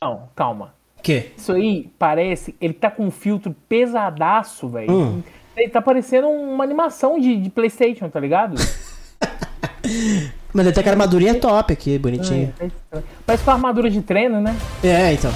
[0.01, 0.73] Não, calma.
[1.01, 1.31] Que?
[1.37, 2.55] Isso aí parece.
[2.59, 4.91] Ele tá com um filtro pesadaço, velho.
[4.91, 5.23] Hum.
[5.55, 8.55] Ele tá parecendo uma animação de, de PlayStation, tá ligado?
[10.53, 12.53] Mas até que a armadurinha é top aqui, bonitinha.
[12.59, 13.03] É, é estranho.
[13.25, 14.55] Parece com a armadura de treino, né?
[14.84, 15.31] É, então.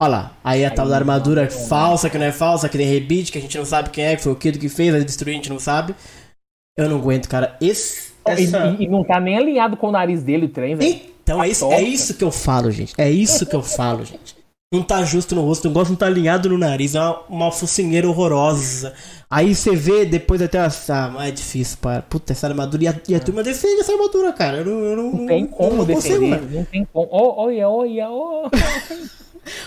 [0.00, 0.32] Olha lá.
[0.42, 3.40] Aí a tal da armadura falsa, que não é falsa, que tem rebite, que a
[3.40, 5.50] gente não sabe quem é, que foi o Kido que fez, aí destruiu, a gente
[5.50, 5.94] não sabe.
[6.76, 7.56] Eu não aguento, cara.
[7.60, 8.12] Esse.
[8.24, 8.66] Essa...
[8.78, 11.00] e- e não tá nem alinhado com o nariz dele o trem, velho.
[11.22, 12.94] Então é isso, é isso que eu falo, gente.
[12.98, 14.34] É isso que eu falo, gente.
[14.72, 17.52] Não tá justo no rosto, o negócio não tá alinhado no nariz, é uma, uma
[17.52, 18.94] focinheira horrorosa.
[19.30, 21.12] Aí você vê depois até essa.
[21.14, 22.00] Ah, é difícil, para.
[22.00, 22.84] Puta, essa armadura.
[22.84, 24.58] E a, e a turma defende essa armadura, cara.
[24.58, 26.56] Eu não, eu não, Não tem como não consigo, defender, velho.
[26.58, 27.06] não tem como.
[27.10, 28.50] Ó, Olha, olha, olha.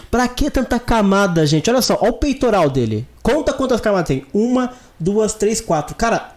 [0.09, 1.69] Pra que tanta camada, gente?
[1.69, 3.07] Olha só, olha o peitoral dele.
[3.21, 4.25] Conta quantas camadas tem.
[4.33, 5.95] Uma, duas, três, quatro.
[5.95, 6.31] Cara,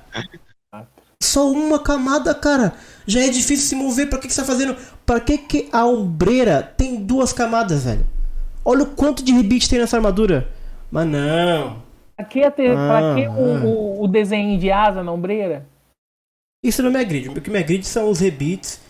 [1.23, 2.75] só uma camada, cara.
[3.07, 4.11] Já é difícil se mover.
[4.11, 4.77] Pra que, que você tá fazendo?
[5.07, 8.05] Pra que, que a ombreira tem duas camadas, velho.
[8.65, 10.49] Olha o quanto de rebite tem nessa armadura.
[10.91, 11.83] Mas não.
[12.17, 14.03] Pra que, ter, pra que Ah, o, ah.
[14.03, 15.67] o, desenho de asa na ombreira?
[16.65, 17.29] Isso não me agride.
[17.29, 18.81] O que me agride são os rebites.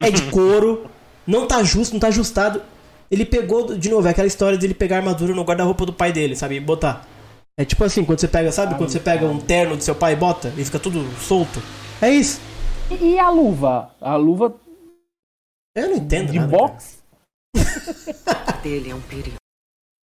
[0.00, 0.88] É de couro.
[1.26, 2.62] Não tá justo, não tá ajustado.
[3.10, 6.12] Ele pegou, de novo, é aquela história dele pegar a armadura no guarda-roupa do pai
[6.12, 6.56] dele, sabe?
[6.56, 7.06] E botar.
[7.58, 8.74] É tipo assim, quando você pega, sabe?
[8.76, 11.60] Quando você pega um terno do seu pai e bota e fica tudo solto.
[12.00, 12.40] É isso.
[12.90, 13.90] E, e a luva?
[14.00, 14.54] A luva
[15.76, 16.56] Eu não entendo de nada.
[16.56, 16.98] boxe?
[18.64, 19.36] Dele é um perigo.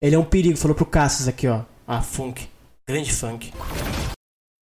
[0.02, 1.60] Ele é um perigo, falou pro Cassius aqui, ó.
[1.86, 2.48] Ah, Funk.
[2.88, 3.52] Grande funk.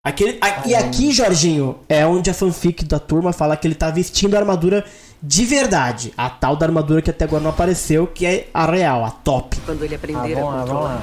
[0.05, 3.91] Aquele, a- e aqui, Jorginho, é onde a fanfic da turma fala que ele tá
[3.91, 4.85] vestindo a armadura
[5.23, 6.13] de verdade.
[6.17, 9.57] A tal da armadura que até agora não apareceu, que é a real, a top.
[9.65, 10.95] Quando ele Ah, aprender vamos lá, a vamos controlar.
[10.95, 11.03] lá.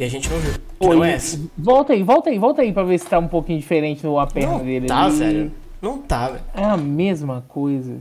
[0.00, 0.52] E a gente não viu.
[0.54, 1.40] Que Pô, não e- é essa.
[1.58, 4.26] Volta aí, volta aí, volta aí pra ver se tá um pouquinho diferente no a
[4.26, 4.86] perna Não dele.
[4.86, 5.18] tá, ali.
[5.18, 5.52] velho.
[5.82, 6.42] Não tá, velho.
[6.54, 7.98] É a mesma coisa.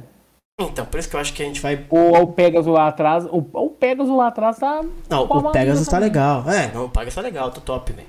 [0.59, 1.85] Então, por isso que eu acho que a gente vai.
[1.89, 3.25] Ou o Pegasus lá atrás.
[3.25, 4.83] Ou o Pegasus lá atrás tá.
[5.09, 6.49] Não, o Pegasus tá legal.
[6.49, 8.07] É, não, o Pegasus tá legal, tá top, velho.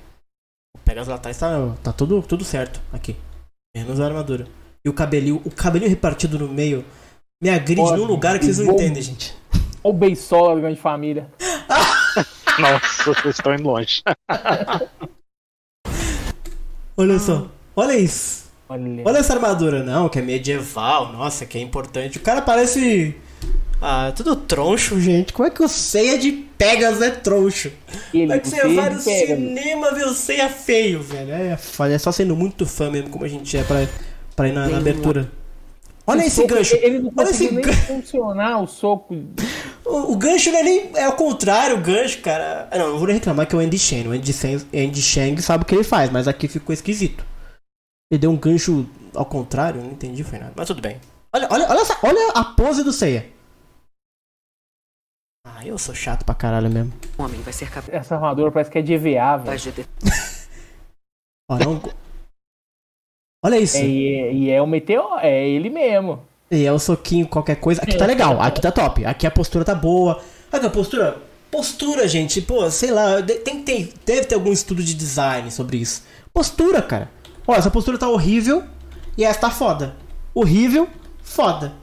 [0.75, 3.15] O Pegasus lá atrás tá, tá tudo, tudo certo aqui.
[3.75, 4.47] Menos a armadura.
[4.85, 6.85] E o cabelinho, o cabelinho repartido no meio
[7.41, 8.73] me agride Pô, num lugar que vocês não bom.
[8.73, 9.35] entendem, gente.
[9.83, 11.27] Ou o Beisola do Grande Família.
[12.59, 14.01] Nossa, vocês estão indo longe.
[16.95, 17.49] Olha só.
[17.75, 18.44] Olha isso.
[18.67, 19.01] Olha.
[19.05, 22.17] Olha essa armadura, não, que é medieval, nossa, que é importante.
[22.17, 23.15] O cara parece.
[23.81, 25.33] Ah, tudo troncho, gente.
[25.33, 27.71] Como é que o ceia de Pegasus é troncho?
[28.13, 31.31] Ele, Como é que o você vai no cinema ver o ceia feio, velho?
[31.31, 31.57] É,
[31.91, 33.87] é só sendo muito fã mesmo, como a gente é pra,
[34.35, 35.29] pra ir na, na abertura.
[36.07, 36.75] Olha O esse soco, gancho.
[36.75, 37.81] Ele não Olha esse nem gancho.
[37.81, 39.15] funcionar o soco.
[39.87, 40.89] O, o gancho não é nem.
[40.95, 42.67] É o contrário, o gancho, cara.
[42.71, 44.07] Ah, Não, não vou nem reclamar que é o Andy Shang.
[44.07, 47.23] O Andy Shang, Andy Shang sabe o que ele faz, mas aqui ficou esquisito.
[48.11, 50.53] Ele deu um gancho ao contrário, não entendi, foi nada.
[50.55, 50.99] Mas tudo bem.
[51.33, 53.31] Olha, olha, olha, essa, olha a pose do Seiya.
[55.47, 56.93] Ah, eu sou chato pra caralho mesmo.
[57.17, 59.59] O homem vai ser capaz Essa armadura parece que é de EVA, velho.
[59.59, 59.85] de ter
[61.49, 61.81] Ó, não-
[63.43, 63.77] Olha isso.
[63.77, 66.25] É, e, é, e é o meteoro, é ele mesmo.
[66.49, 67.81] E é o soquinho, qualquer coisa.
[67.81, 69.05] Aqui tá legal, aqui tá top.
[69.05, 70.23] Aqui a postura tá boa.
[70.51, 71.21] Aqui a postura.
[71.51, 76.03] Postura, gente, pô, sei lá, tem, tem, deve ter algum estudo de design sobre isso.
[76.33, 77.09] Postura, cara.
[77.47, 78.63] Ó, essa postura tá horrível
[79.17, 79.95] e essa tá foda.
[80.33, 80.89] Horrível,
[81.23, 81.73] foda.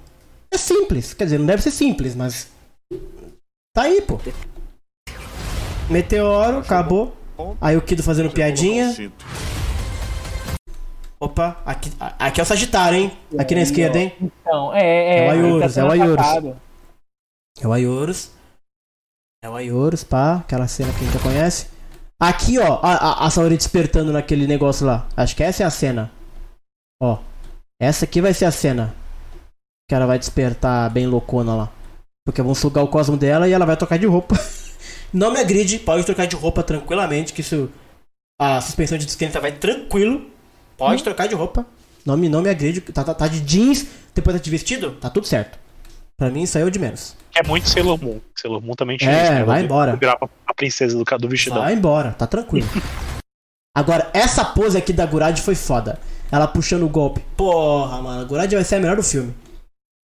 [0.50, 2.50] É simples, quer dizer, não deve ser simples, mas.
[3.74, 4.18] Tá aí, pô.
[5.88, 7.16] Meteoro, acabou.
[7.60, 8.94] Aí o Kido fazendo piadinha.
[11.18, 13.18] Opa, aqui, a- aqui é o Sagitário, hein?
[13.38, 14.12] Aqui na esquerda, hein?
[14.20, 15.26] Então, é, é.
[15.28, 16.56] É o ele tá Aiorus, é o atacado.
[17.60, 18.30] É o Aiorus.
[19.44, 20.36] É o Aiorus, pá.
[20.36, 21.66] Aquela cena que a gente já conhece.
[22.22, 25.08] Aqui, ó, a, a, a Saori despertando naquele negócio lá.
[25.16, 26.08] Acho que essa é a cena.
[27.02, 27.18] Ó.
[27.80, 28.94] Essa aqui vai ser a cena.
[29.88, 31.72] Que ela vai despertar bem loucona lá.
[32.24, 34.38] Porque vão sugar o cosmo dela e ela vai trocar de roupa.
[35.12, 37.32] Não me agride, pode trocar de roupa tranquilamente.
[37.32, 37.68] Que isso.
[38.40, 40.24] A suspensão de desquenta vai tranquilo.
[40.78, 41.66] Pode trocar de roupa.
[42.06, 42.80] Não me, não me agride.
[42.82, 45.58] Tá, tá, tá de jeans, depois tá de vestido, tá tudo certo.
[46.22, 47.16] Pra mim, aí é de menos.
[47.34, 48.20] É muito Sailor Moon.
[48.36, 49.44] Sailor Moon também tinha É, isso, né?
[49.44, 49.96] vai embora.
[49.96, 50.16] Virar
[50.46, 51.58] a princesa do, do vestidão.
[51.62, 52.68] Vai embora, tá tranquilo.
[53.76, 55.98] Agora, essa pose aqui da Gurad foi foda.
[56.30, 57.24] Ela puxando o golpe.
[57.36, 59.34] Porra, mano, a Gurad vai ser a melhor do filme.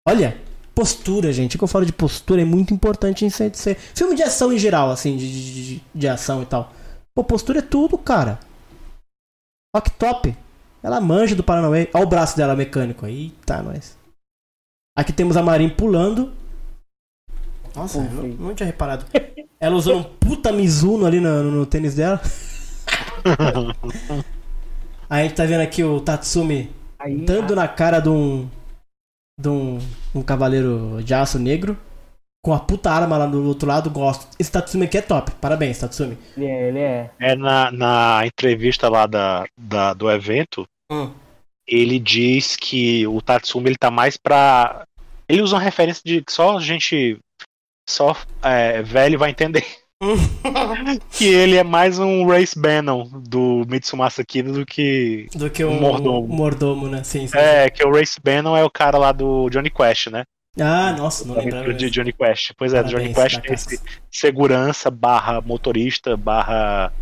[0.08, 0.36] Olha,
[0.74, 1.54] postura, gente.
[1.54, 3.52] O que eu falo de postura é muito importante em ser,
[3.94, 6.72] filme de ação em geral, assim, de, de, de- ação e tal.
[7.14, 8.40] Pô, postura é tudo, cara.
[9.84, 10.36] Que top.
[10.82, 11.88] Ela manja do Paranauê.
[11.94, 13.06] Olha o braço dela mecânico.
[13.06, 13.97] Eita, nós.
[14.98, 16.32] Aqui temos a Marin pulando.
[17.76, 19.04] Nossa, eu não, não tinha reparado.
[19.60, 22.20] Ela usando um puta Mizuno ali no, no- no tênis dela.
[25.08, 28.48] Aí a gente tá vendo aqui o Tatsumi Aí, dando na cara de um.
[29.40, 29.78] de um,
[30.14, 31.76] um cavaleiro de aço negro.
[32.44, 34.28] Com a puta arma lá do outro lado, gosto.
[34.38, 35.30] Esse Tatsumi aqui é top.
[35.40, 36.16] Parabéns, Tatsumi.
[36.36, 37.10] Ele é, ele é.
[37.20, 41.10] É na, na entrevista lá da, da- do evento, Hum.
[41.66, 44.84] ele diz que o Tatsumi ele tá mais pra.
[45.28, 47.18] Ele usa uma referência de que só gente.
[47.88, 49.64] Só é, velho vai entender.
[51.10, 55.26] que ele é mais um Race Bannon do Mitsumasa Kido do que.
[55.34, 56.28] Do que um um mordomo.
[56.28, 57.02] mordomo, né?
[57.02, 57.36] Sim, sim.
[57.36, 60.24] É, que o Race Bannon é o cara lá do Johnny Quest, né?
[60.60, 61.72] Ah, nossa, não lembrava.
[61.74, 61.90] de.
[61.90, 62.52] Johnny Quest.
[62.56, 63.80] Pois é, do Johnny Parabéns, Quest tem esse
[64.10, 66.92] segurança barra motorista barra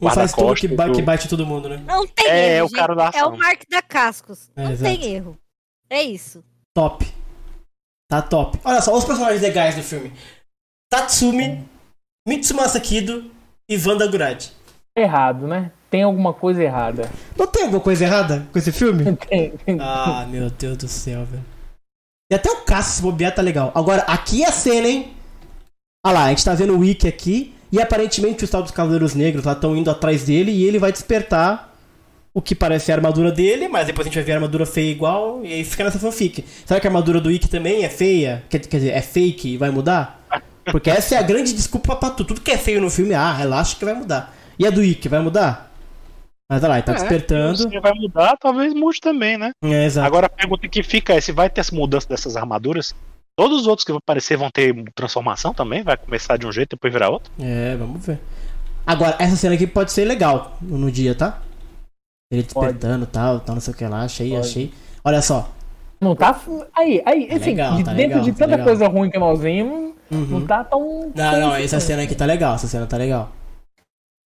[0.00, 1.82] Um faz tudo que, do- que bate todo mundo, né?
[1.86, 2.58] Não tem É, erro.
[2.58, 3.34] é o cara da É ação.
[3.34, 4.50] o Mark da Cascos.
[4.56, 4.98] É, Não exato.
[4.98, 5.38] tem erro.
[5.90, 6.42] É isso.
[6.74, 7.06] Top.
[8.12, 8.60] Tá top.
[8.62, 10.12] Olha só, os personagens legais do filme.
[10.92, 11.66] Tatsumi,
[12.28, 13.30] Mitsumasa Kido
[13.66, 14.48] e Wanda Gurad.
[14.94, 15.72] Errado, né?
[15.88, 17.10] Tem alguma coisa errada.
[17.38, 19.16] Não tem alguma coisa errada com esse filme?
[19.26, 19.78] Tem, tem.
[19.80, 21.42] Ah, meu Deus do céu, velho.
[22.30, 23.72] E até o Cassius se bobear tá legal.
[23.74, 25.16] Agora, aqui é a cena, hein?
[26.04, 27.54] Ah lá, a gente tá vendo o Wiki aqui.
[27.72, 30.92] E aparentemente os tal dos Cavaleiros Negros lá estão indo atrás dele e ele vai
[30.92, 31.71] despertar
[32.34, 34.90] o que parece a armadura dele, mas depois a gente vai ver a armadura feia
[34.90, 36.44] igual e aí fica nessa fanfic.
[36.64, 38.42] Será que a armadura do Wiki também é feia?
[38.48, 40.20] Quer, quer dizer, é fake e vai mudar?
[40.64, 42.28] Porque essa é a grande desculpa pra tudo.
[42.28, 44.34] Tudo que é feio no filme, ah, relaxa que vai mudar.
[44.58, 45.70] E a do Wiki, vai mudar?
[46.48, 47.58] Mas olha lá, ele tá É, despertando.
[47.58, 49.50] Se vai mudar, talvez mude também, né?
[49.64, 50.06] É, exato.
[50.06, 52.94] Agora a pergunta que fica é se vai ter essa mudança dessas armaduras.
[53.36, 55.82] Todos os outros que vão aparecer vão ter transformação também?
[55.82, 57.32] Vai começar de um jeito e depois virar outro?
[57.40, 58.20] É, vamos ver.
[58.86, 61.40] Agora, essa cena aqui pode ser legal no dia, tá?
[62.32, 64.40] Ele despertando e tal, tal, não sei o que lá, achei, Pode.
[64.40, 64.72] achei.
[65.04, 65.52] Olha só.
[66.00, 66.40] Não tá.
[66.76, 68.66] Aí, aí, Tá assim, legal, de tá dentro legal, de tá tanta legal.
[68.66, 70.46] coisa ruim que nós vimos, não Uhum.
[70.46, 71.12] tá tão.
[71.14, 73.30] Não, não, essa cena aqui tá legal, essa cena tá legal.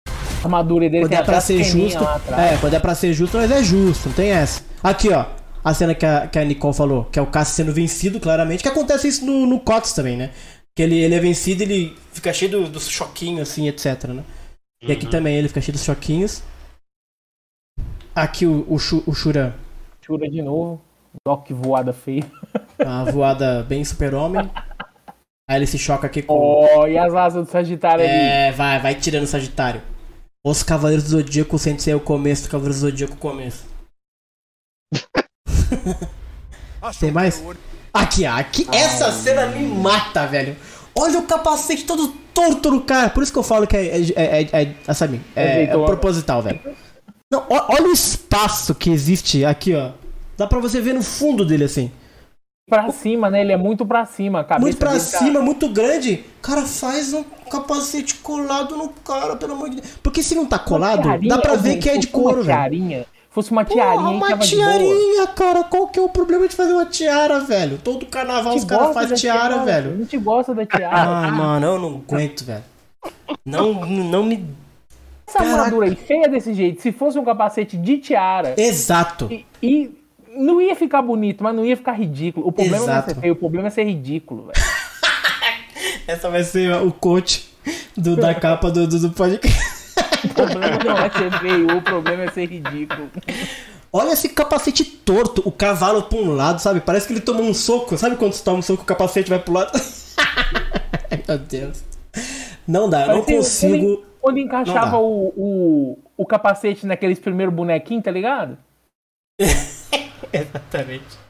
[0.09, 2.03] A armadura dele Quando tem é pra ser justo.
[2.03, 2.53] lá atrás.
[2.53, 4.63] É, quando é pra ser justo, mas é justo, não tem essa.
[4.83, 5.27] Aqui, ó.
[5.65, 8.63] A cena que a, que a Nicole falou, que é o Cass sendo vencido, claramente.
[8.63, 10.31] Que acontece isso no, no Cox também, né?
[10.77, 14.23] Que ele, ele é vencido ele fica cheio do- dos choquinhos, assim, etc, né?
[14.81, 16.41] E aqui também ele fica cheio dos choquinhos.
[18.17, 19.55] Aqui o, o, o Shura,
[20.01, 20.81] Chura de novo.
[21.27, 22.25] Doc voada feia.
[22.79, 24.51] a voada bem super-homem.
[25.51, 26.35] Aí ele se choca aqui com.
[26.35, 28.11] Ó, e as asas do Sagitário ali.
[28.11, 29.83] É, vai, vai tirando o Sagitário.
[30.47, 33.67] Os Cavaleiros do Zodíaco sente ser o começo do Cavaleiros do Zodíaco começo.
[36.99, 37.45] Tem mais?
[37.93, 38.67] Aqui, aqui.
[38.73, 40.57] Essa cena me mata, velho.
[40.95, 43.11] Olha o capacete todo torto no cara.
[43.11, 43.87] Por isso que eu falo que é.
[43.87, 46.61] É, é, é, é, é, sabe, é, é proposital, velho.
[47.31, 49.91] Não, olha o espaço que existe aqui, ó.
[50.37, 51.91] Dá pra você ver no fundo dele assim.
[52.69, 53.41] Pra cima, né?
[53.41, 54.41] Ele é muito pra cima.
[54.41, 56.25] A cabeça Muito pra tá- cima, muito grande.
[56.43, 59.89] Cara, faz um capacete colado no cara, pelo amor de Deus.
[60.03, 63.07] Porque se não tá colado, Tiarinha, dá pra ver que é de couro, velho.
[63.31, 65.63] Fosse uma tiarinha, Porra, uma tiarinha, cara.
[65.65, 67.79] Qual que é o problema de fazer uma tiara, velho?
[67.85, 69.99] Todo carnaval os caras fazem tiara, tiara, velho.
[69.99, 70.97] Não te gosta da tiara.
[70.97, 72.65] Ai, mano, eu não aguento, velho.
[73.45, 74.45] Não, não me.
[75.27, 78.55] Essa armadura aí, feia desse jeito, se fosse um capacete de tiara.
[78.57, 79.29] Exato.
[79.31, 79.91] E, e
[80.37, 82.47] não ia ficar bonito, mas não ia ficar ridículo.
[82.47, 83.15] O problema não é Exato.
[83.15, 84.67] ser feio, o problema é ser ridículo, velho.
[86.07, 87.49] Essa vai ser o coach
[87.97, 89.67] do, da capa do, do, do podcast.
[90.25, 93.11] O problema não é ser feio, o problema é ser ridículo.
[93.93, 96.81] Olha esse capacete torto, o cavalo pra um lado, sabe?
[96.81, 97.97] Parece que ele tomou um soco.
[97.97, 99.73] Sabe quando você toma um soco o capacete vai pro lado?
[101.27, 101.83] Meu Deus.
[102.67, 104.05] Não dá, eu não consigo.
[104.27, 108.59] Onde, encaixava o, o, o capacete naqueles primeiros bonequinhos, tá ligado?
[110.33, 111.27] Exatamente.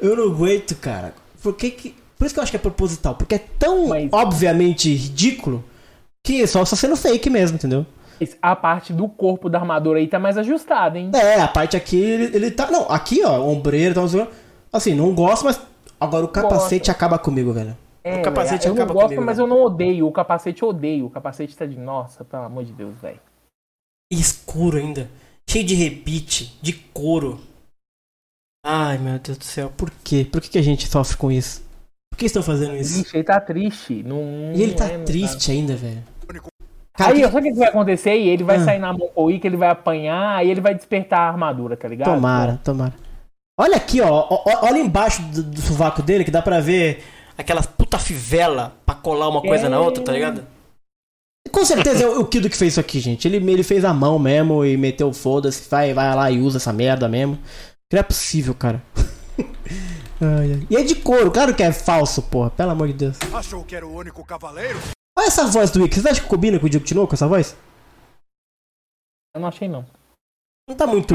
[0.00, 1.12] Eu não aguento, cara.
[1.42, 1.96] Por que que...
[2.16, 3.14] Por isso que eu acho que é proposital.
[3.14, 5.64] Porque é tão obviamente ridículo
[6.24, 7.86] que só está sendo fake mesmo, entendeu?
[8.42, 11.10] A parte do corpo da armadura aí tá mais ajustada, hein?
[11.14, 12.68] É, a parte aqui, ele, ele tá.
[12.70, 14.28] Não, aqui, ó, ombreiro, tá.
[14.72, 15.60] Assim, não gosto, mas.
[16.00, 17.76] Agora o capacete acaba comigo, velho.
[18.08, 19.22] É, o capacete eu não gosto, comigo.
[19.24, 19.44] mas velho.
[19.46, 20.06] eu não odeio.
[20.06, 21.06] O capacete eu odeio.
[21.06, 21.76] O capacete tá de.
[21.78, 23.20] Nossa, pelo amor de Deus, velho.
[24.10, 25.10] Escuro ainda.
[25.48, 27.40] Cheio de rebite, de couro.
[28.64, 29.72] Ai, meu Deus do céu.
[29.76, 30.26] Por quê?
[30.30, 31.62] Por que, que a gente sofre com isso?
[32.10, 33.00] Por que estão fazendo isso?
[33.00, 34.02] Ixi, ele tá triste.
[34.02, 36.02] Não, E ele tá é, triste ainda, velho.
[36.98, 38.10] aí, sabe o que que vai acontecer?
[38.14, 38.64] Ele vai Ah.
[38.64, 41.86] sair na mão com Ica, ele vai apanhar, aí ele vai despertar a armadura, tá
[41.88, 42.12] ligado?
[42.12, 42.94] Tomara, tomara.
[43.58, 44.26] Olha aqui, ó.
[44.30, 47.02] ó, Olha embaixo do, do sovaco dele que dá pra ver
[47.36, 50.46] aquela puta fivela pra colar uma coisa na outra, tá ligado?
[51.50, 53.26] Com certeza é o, Kido que fez isso aqui, gente.
[53.26, 56.70] Ele, ele fez a mão mesmo e meteu foda-se, vai, vai lá e usa essa
[56.70, 57.38] merda mesmo.
[57.90, 58.82] Não é possível, cara.
[60.20, 60.66] Ai, ai.
[60.68, 62.50] E é de couro, claro que é falso, porra.
[62.50, 63.16] Pelo amor de Deus.
[63.32, 64.76] Achou que era o único cavaleiro?
[65.16, 65.94] Olha essa voz do Wick.
[65.94, 67.56] Vocês acham que combina com o Diego Tinoco, essa voz?
[69.32, 69.86] Eu não achei, não.
[70.68, 71.14] Não tá muito.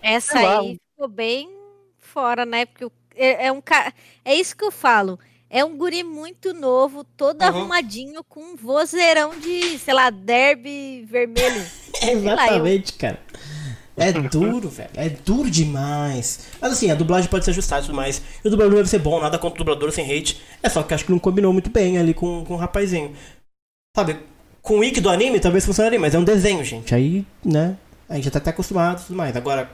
[0.00, 1.50] Essa aí ficou bem
[1.98, 2.64] fora, né?
[2.64, 3.92] Porque é, é um ca...
[4.24, 5.18] É isso que eu falo.
[5.50, 7.48] É um guri muito novo, todo Uhum.
[7.48, 11.64] arrumadinho, com um vozeirão de, sei lá, derby vermelho.
[12.02, 13.18] Lá, eu- Exatamente, cara.
[13.96, 14.90] É duro, velho.
[14.94, 16.46] É duro demais.
[16.60, 18.22] Mas assim, a dublagem pode ser ajustada e tudo mais.
[18.44, 20.40] E o dublador deve ser bom, nada contra o dublador sem hate.
[20.62, 23.12] É só que acho que não combinou muito bem ali com, com o rapazinho.
[23.96, 24.18] Sabe,
[24.62, 26.94] com o Wiki do anime talvez funcionaria, mas é um desenho, gente.
[26.94, 27.76] Aí, né,
[28.08, 29.34] a gente já tá até acostumado e tudo mais.
[29.34, 29.68] Agora,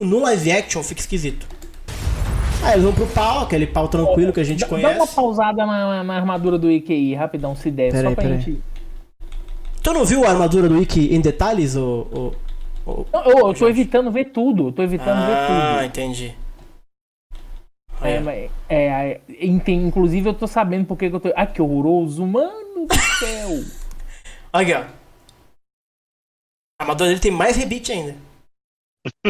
[0.00, 1.46] no live action fica esquisito.
[2.64, 4.94] Aí eles vão pro pau, aquele pau tranquilo que a gente Dá- conhece.
[4.94, 8.40] Dá uma pausada na, na armadura do aí, rapidão, se der, Peraí, só pra peraí.
[8.40, 8.62] gente...
[9.82, 12.06] Tu não viu a armadura do Wiki em detalhes, ô...
[12.12, 15.86] ô- ô- Não, eu, eu tô evitando ver tudo, eu tô evitando ver Ah, tudo.
[15.86, 16.34] entendi.
[18.02, 19.20] É, mas- é, é,
[19.72, 21.32] inclusive eu tô sabendo porque que eu tô.
[21.36, 23.64] Ah, que horroroso, mano do céu!
[24.52, 24.96] Olha aqui, ó.
[26.80, 28.16] A armadura dele tem mais rebite ainda.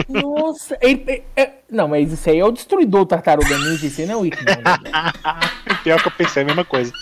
[0.09, 4.07] Nossa, ele- ele- é- não, mas isso aí é o destruidor Tartaruga Ninja, isso aí
[4.07, 4.57] não é o Wickman.
[5.85, 6.93] Pior que eu pensei a mesma coisa.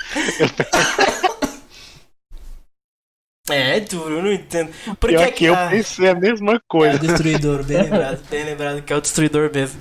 [3.51, 4.71] É, duro, eu não entendo.
[4.99, 6.97] Porque Pior que eu ah, pensei a mesma É coisa.
[6.97, 9.79] o destruidor, bem lembrado, bem lembrado que é o destruidor mesmo.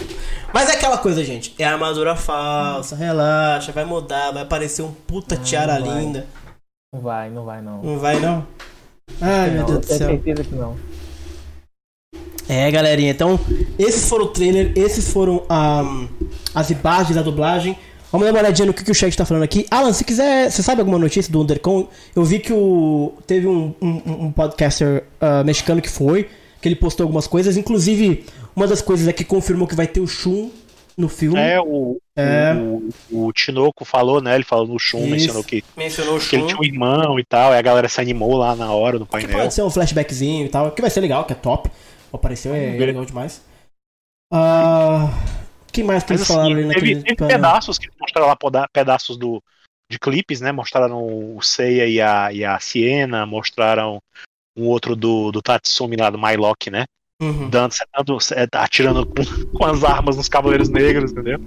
[0.54, 1.56] Mas é aquela coisa, gente.
[1.58, 6.28] É armadura falsa, relaxa, vai mudar, vai aparecer um puta tiara não linda.
[6.94, 7.82] Não vai, não vai não.
[7.82, 8.46] Não vai não?
[9.22, 10.08] Ai, meu Não, Deus eu do tenho céu.
[10.10, 10.78] certeza que não.
[12.48, 13.40] É, galerinha, então,
[13.80, 16.08] esses foram o trailer, esses foram ahm,
[16.54, 17.78] as imagens da dublagem.
[18.12, 19.66] Vamos dar uma olhadinha no que, que o chat tá falando aqui.
[19.72, 21.88] Alan, se quiser, você sabe alguma notícia do Undercon?
[22.16, 26.30] Eu vi que o teve um, um, um podcaster ah, mexicano que foi,
[26.62, 27.58] que ele postou algumas coisas.
[27.58, 28.24] Inclusive,
[28.56, 30.52] uma das coisas é que confirmou que vai ter o Shun
[30.96, 31.40] no filme.
[31.40, 32.54] É, o, É.
[32.54, 34.36] o, o Tinoco falou, né?
[34.36, 37.58] Ele falou no Shun, mencionou que, Mencionou que ele tinha um irmão e tal, e
[37.58, 39.40] a galera se animou lá na hora do Que painel.
[39.40, 41.68] pode ser um flashbackzinho e tal, que vai ser legal, que é top.
[42.14, 42.86] Apareceu, é, ver.
[42.86, 43.44] legal demais.
[44.32, 45.10] Ah,
[45.72, 47.38] que mais que eles assim, falaram ali teve, naquele teve painel?
[47.38, 49.44] pedaços que mostraram lá pedaços do,
[49.90, 50.52] de clipes, né?
[50.52, 54.00] Mostraram o Seiya e a, e a Siena, mostraram
[54.56, 56.86] um outro do, do Tatsumi lá do Mylock, né?
[57.22, 57.50] Uhum.
[57.50, 59.14] Dando, dando, é, atirando com,
[59.58, 61.40] com as armas nos Cavaleiros Negros, entendeu?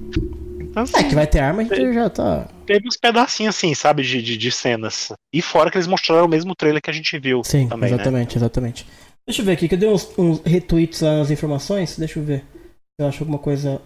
[0.60, 2.48] Então, assim, É, que vai ter arma, a gente já tá.
[2.66, 5.12] teve uns pedacinhos assim, sabe, de, de, de cenas.
[5.32, 7.96] E fora que eles mostraram o mesmo trailer que a gente viu Sim, também, né?
[7.96, 8.86] exatamente, exatamente.
[9.26, 11.98] Deixa eu ver aqui, que eu dei uns, uns retweets às informações.
[11.98, 12.40] Deixa eu ver.
[12.40, 13.80] Se eu acho alguma coisa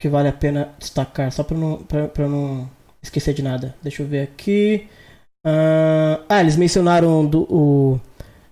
[0.00, 2.68] que vale a pena destacar, só pra não, pra, pra não
[3.02, 3.74] esquecer de nada.
[3.82, 4.86] Deixa eu ver aqui.
[5.44, 8.00] Ah, ah, eles mencionaram do, o.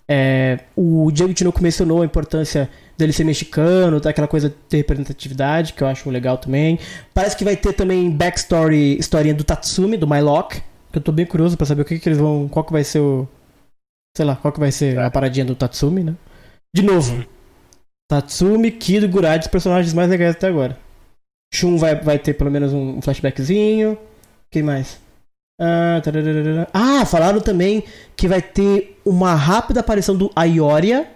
[0.09, 4.11] É, o Diego Tinoco mencionou a importância dele ser mexicano, tá?
[4.11, 6.79] aquela coisa de ter representatividade, que eu acho legal também.
[7.13, 10.63] Parece que vai ter também backstory, historinha do Tatsumi, do Mylock,
[10.93, 12.49] que eu tô bem curioso pra saber o que, que eles vão.
[12.49, 13.29] qual que vai ser o.
[14.17, 16.15] Sei lá, qual que vai ser a paradinha do Tatsumi, né?
[16.75, 17.23] De novo.
[18.11, 20.79] Tatsumi, Kido e os personagens mais legais até agora.
[21.53, 23.99] Shun vai, vai ter pelo menos um flashbackzinho.
[24.51, 24.99] Quem mais?
[25.61, 26.01] Ah.
[26.73, 27.85] Ah, falaram também
[28.17, 31.07] que vai ter uma rápida aparição do Aioria.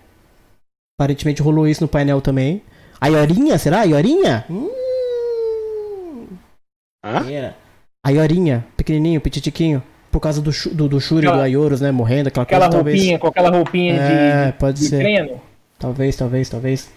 [0.99, 2.63] Aparentemente rolou isso no painel também.
[3.01, 3.81] Aiorinha, será?
[3.81, 4.45] Aiorinha?
[4.51, 4.69] Hum.
[7.03, 7.55] Hã?
[8.05, 9.83] Aiorinha, pequenininho, petitiquinho.
[10.11, 11.91] Por causa do, do, do Shuri e do Aquela- Aioros, né?
[11.93, 12.97] Morrendo, aquela, Aquela coisa, talvez.
[12.99, 14.99] roupinha, com aquela roupinha É, de, pode de ser.
[14.99, 15.41] treino.
[15.79, 16.91] Talvez, talvez, talvez.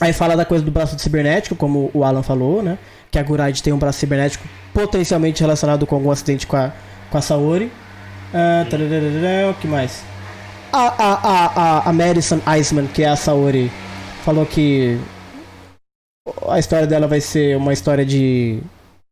[0.00, 2.76] Aí fala da coisa do braço de cibernético, como o Alan falou, né?
[3.10, 6.72] Que a Gurad tem um braço cibernético potencialmente relacionado com algum acidente com a,
[7.10, 7.70] com a Saori.
[8.34, 8.64] Ah,
[9.50, 10.02] o que mais?
[10.72, 13.72] A, a, a, a, Madison Iceman, que é a Saori,
[14.22, 14.98] falou que
[16.48, 18.60] a história dela vai ser uma história de,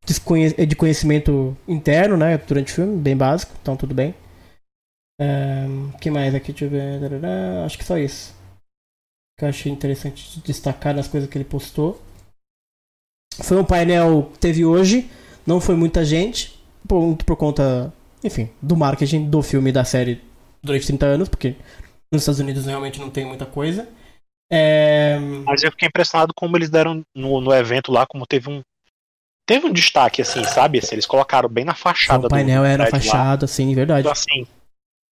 [0.06, 2.38] de conhecimento interno, né?
[2.38, 4.14] Durante o filme, bem básico, então tudo bem.
[5.94, 6.52] O que mais aqui?
[6.52, 7.24] Deixa eu ver.
[7.64, 8.36] Acho que só isso
[9.38, 12.00] que eu achei interessante de destacar nas coisas que ele postou.
[13.42, 15.10] Foi um painel que teve hoje,
[15.46, 16.58] não foi muita gente,
[16.88, 17.92] por, por conta,
[18.24, 20.22] enfim, do marketing do filme e da série
[20.62, 21.54] durante 30 anos, porque
[22.10, 23.86] nos Estados Unidos realmente não tem muita coisa.
[24.50, 28.62] É, Mas eu fiquei impressionado como eles deram no, no evento lá, como teve um.
[29.46, 30.78] Teve um destaque, assim, sabe?
[30.80, 32.90] Assim, eles colocaram bem na fachada o painel do, do era lá.
[32.90, 34.00] fachada, assim, verdade.
[34.00, 34.44] Então, assim,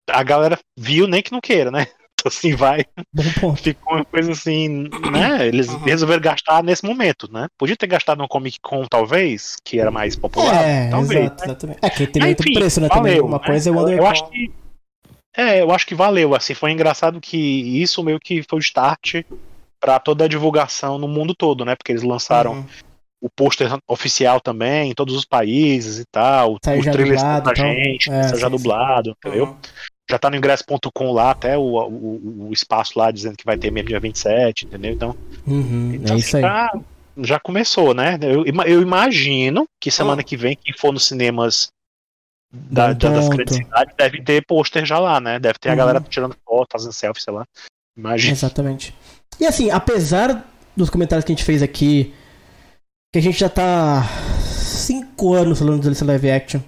[0.09, 1.87] a galera viu nem que não queira, né?
[2.19, 2.83] Então, assim, vai.
[3.13, 3.61] Bom ponto.
[3.61, 5.47] Ficou uma coisa assim, né?
[5.47, 7.45] Eles resolveram gastar nesse momento, né?
[7.59, 10.63] Podia ter gastado no Comic Con, talvez, que era mais popular.
[10.67, 11.25] É, talvez.
[11.25, 11.79] exato, exatamente.
[11.83, 12.89] É que tem muito enfim, preço, né?
[12.89, 13.11] também.
[13.17, 13.45] valeu, Uma né?
[13.45, 14.01] coisa é o Eu- Undercon.
[14.03, 14.51] Eu acho que.
[15.37, 19.17] É, eu acho que valeu, assim, foi engraçado que isso meio que foi o start
[19.79, 21.75] pra toda a divulgação no mundo todo, né?
[21.75, 22.65] Porque eles lançaram Uhum.
[23.21, 27.43] O pôster oficial também em todos os países e tal, Saiu os já trailers dublado
[27.43, 27.65] pra e tal.
[27.73, 28.49] gente, É, já sim, sim.
[28.49, 29.45] dublado, entendeu?
[29.45, 29.55] Uhum.
[30.09, 33.71] Já tá no ingresso.com lá, até o, o, o espaço lá dizendo que vai ter
[33.71, 34.91] mesmo dia 27, entendeu?
[34.93, 35.15] Então,
[35.45, 36.43] Uhum, então, é isso aí.
[36.43, 36.71] Já,
[37.17, 38.17] já começou, né?
[38.21, 41.69] Eu, eu imagino que semana que vem, quem for nos cinemas
[42.53, 45.39] da, da- das grandes cidades deve ter pôster já lá, né?
[45.39, 45.77] Deve ter a Uhum.
[45.77, 47.43] galera tirando foto, fazendo selfie, sei lá.
[47.97, 48.31] Imagina.
[48.33, 48.95] Exatamente.
[49.39, 50.45] E assim, apesar
[50.75, 52.13] dos comentários que a gente fez aqui,
[53.17, 54.07] que a gente já tá
[54.43, 56.61] cinco anos falando desse live action,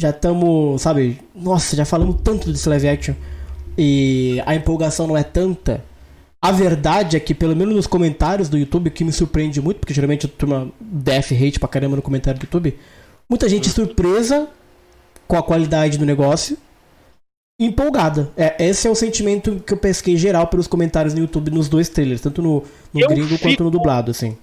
[0.00, 3.14] já estamos, sabe, nossa, já falamos tanto desse live action
[3.76, 5.84] e a empolgação não é tanta.
[6.40, 9.92] A verdade é que, pelo menos nos comentários do YouTube, que me surpreende muito, porque
[9.92, 12.78] geralmente a turma def hate pra caramba no comentário do YouTube,
[13.28, 14.48] muita gente surpresa
[15.26, 16.56] com a qualidade do negócio
[17.60, 18.30] empolgada.
[18.36, 21.88] É, esse é o sentimento que eu pesquei geral pelos comentários no YouTube nos dois
[21.90, 22.62] trailers, tanto no,
[22.94, 24.38] no gringo quanto fico- no dublado, assim.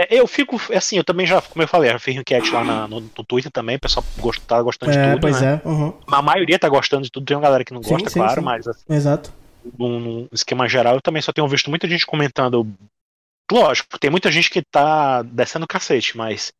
[0.00, 2.86] É, eu fico, assim, eu também já, como eu falei, já fiz enquete lá na-
[2.86, 5.60] no, no Twitter também, o pessoal gost, tá gostando de É, tudo, pois né?
[5.64, 5.68] é.
[5.68, 5.92] uhum.
[6.06, 8.40] A maioria tá gostando de tudo, tem uma galera que não Sim, gosta, sim, claro,
[8.40, 8.44] sim.
[8.44, 9.32] mas assim, Exato.
[9.76, 12.66] num, num esquema geral, eu também só tenho visto muita gente comentando.
[13.50, 16.52] Lógico, tem muita gente que tá descendo o cacete, mas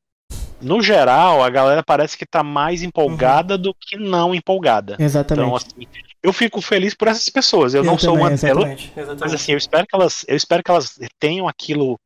[0.60, 3.60] no geral, a galera parece que tá mais empolgada Uhum.
[3.62, 4.97] do que não empolgada.
[4.98, 5.47] Exatamente.
[5.47, 5.86] Então, assim,
[6.23, 7.74] eu fico feliz por essas pessoas.
[7.74, 8.90] Eu, Eu não sou também, uma delas,
[9.20, 11.97] mas assim, eu espero que elas, eu espero que elas tenham aquilo,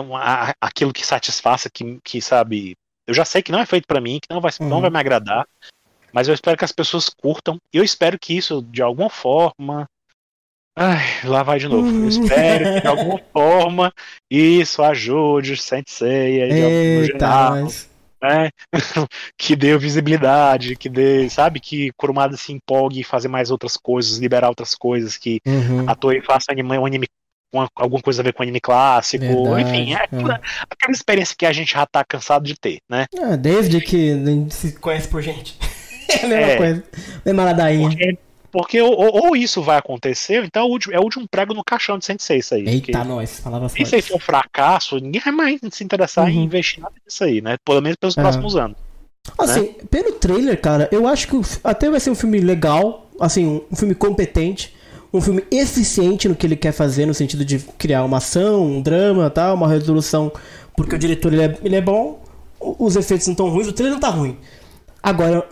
[0.00, 2.74] uma- a- aquilo que satisfaça, que, que sabe.
[3.06, 4.80] Eu já sei que não é feito pra mim, que não vai, não Uhum.
[4.82, 5.46] vai me agradar,
[6.12, 7.58] mas eu espero que as pessoas curtam.
[7.72, 9.86] E eu espero que isso, de alguma forma.
[10.76, 11.88] Ai, lá vai de novo.
[11.88, 13.92] Eu espero que de alguma forma
[14.30, 17.90] isso ajude o Sensei de algum geral, mas...
[18.22, 18.50] né?
[19.36, 24.18] que dê visibilidade, que dê, sabe, que Kurumada se empolgue em fazer mais outras coisas,
[24.18, 25.88] liberar outras coisas, que Uhum.
[25.88, 27.08] a Toei faça um anime
[27.50, 31.46] com alguma coisa a ver com anime clássico, Verdade, enfim, é aquela, aquela experiência que
[31.46, 33.06] a gente já tá cansado de ter, né?
[33.18, 34.14] Ah, desde que
[34.50, 35.56] se conhece por gente.
[36.10, 36.56] É a mesma É.
[36.56, 36.84] coisa.
[37.22, 37.86] Mesma ladainha.
[37.90, 38.18] Porque,
[38.50, 41.52] porque ou, ou- isso vai acontecer, ou então é o último, é o último prego
[41.52, 42.66] no caixão de Sensei isso aí.
[42.66, 46.44] Eita, nós, falava se isso for um fracasso, ninguém vai mais se interessar em Uhum.
[46.44, 47.56] investir nada nisso aí, né?
[47.62, 48.22] Pelo menos pelos É.
[48.22, 48.74] próximos anos.
[49.38, 49.74] Assim, né?
[49.90, 53.94] pelo trailer, cara, eu acho que até vai ser um filme legal, assim, um filme
[53.94, 54.74] competente,
[55.12, 58.82] um filme eficiente no que ele quer fazer, no sentido de criar uma ação, um
[58.82, 60.30] drama, tal, uma resolução,
[60.76, 62.22] porque o diretor ele é, ele é bom,
[62.60, 64.36] os efeitos não estão ruins, o trailer não tá ruim.
[65.02, 65.48] Agora,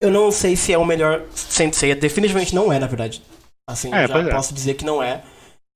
[0.00, 3.22] eu não sei se é o melhor Sensei, definitivamente não é, na verdade.
[3.68, 4.30] Assim, É, já é.
[4.30, 5.22] posso dizer que não é.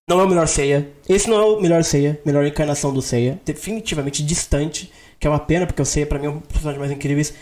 [0.08, 0.88] Não é o melhor Seiya.
[1.08, 3.40] Esse não é o melhor Seiya, melhor encarnação do Seiya.
[3.44, 6.78] Definitivamente distante, que é uma pena, porque o Seiya pra mim é um dos personagens
[6.78, 7.34] mais incríveis.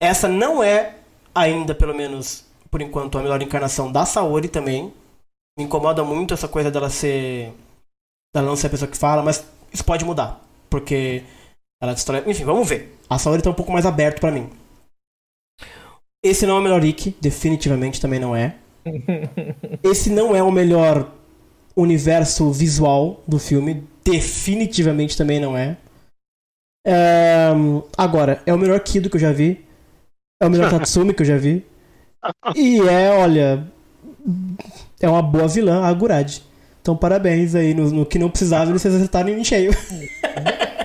[0.00, 0.94] Essa não é
[1.34, 2.45] ainda, pelo menos
[2.76, 4.92] por enquanto, a melhor encarnação da Saori também.
[5.58, 7.50] Me incomoda muito essa coisa dela ser.
[8.34, 10.44] dela não ser a pessoa que fala, mas isso pode mudar.
[10.68, 11.22] Porque
[11.80, 12.22] ela destrói.
[12.26, 12.94] Enfim, vamos ver.
[13.08, 14.50] A Saori tá um pouco mais aberto pra mim.
[16.22, 18.56] Esse não é o melhor Ikki, definitivamente também não é.
[19.82, 21.10] Esse não é o melhor
[21.74, 25.78] universo visual do filme, definitivamente também não é.
[26.86, 27.52] É,
[27.96, 29.64] Agora, é o melhor Kido que eu já vi.
[30.42, 31.64] É o melhor Tatsumi que eu já vi.
[32.54, 33.64] E é, olha.
[35.00, 36.38] É uma boa vilã, a Agurad.
[36.80, 39.70] Então, parabéns aí no, no que não precisava eles acertarem em cheio.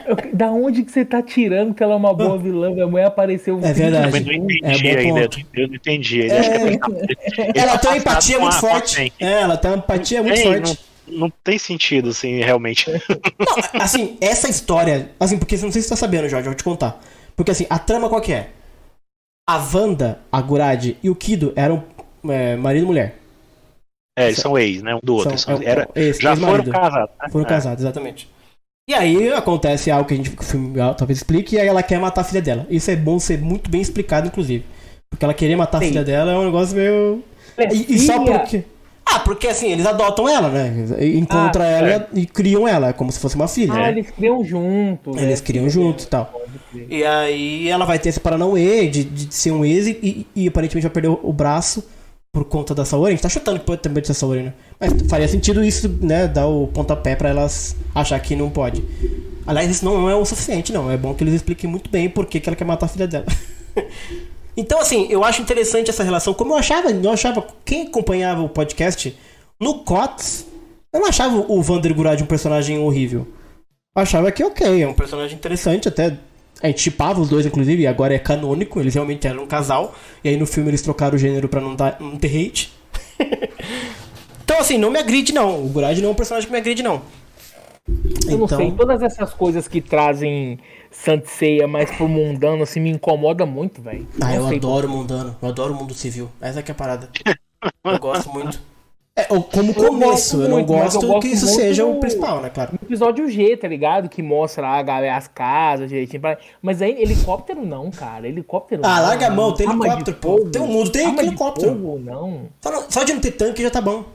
[0.08, 2.70] Eu- Da onde que você tá tirando que ela é uma boa vilã?
[2.72, 3.60] Minha mãe apareceu.
[3.64, 4.12] É verdade.
[4.12, 6.22] Mas não entendi É, ainda, eu não entendi.
[6.30, 6.80] É.
[7.56, 9.14] Ela tem uma empatia muito forte.
[9.20, 10.80] É, ela tem uma empatia muito forte.
[11.08, 12.90] Não, não tem sentido, assim, realmente.
[12.92, 15.12] Não, assim, essa história.
[15.20, 17.00] Assim, porque não sei se você tá sabendo, Jorge, eu vou te contar.
[17.36, 18.50] Porque assim, a trama qual que é?
[19.54, 21.84] A Wanda, a Gurad e o Kido eram
[22.30, 23.18] é, marido e mulher.
[24.18, 24.96] É, eles são ex, né?
[24.96, 25.38] Um do outro.
[25.38, 26.72] São- São- é, era, é, ex- já foram ex-marido.
[26.72, 27.30] casados, né?
[27.30, 27.50] Foram É.
[27.50, 28.30] casados, exatamente.
[28.90, 31.82] E aí acontece algo que a gente que o filme talvez explique, e aí ela
[31.84, 32.66] quer matar a filha dela.
[32.70, 34.66] Isso é bom ser muito bem explicado, inclusive.
[35.10, 35.88] Porque ela querer matar a Sim.
[35.90, 37.24] filha dela é um negócio meio.
[37.74, 38.64] E, e só porque.
[39.14, 40.86] Ah, porque assim, eles adotam ela, né?
[41.16, 43.74] Encontram Ah, ela e criam ela, como se fosse uma filha.
[43.74, 43.90] Ah, né?
[43.90, 45.16] eles criam juntos.
[45.16, 45.24] né?
[45.24, 46.34] Eles criam juntos e tal.
[46.90, 50.48] E aí ela vai ter esse Paranauê de, de ser um ex e, e- e
[50.48, 51.84] aparentemente vai perder o, braço
[52.32, 53.10] por conta da Saori.
[53.10, 54.54] A gente tá chutando que pode também ser a Saori, né?
[54.80, 56.28] Mas faria sentido isso, né?
[56.28, 58.82] Dar o pontapé pra elas achar que não pode.
[59.46, 60.90] Aliás, isso não é o suficiente, não.
[60.90, 63.08] É bom que eles expliquem muito bem por que, que ela quer matar a filha
[63.08, 63.26] dela.
[64.62, 66.34] então, assim, eu acho interessante essa relação.
[66.34, 69.18] Como eu achava, eu achava, quem acompanhava o podcast,
[69.60, 70.46] no COTS,
[70.94, 73.28] eu não achava o Vander Gurad um personagem horrível.
[73.96, 76.16] Eu achava que ok, é um personagem interessante, até
[76.62, 79.96] a gente chipava os dois, inclusive, e agora é canônico, eles realmente eram um casal,
[80.24, 82.72] e aí no filme eles trocaram o gênero pra não, dar, não ter hate.
[84.44, 85.66] então, assim, não me agride, não.
[85.66, 87.02] O Gurad não é um personagem que me agride, não.
[88.28, 90.60] Eu não Então- sei, todas essas coisas que trazem
[90.92, 94.06] Sanseia mais pro mundano, assim, me incomoda muito, velho.
[94.22, 96.30] Ah, Não eu adoro mundano, eu adoro o mundo civil.
[96.42, 97.10] Essa que é a parada.
[97.86, 98.60] Eu gosto muito.
[99.16, 102.50] É, como começo, eu, não muito, gosto eu gosto que isso seja o principal, né,
[102.50, 102.72] claro.
[102.72, 104.08] No episódio G, tá ligado?
[104.10, 106.22] Que mostra lá a galera, as casas direitinho.
[106.22, 108.28] pra- Mas aí, helicóptero não, cara.
[108.28, 109.02] Helicóptero Ah, não.
[109.04, 110.40] larga a mão, tem helicóptero, pô.
[110.50, 111.72] Tem um mundo, tem helicóptero.
[111.74, 112.44] fogo, não.
[112.62, 114.06] Só, não- só de não ter tanque já tá bom.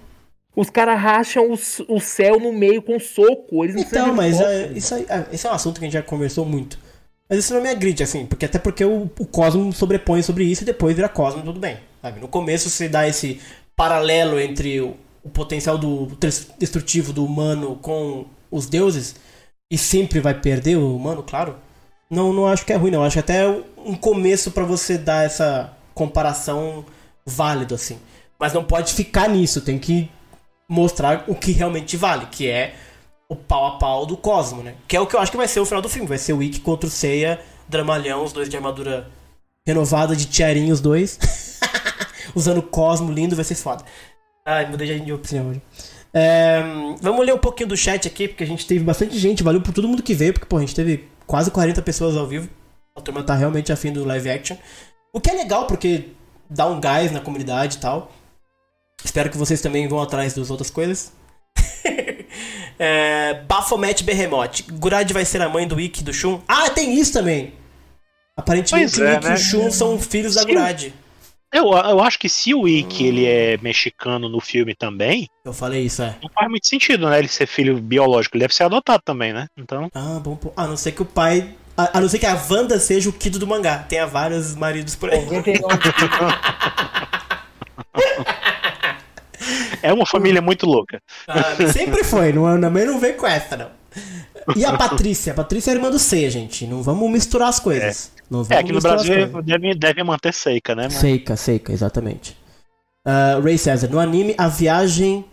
[0.56, 3.62] Os caras racham o, o céu no meio com soco.
[3.62, 5.92] Eles não Então, mas é, isso aí, é, esse é um assunto que a gente
[5.94, 6.78] já conversou muito.
[7.28, 10.62] Mas isso não me agride, assim, porque até porque o, o Cosmo sobrepõe sobre isso
[10.62, 11.76] e depois vira Cosmo tudo bem.
[12.00, 12.20] Sabe?
[12.20, 13.40] No começo você dá esse
[13.76, 19.16] paralelo entre o, o potencial do des- destrutivo do humano com os deuses
[19.70, 21.56] e sempre vai perder o humano, claro.
[22.08, 23.02] Não, não acho que é ruim, não.
[23.02, 23.46] Acho até
[23.76, 26.84] um começo pra você dar essa comparação
[27.26, 27.98] válido, assim.
[28.38, 30.08] Mas não pode ficar nisso, tem que
[30.68, 32.74] mostrar o que realmente vale, que é
[33.28, 34.74] o pau a pau do Cosmo, né?
[34.86, 36.08] Que é o que eu acho que vai ser o final do filme.
[36.08, 39.08] Vai ser o Ikki contra o Seiya, dramalhão, os dois de armadura
[39.66, 41.18] renovada de tiarinho, os dois.
[42.34, 43.84] Usando Cosmo lindo, vai ser foda.
[44.44, 45.62] Ai, mudei de opinião hoje.
[46.12, 46.62] É,
[47.00, 49.42] vamos ler um pouquinho do chat aqui, porque a gente teve bastante gente.
[49.42, 52.26] Valeu por todo mundo que veio, porque pô, a gente teve quase 40 pessoas ao
[52.26, 52.48] vivo.
[52.96, 54.56] A turma tá realmente afim do live action.
[55.12, 56.10] O que é legal, porque
[56.48, 58.12] dá um gás na comunidade e tal.
[59.06, 61.12] Espero que vocês também vão atrás das outras coisas.
[62.76, 64.64] é, Baphomet Behemoth.
[64.72, 66.40] Gurad vai ser a mãe do Ikki e do Shun.
[66.46, 67.54] Ah, tem isso também!
[68.36, 69.34] Aparentemente Pois o é, Ikki e né?
[69.34, 70.48] o Shun são filhos da Sim.
[70.48, 70.92] Gurad.
[71.54, 75.84] Eu, eu acho que se o Ikki ele é mexicano no filme também, Eu falei
[75.84, 76.16] isso, é.
[76.20, 77.20] não faz muito sentido, né?
[77.20, 78.36] Ele ser filho biológico.
[78.36, 79.46] Ele deve ser adotado também, né?
[79.56, 79.88] Então.
[79.94, 80.36] Ah, bom.
[80.56, 81.54] A não ser que o pai.
[81.76, 83.78] A, a não ser que a Wanda seja o Kido do mangá.
[83.78, 85.20] Tenha vários maridos por aí.
[89.82, 91.00] É uma família muito louca.
[91.28, 93.70] Ah, sempre foi, não, também não vem com essa, não.
[94.54, 95.32] E a Patrícia?
[95.32, 96.66] A Patrícia é a irmã do C, gente.
[96.66, 98.12] Não vamos misturar as coisas.
[98.30, 100.84] Não É, vamos aqui no Brasil deve, deve manter seca, né?
[100.84, 102.36] Mas- Seika, seika, exatamente.
[103.04, 105.24] Ah, Ray César, no anime, a viagem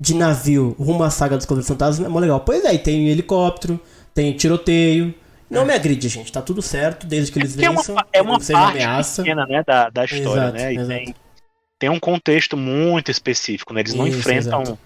[0.00, 2.40] de navio rumo à saga dos Cavaleiros Fantasmas é mó legal.
[2.40, 3.80] Pois é, tem helicóptero,
[4.14, 5.14] tem tiroteio.
[5.50, 8.22] Não me agride, gente, tá tudo certo, desde que eles Porque é uma, vençam, é
[8.22, 9.22] uma não seja parte ameaça.
[9.22, 10.72] pequena, né, da, da história, Exato, né?
[10.72, 10.88] E exato.
[10.88, 11.14] tem,
[11.78, 13.80] tem um contexto muito específico, né?
[13.80, 14.62] Eles não Isso, enfrentam.
[14.62, 14.78] exato.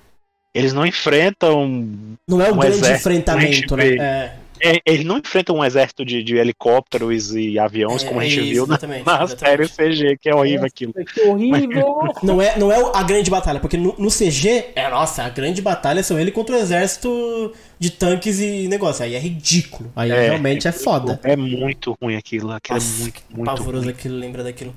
[0.55, 2.19] Eles não enfrentam.
[2.27, 3.86] Não é o um grande exército, enfrentamento, né?
[3.97, 4.36] É.
[4.60, 8.40] É, eles não enfrentam um exército de, de helicópteros e aviões, É, como a gente
[8.40, 10.93] isso, viu na, exatamente, na série CG, que é horrível aquilo.
[10.93, 12.12] Que horrível!
[12.23, 15.62] Não é, não é a grande batalha, porque no, no CG, é nossa, a grande
[15.62, 19.05] batalha são ele contra o exército de tanques e negócio.
[19.05, 19.93] Aí é ridículo.
[19.94, 21.20] Aí realmente é foda.
[21.23, 22.51] É muito ruim aquilo.
[22.51, 23.94] Aquilo Nossa, é muito, muito pavoroso ruim.
[23.94, 24.74] aquilo, lembra daquilo.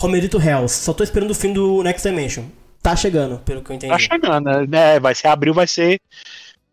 [0.00, 2.44] Romerito Hells, só tô esperando o fim do Next Dimension.
[2.82, 3.92] Tá chegando, pelo que eu entendi.
[3.92, 5.00] Tá chegando, né?
[5.00, 6.00] Vai ser abril, vai ser.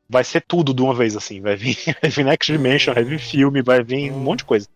[0.10, 1.40] Vai ser tudo de uma vez, assim.
[1.40, 4.68] Vai vir, vai vir Next Dimension, vai vir filme, vai vir um monte de coisa.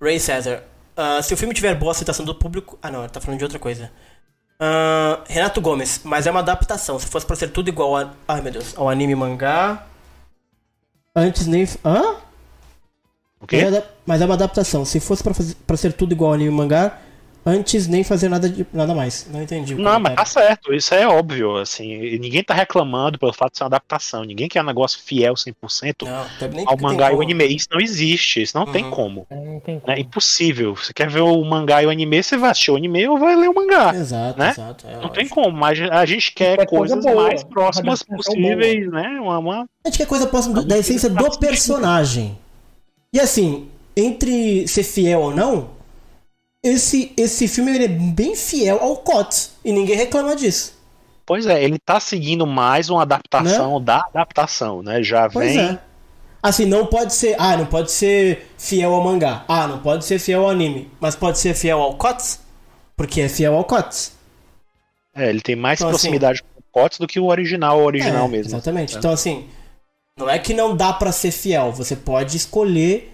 [0.00, 0.64] Ray César,
[0.96, 2.78] ah, se o filme tiver boa aceitação do público.
[2.82, 3.90] Ah, não, ele tá falando de outra coisa.
[4.58, 6.98] Ah, Renato Gomes, mas é uma adaptação.
[6.98, 9.86] Se fosse pra ser tudo igual a, ai, meu Deus, ao anime mangá.
[11.14, 11.66] Antes nem.
[11.84, 12.16] Hã?
[13.40, 13.56] O quê?
[13.56, 14.84] É Mas é uma adaptação.
[14.84, 16.98] Se fosse pra, fazer, pra ser tudo igual ao anime e mangá,
[17.46, 19.26] antes nem fazer nada, de, nada mais.
[19.32, 19.74] Não entendi.
[19.74, 23.56] o Não, mas tá certo, isso é óbvio, assim, ninguém tá reclamando pelo fato de
[23.58, 26.26] ser uma adaptação, ninguém quer um negócio fiel 100% Não,
[26.66, 27.22] ao tem mangá e o como.
[27.22, 28.90] anime, isso não existe, isso não tem Uhum.
[28.90, 32.50] como, Não tem é impossível, você quer ver o mangá e o anime, você vai
[32.50, 34.50] assistir o anime ou vai ler o mangá, Exato, né?
[34.50, 34.86] exato.
[34.86, 35.14] é não lógico.
[35.14, 39.64] tem como, mas a gente quer coisa coisas boa, mais próximas possíveis, né, uma, uma-
[39.82, 42.36] A gente quer coisa próxima do- da essência do personagem.
[43.12, 45.70] E assim, entre ser fiel ou não,
[46.64, 49.52] esse, esse filme ele é bem fiel ao COTS.
[49.64, 50.78] E ninguém reclama disso.
[51.26, 55.28] Pois é, ele tá seguindo mais uma adaptação da adaptação, né, já Né?
[55.32, 55.60] Pois vem...
[55.60, 55.78] é.
[56.42, 57.36] Assim, não pode ser.
[57.38, 59.44] Ah, não pode ser fiel ao mangá.
[59.46, 60.90] Ah, não pode ser fiel ao anime.
[60.98, 62.40] Mas pode ser fiel ao COTS?
[62.96, 64.12] Porque é fiel ao COTS.
[65.14, 67.84] É, ele tem mais Então, assim- proximidade com o Cots do que o original, o
[67.84, 68.52] original É, mesmo.
[68.52, 68.94] Exatamente.
[68.94, 68.98] É.
[68.98, 69.46] Então, assim,
[70.20, 71.72] não é que não dá pra ser fiel.
[71.72, 73.12] Você pode escolher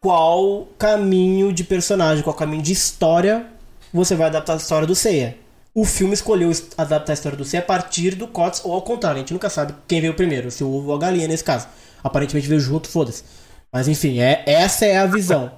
[0.00, 3.46] qual caminho de personagem, qual caminho de história
[3.92, 5.36] você vai adaptar a história do Seiya.
[5.74, 8.82] O filme escolheu es- adaptar a história do Seiya a partir do Kots ou ao
[8.82, 9.16] contrário.
[9.16, 11.66] A gente nunca sabe quem veio primeiro, se o ovo ou a galinha nesse caso.
[12.02, 13.24] Aparentemente veio junto, foda-se.
[13.72, 15.50] Mas enfim, é, essa é a visão.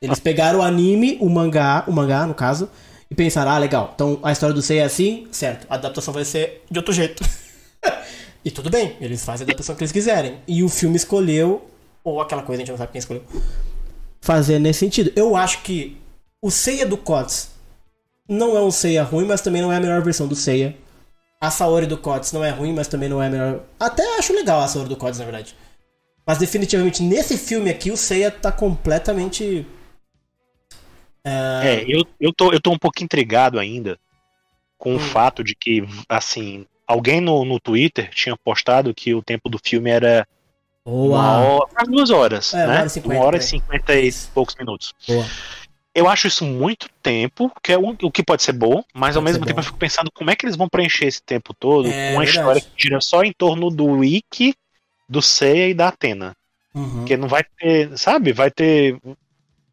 [0.00, 2.70] Eles pegaram o anime, o mangá, o mangá no caso,
[3.10, 6.24] e pensaram, ah, legal, então a história do Seiya é assim, certo, a adaptação vai
[6.24, 7.22] ser de outro jeito.
[8.48, 10.38] e tudo bem, eles fazem a adaptação que eles quiserem.
[10.48, 11.68] E o filme escolheu,
[12.02, 13.22] ou aquela coisa, a gente não sabe quem escolheu,
[14.22, 15.12] fazer nesse sentido.
[15.14, 15.98] Eu acho que
[16.40, 17.50] o Seiya do Kots
[18.26, 20.74] não é um Seiya ruim, mas também não é a melhor versão do Seiya.
[21.38, 23.60] A Saori do Kots não é ruim, mas também não é a melhor.
[23.78, 25.54] Até acho legal a Saori do Kots, na verdade.
[26.26, 29.66] Mas definitivamente nesse filme aqui o Seiya tá completamente.
[31.22, 33.98] É, eu, eu, tô, eu tô um pouco intrigado ainda
[34.78, 34.96] com Hum.
[34.96, 39.58] o fato de que, assim, alguém no, no Twitter tinha postado que o tempo do
[39.62, 40.26] filme era
[40.84, 42.78] uma hora, quase duas horas, É, uma né?
[42.78, 43.44] hora e cinquenta, uma hora e né?
[43.46, 44.94] cinquenta e poucos minutos.
[45.06, 45.26] Boa.
[45.94, 49.22] Eu acho isso muito tempo, que é um- o que pode ser bom, mas ao
[49.22, 49.60] Pode mesmo ser tempo bom.
[49.60, 52.24] eu fico pensando como é que eles vão preencher esse tempo todo É, com uma
[52.24, 54.54] história que gira só em torno do Wiki,
[55.08, 56.34] do Seiya e da Atena.
[56.74, 56.98] Uhum.
[56.98, 58.32] Porque não vai ter, sabe?
[58.32, 58.96] Vai ter.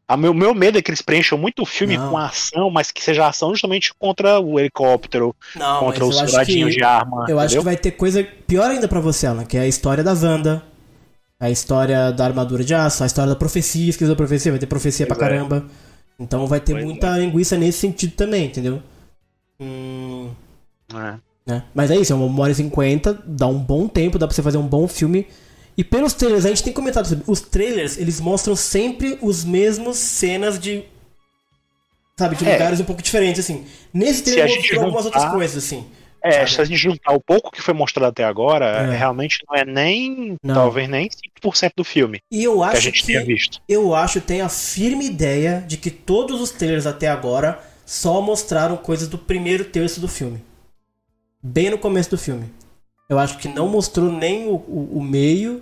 [0.08, 2.12] A meu, meu medo é que eles preencham muito o filme Não.
[2.12, 6.30] com a ação, mas que seja ação justamente contra o helicóptero, Não, contra os acho
[6.30, 7.26] soldadinhos de arma.
[7.28, 7.62] Eu acho entendeu?
[7.62, 10.64] que vai ter coisa pior ainda pra você, Alan, que é a história da Wanda,
[11.40, 14.68] a história da armadura de aço, a história da profecia, esqueci da profecia, vai ter
[14.68, 15.32] profecia pra Pois é.
[15.32, 15.66] caramba.
[16.20, 18.82] Então vai ter Pois muita linguiça nesse sentido também, entendeu?
[19.60, 20.30] Hum,
[20.94, 21.16] É.
[21.48, 21.64] né?
[21.74, 24.44] Mas é isso, é uma hora e cinquenta, dá um bom tempo, dá pra você
[24.44, 25.28] fazer um bom filme.
[25.78, 27.24] E pelos trailers, a gente tem comentado sobre.
[27.28, 30.84] Os trailers, eles mostram sempre os mesmos cenas de
[32.18, 32.54] Sabe, de É.
[32.54, 33.66] lugares um pouco diferentes, assim.
[33.94, 35.86] Nesse Se trailer mostrou algumas outras juntar- coisas, assim.
[36.24, 38.98] É, se a gente juntar o pouco que foi mostrado até agora, É.
[38.98, 40.56] realmente não é nem, Não.
[40.56, 43.62] talvez nem 5% do filme E eu que a acho gente que, tinha visto.
[43.68, 48.78] eu acho, tenho a firme ideia de que todos os trailers até agora só mostraram
[48.78, 50.42] coisas do primeiro terço do filme.
[51.44, 52.50] Bem no começo do filme.
[53.10, 55.62] Eu acho que não mostrou nem o, o, o meio,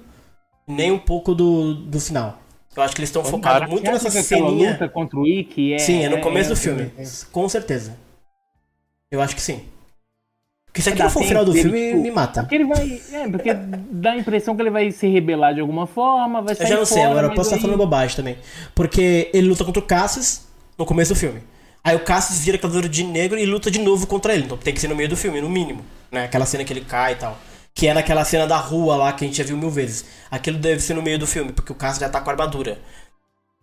[0.68, 2.40] nem um pouco do, do final.
[2.76, 4.72] Eu acho que eles estão focados muito nessa ceninha.
[4.72, 5.78] luta contra o Ikki é...
[5.78, 6.92] Sim, é no começo é- do filme.
[7.32, 7.96] Com certeza.
[9.12, 9.62] Eu acho que sim.
[10.66, 12.42] Porque se Dá aquilo for o final do filme, tipo, me mata.
[12.42, 13.00] Porque ele vai.
[13.12, 16.58] É, porque dá a impressão que ele vai se rebelar de alguma forma, vai Eu
[16.58, 18.38] sair já não sei, fora, agora eu posso estar aí- falando bobagem também.
[18.74, 21.44] Porque ele luta contra o Cassius no começo do filme.
[21.84, 24.46] Aí o Cassius vira Cavaleiro de Negro e luta de novo contra ele.
[24.46, 25.84] Então tem que ser no meio do filme, no mínimo.
[26.12, 26.24] Né?
[26.26, 27.38] Aquela cena que ele cai e tal.
[27.76, 30.06] Que é naquela cena da rua lá que a gente já viu mil vezes.
[30.32, 32.80] Aquilo deve ser no meio do filme, porque o Cassius já tá com a armadura.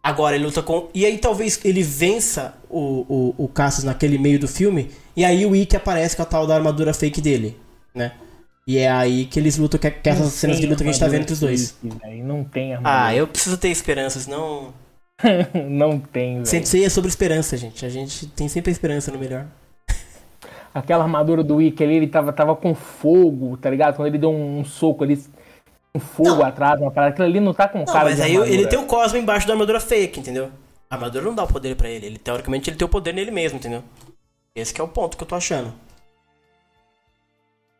[0.02, 0.88] Agora ele luta com.
[0.94, 4.90] E aí talvez ele vença o, o, o Cassius naquele meio do filme.
[5.16, 7.56] E aí o Ikki aparece com a tal da armadura fake dele.
[7.94, 8.12] Né?
[8.66, 10.88] E é aí que eles lutam, que, é- que é essas cenas de luta que
[10.88, 11.74] a gente tá vendo entre os dois.
[11.82, 13.04] Ikki, velho, Não tem armadura.
[13.06, 14.72] Ah, eu preciso ter esperanças, não.
[15.68, 16.46] não tem, velho.
[16.46, 17.84] Sensei é sobre esperança, gente.
[17.84, 19.46] A gente tem sempre a esperança no melhor.
[20.72, 23.96] Aquela armadura do Ikki ali, ele tava, tava com fogo, tá ligado?
[23.96, 25.20] Quando ele deu um, soco ali,
[25.92, 27.12] com fogo atrás, uma parada.
[27.12, 28.54] Aquilo ali não tá com Não, cara mas de aí armadura.
[28.54, 30.48] ele tem o Cosmo embaixo da armadura fake, entendeu?
[30.88, 32.06] A armadura não dá o poder pra ele.
[32.06, 32.18] ele.
[32.18, 33.82] Teoricamente ele tem o poder nele mesmo, entendeu?
[34.54, 35.72] Esse que é o ponto que eu tô achando.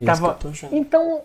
[0.00, 0.74] Esse Tava- que eu tô achando.
[0.76, 1.22] Então,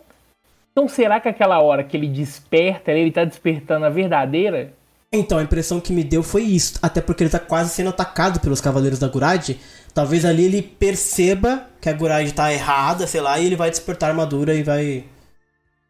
[0.72, 4.72] então será que aquela hora que ele desperta, ele tá despertando a verdadeira?
[5.16, 6.78] Então, a impressão que me deu foi isso.
[6.82, 9.52] Até porque ele tá quase sendo atacado pelos Cavaleiros da Gurad.
[9.94, 14.08] Talvez ali ele perceba que a Gurad tá errada, sei lá, e ele vai despertar
[14.08, 15.06] a armadura e vai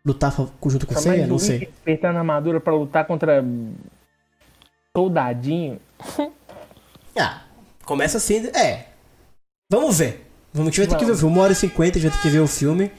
[0.06, 1.60] lutar junto com o o Não sei.
[1.60, 3.44] despertando a armadura pra lutar contra
[4.96, 5.80] soldadinho.
[7.18, 7.44] Ah,
[7.86, 8.46] começa assim.
[8.48, 8.88] É.
[9.72, 10.30] Vamos ver.
[10.54, 11.34] Vamos, a gente vai ter que ver o filme.
[11.34, 12.92] Uma hora e cinquenta, a gente vai ter que ver o filme.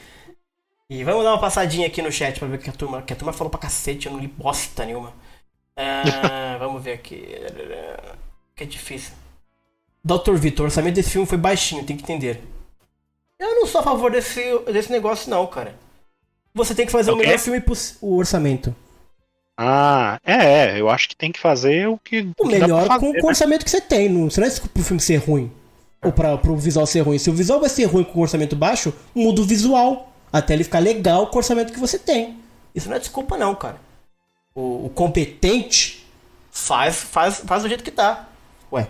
[0.88, 3.02] E vamos dar uma passadinha aqui no chat pra ver o que a turma.
[3.02, 5.12] Que a turma falou pra cacete, eu não li bosta nenhuma.
[5.76, 7.26] Ah, vamos ver aqui.
[8.54, 9.12] Que é difícil.
[10.02, 10.34] Dr.
[10.34, 12.42] Vitor, o orçamento desse filme foi baixinho, tem que entender.
[13.38, 14.40] Eu não sou a favor desse,
[14.72, 15.74] desse negócio, não, cara.
[16.54, 17.26] Você tem que fazer o, O quê?
[17.26, 18.08] melhor filme possível.
[18.08, 18.74] O orçamento.
[19.58, 22.30] Ah, é, é, eu acho que tem que fazer o que.
[22.38, 23.20] O que dá melhor com, fazer, com o né?
[23.24, 24.08] orçamento que você tem.
[24.08, 25.50] Não, você não é desculpa pro filme ser ruim.
[26.02, 27.18] Ou pra, pro visual ser ruim.
[27.18, 30.12] Se o visual vai ser ruim com o orçamento baixo, muda o visual.
[30.32, 32.38] Até ele ficar legal com o orçamento que você tem.
[32.74, 33.80] Isso não é desculpa, não, cara.
[34.56, 36.04] O, o competente
[36.50, 38.26] faz, faz, faz do jeito que tá.
[38.72, 38.88] Ué.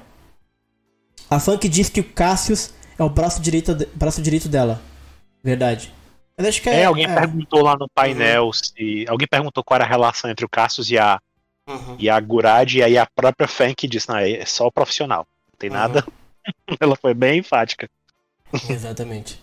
[1.28, 4.80] A Funk diz que o Cassius é o braço direito, de- braço direito dela.
[5.42, 5.92] Verdade.
[6.38, 6.80] Mas acho que é.
[6.80, 7.14] É, alguém é.
[7.14, 9.04] perguntou lá no painel se.
[9.08, 11.18] Alguém perguntou qual era a relação entre o Cassius e a,
[11.68, 11.96] Uhum.
[11.98, 15.26] e a Gurad, e aí a própria Funk disse, não, é só o profissional.
[15.50, 16.06] Não tem nada.
[16.78, 17.90] Ela foi bem enfática.
[18.70, 19.42] Exatamente.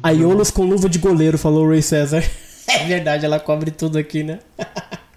[0.00, 2.22] A Iolos com luva de goleiro, falou o Ray César.
[2.68, 4.38] É verdade, ela cobre tudo aqui, né?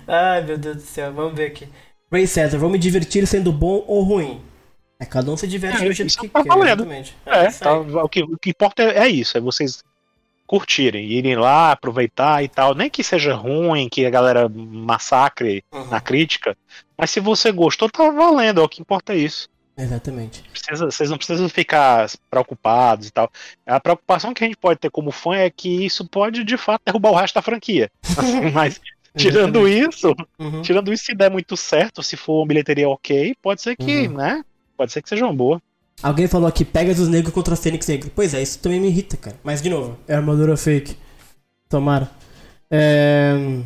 [0.06, 1.68] Ai, meu Deus do céu, vamos ver aqui.
[2.10, 4.40] Ray César, vou me divertir sendo bom ou ruim?
[5.00, 6.82] É, cada um se diverte do jeito que tá quer, valendo.
[6.82, 7.16] exatamente.
[7.26, 9.82] É, isso tá, o, que, o que importa é, é isso, é vocês
[10.46, 12.74] curtirem, irem lá, aproveitar e tal.
[12.74, 15.86] Nem que seja ruim, que a galera massacre Uhum.
[15.88, 16.56] na crítica,
[16.96, 19.48] mas se você gostou, tá valendo, é o que importa é isso.
[19.76, 20.42] Exatamente.
[20.50, 23.30] Precisa- vocês não precisam ficar preocupados e tal.
[23.64, 26.82] A preocupação que a gente pode ter como fã é que isso pode de fato
[26.84, 27.88] derrubar o resto da franquia.
[28.16, 28.80] Assim, mas
[29.16, 30.62] tirando isso, Uhum.
[30.62, 34.14] tirando isso, se der muito certo, se for uma bilheteria ok, pode ser que, Uhum.
[34.14, 34.44] né?
[34.76, 35.60] Pode ser que seja uma boa.
[36.02, 38.10] Alguém falou aqui, Pegasus Negro contra Fênix Negro.
[38.14, 39.36] Pois é, isso também me irrita, cara.
[39.42, 40.96] Mas, de novo, é armadura fake.
[41.68, 42.08] Tomara.
[42.70, 43.58] É...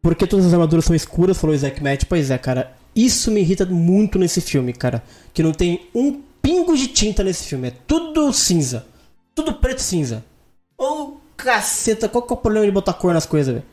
[0.00, 1.36] Por que todas as armaduras são escuras?
[1.38, 2.04] Falou o Zack Matt.
[2.08, 2.72] Pois é, cara.
[2.94, 5.02] Isso me irrita muito nesse filme, cara.
[5.34, 7.68] Que não tem um pingo de tinta nesse filme.
[7.68, 8.86] É tudo cinza.
[9.34, 10.24] Tudo preto e cinza.
[10.78, 12.08] Ô, caceta.
[12.08, 13.66] Qual que é o problema de botar cor nas coisas, velho?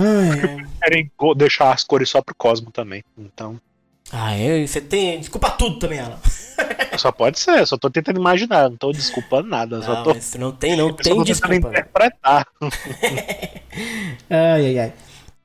[0.00, 0.66] Ai.
[0.82, 3.04] Querem deixar as cores só pro Cosmo também.
[3.18, 3.60] Então,
[4.10, 4.66] Ah, é?
[4.66, 5.18] Você tem...
[5.20, 6.18] Desculpa tudo também, Alan.
[6.98, 9.80] só pode ser, só tô tentando imaginar, não tô desculpando nada.
[9.82, 11.68] só Não, tô, mas não tem, não eu só tem tentando desculpa.
[11.68, 12.46] interpretar.
[14.30, 14.92] Ai, ai, ai.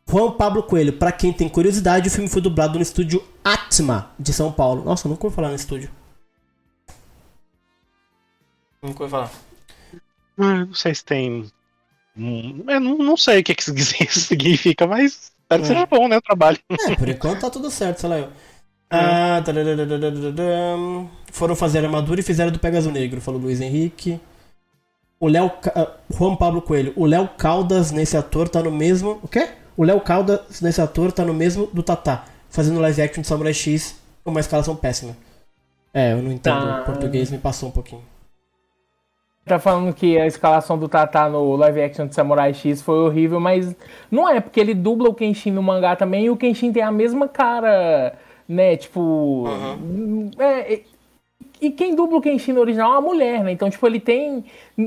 [0.09, 4.31] Juan Pablo Coelho, pra quem tem curiosidade, o filme foi dublado no estúdio Atma, de
[4.33, 4.83] São Paulo.
[4.83, 5.89] Nossa, eu nunca ouvi falar no estúdio.
[8.81, 9.31] Nunca ouvi falar.
[10.37, 11.49] Ah, não sei se tem.
[12.17, 15.73] Hum, Eu não, sei o que, que isso significa, mas espero que É.
[15.73, 16.17] seja bom, né?
[16.17, 16.57] O trabalho.
[16.87, 18.29] É, por enquanto tá tudo certo, sei lá eu.
[18.89, 19.41] Ah,
[21.31, 24.19] foram fazer a armadura e fizeram do Pegasus Negro, falou Luiz Henrique.
[25.19, 25.51] O Léo.
[25.75, 26.93] Ah, Juan Pablo Coelho.
[26.95, 29.19] O Léo Caldas nesse ator tá no mesmo.
[29.23, 29.49] O quê?
[29.75, 33.53] O Léo Caldas nesse ator tá no mesmo do Tatá, fazendo live action de Samurai
[33.53, 35.17] X Uma escalação péssima.
[35.93, 36.59] É, eu não entendo.
[36.59, 36.81] Tá.
[36.81, 38.03] O português me passou um pouquinho.
[39.45, 43.39] Tá falando que a escalação do Tata no live action de Samurai X foi horrível,
[43.39, 43.75] mas
[44.09, 46.91] não é, porque ele dubla o Kenshin no mangá também e o Kenshin tem a
[46.91, 48.15] mesma cara,
[48.49, 48.75] né?
[48.75, 49.43] Tipo.
[50.39, 50.81] É, é-
[51.61, 53.51] e quem dubla o Kenshin no original é uma mulher, né?
[53.51, 54.45] Então, tipo, ele tem.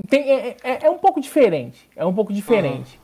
[0.08, 1.88] tem é, é- é um pouco diferente.
[1.94, 2.96] É um pouco diferente.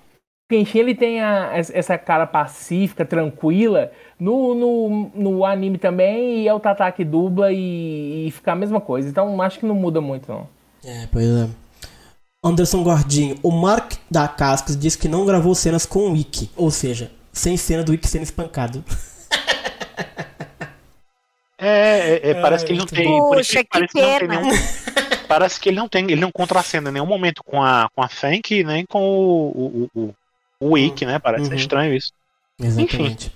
[0.50, 3.92] O Kenshin ele tem a- essa cara pacífica, tranquila.
[4.18, 8.56] No, no, no anime também, e é o Tata que dubla e, e fica a
[8.56, 9.08] mesma coisa.
[9.08, 10.48] Então, acho que não muda muito, não.
[10.84, 11.48] É, pois é.
[12.42, 13.36] Anderson Gordinho.
[13.42, 16.50] O Mark da Cascos disse que não gravou cenas com o Ikki.
[16.56, 18.84] Ou seja, sem cena do Ikki sendo espancado.
[21.58, 23.04] É, é, é, parece que ele não tem.
[23.18, 24.40] Poxa, que parece que não tem pena.
[24.40, 24.58] nenhum-
[25.26, 28.08] parece que ele não tem, ele não contracena em nenhum momento com a, com a
[28.08, 30.14] Fank, nem com o, o, o,
[30.60, 31.18] o Ikki, né?
[31.18, 31.54] Parece Uhum.
[31.56, 32.12] estranho isso.
[32.60, 33.32] Exatamente.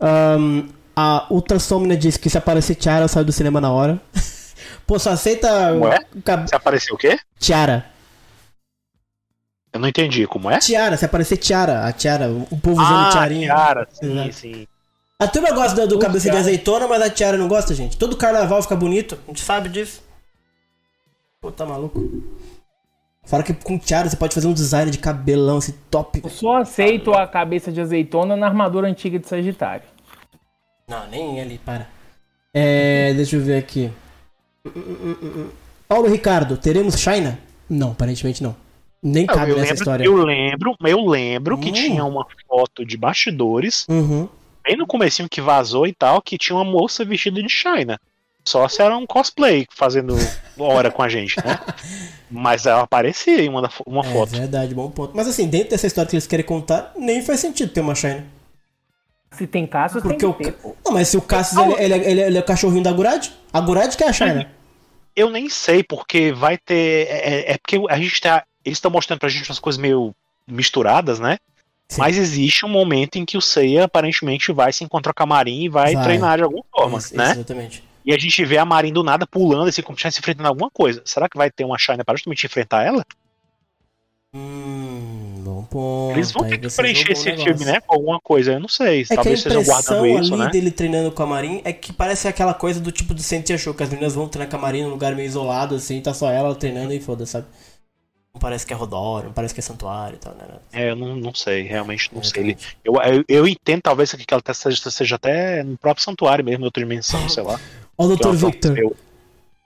[0.00, 3.98] Ahn, a Ultrassomnia disse que se aparecer Tiara, sai do cinema na hora.
[4.92, 5.48] Pô, só aceita.
[5.72, 6.00] Como é?
[6.22, 7.18] cab- Se apareceu o quê?
[7.38, 7.86] Tiara.
[9.72, 10.58] Eu não entendi como é.
[10.58, 11.86] Tiara, se aparecer Tiara.
[11.86, 13.46] A Tiara, o povo usando Ah, tiarinha.
[13.54, 14.32] Tiara, sim, Exato.
[14.34, 14.66] sim.
[15.18, 17.96] A turma gosta do, do cabeça de azeitona, mas a Tiara não gosta, gente.
[17.96, 19.18] Todo carnaval fica bonito.
[19.24, 20.02] A gente sabe disso.
[21.40, 22.06] Pô, tá maluco?
[23.24, 26.20] Fora que com Tiara você pode fazer um design de cabelão, assim, top.
[26.22, 29.84] Eu só aceito a cabeça de azeitona na armadura antiga de Sagitário.
[30.86, 31.88] Não, nem ali, para.
[32.52, 33.90] É, deixa eu ver aqui.
[35.88, 37.38] Paulo Ricardo, teremos China?
[37.68, 38.54] Não, aparentemente não.
[39.02, 40.04] Nem Não, cabe eu, nessa lembro, história.
[40.04, 41.72] eu lembro, eu lembro que Hum.
[41.72, 44.28] tinha uma foto de bastidores, Uhum.
[44.64, 47.98] bem no comecinho que vazou e tal, que tinha uma moça vestida de China.
[48.44, 50.16] Só se era um cosplay fazendo
[50.58, 51.58] hora com a gente, né?
[52.30, 54.30] Mas ela aparecia em uma, uma É foto.
[54.30, 55.12] verdade, bom ponto.
[55.16, 58.24] Mas assim, dentro dessa história que eles querem contar, nem faz sentido ter uma China.
[59.32, 60.34] Se tem Cassius, tem Porque o.
[60.34, 60.52] que ter.
[60.52, 60.76] pô.
[60.84, 63.60] Não, mas se o Cassius ele, ele, ele- ele é o cachorrinho da Gurad, a
[63.60, 64.50] Gurad que é a China.
[65.16, 67.06] Eu nem sei, porque vai ter.
[67.08, 67.12] É,
[67.50, 68.44] é- é porque a gente tá.
[68.64, 70.14] Eles estão mostrando pra gente umas coisas meio
[70.46, 71.38] misturadas, né?
[71.98, 75.64] Mas existe um momento em que o Seiya aparentemente vai se encontrar com a Marin
[75.64, 76.02] e vai, Vai.
[76.04, 77.32] treinar de alguma forma, Isso, né?
[77.32, 77.84] Exatamente.
[78.04, 80.70] E a gente vê a Marin do nada pulando assim, como se estivesse enfrentando alguma
[80.70, 81.02] coisa.
[81.04, 83.04] Será que vai ter uma China para justamente enfrentar ela?
[84.34, 86.14] Hum, bom ponto.
[86.16, 87.44] Eles vão ter que preencher esse negócio.
[87.56, 87.80] filme, né?
[87.82, 88.52] Com alguma coisa.
[88.54, 89.02] Eu não sei.
[89.02, 90.50] É que a Talvez impressão guardando isso, ali né?
[90.50, 93.74] dele treinando com a Marin é que parece aquela coisa do tipo do Sente achou
[93.74, 96.30] que as meninas vão treinar com a Marin num lugar meio isolado, assim, tá só
[96.30, 97.46] ela treinando e foda, sabe?
[98.34, 100.44] Não parece que é Rodório, não parece que é Santuário e tal, né?
[100.72, 102.42] É, eu não, não sei, realmente não sei.
[102.42, 106.42] Ele, eu, eu, eu entendo talvez que aquela até seja, seja até no próprio santuário
[106.42, 107.60] mesmo, em outra dimensão, sei lá.
[107.98, 108.28] Ó, Dr.
[108.28, 108.74] É Victor.
[108.76, 108.92] forma-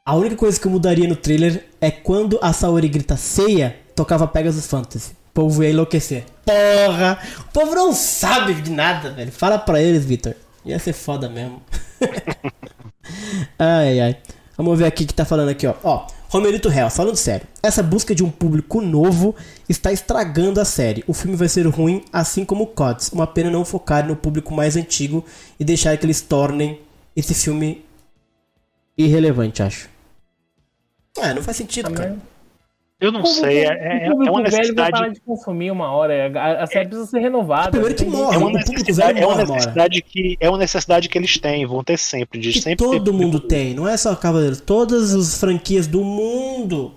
[0.04, 4.28] A única coisa que eu mudaria no trailer é quando a Saori grita ceia, tocava
[4.28, 5.12] Pegasus Fantasy.
[5.30, 6.24] O povo ia enlouquecer.
[6.44, 7.18] Porra!
[7.40, 9.32] O povo não sabe de nada, velho.
[9.32, 10.34] Fala pra eles, Victor.
[10.64, 11.62] Ia ser foda mesmo.
[13.58, 14.16] ai, ai.
[14.56, 15.74] Vamos ver aqui que tá falando aqui, ó.
[15.82, 17.46] Ó, Romerito Hell, falando sério.
[17.62, 19.34] Essa busca de um público novo
[19.68, 21.04] está estragando a série.
[21.06, 23.10] O filme vai ser ruim, assim como o CODS.
[23.12, 25.24] Uma pena não focar no público mais antigo
[25.60, 26.80] e deixar que eles tornem
[27.14, 27.84] esse filme
[28.96, 29.88] irrelevante, acho.
[31.18, 32.16] É, não faz sentido, cara.
[32.98, 35.14] Eu não O público- sei, é, é, o é uma velho vai parar necessidade.
[35.14, 36.32] de consumir uma hora.
[36.34, 37.70] A, a série precisa ser renovada.
[37.70, 40.48] Primeiro que Tem gente- morre, É uma necessidade, velho é uma morre necessidade que é
[40.48, 43.86] uma necessidade que eles têm, vão ter sempre, de Que sempre todo mundo tem, não
[43.86, 44.62] é só Cavaleiros.
[44.62, 46.94] Todas as franquias do mundo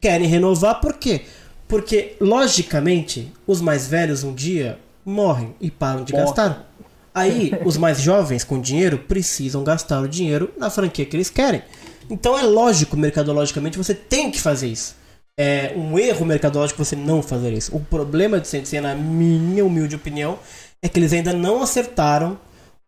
[0.00, 1.20] querem renovar, por quê?
[1.68, 6.26] Porque, logicamente, os mais velhos um dia morrem e param de Morrem.
[6.28, 6.66] gastar.
[7.14, 11.62] Aí, os mais jovens com dinheiro precisam gastar o dinheiro na franquia que eles querem.
[12.08, 14.96] Então é lógico, mercadologicamente, você tem que fazer isso.
[15.38, 17.74] É um erro mercadológico você não fazer isso.
[17.74, 20.38] O problema de Sensei, na minha humilde opinião,
[20.82, 22.38] é que eles ainda não acertaram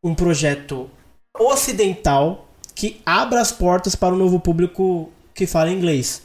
[0.02, 0.90] um projeto
[1.38, 6.22] ocidental que abra as portas para o novo público que fala inglês.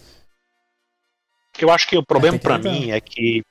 [1.57, 2.59] Eu acho que o problema legal.
[2.59, 3.43] mim é que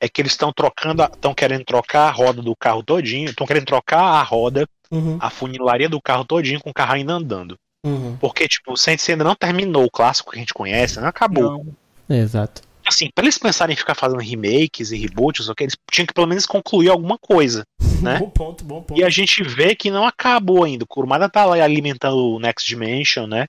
[0.00, 3.66] é que eles estão trocando, estão querendo trocar a roda do carro todinho, estão querendo
[3.66, 7.56] trocar a roda, Uhum, a funilaria do carro todinho com o carro ainda andando.
[7.82, 8.14] uhum.
[8.20, 11.64] Porque, tipo, o Sensei ainda não terminou o clássico que a gente conhece, não acabou.
[11.64, 11.81] Não.
[12.18, 12.62] Exato.
[12.84, 16.26] Assim, pra eles pensarem em ficar fazendo remakes e reboots, ok, eles tinham que pelo
[16.26, 17.64] menos concluir alguma coisa,
[18.02, 18.18] né?
[18.18, 18.98] Bom ponto, bom ponto.
[18.98, 20.84] E a gente vê que não acabou ainda.
[20.84, 23.46] O Kurumada tá lá alimentando o Next Dimension, né?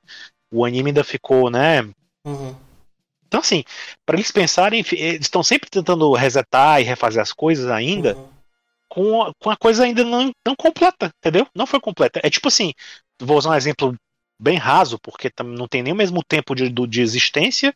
[0.54, 1.82] O anime ainda ficou, né?
[2.26, 2.56] Uhum.
[3.28, 3.64] Então, assim,
[4.06, 8.28] pra eles pensarem, eles estão sempre tentando resetar e refazer as coisas ainda, Uhum.
[8.88, 11.48] com, a, com a coisa ainda não, não completa, entendeu?
[11.56, 12.20] Não foi completa.
[12.24, 12.72] É tipo assim,
[13.20, 13.96] vou usar um exemplo
[14.40, 17.74] bem raso, porque não tem nem o mesmo tempo de, de existência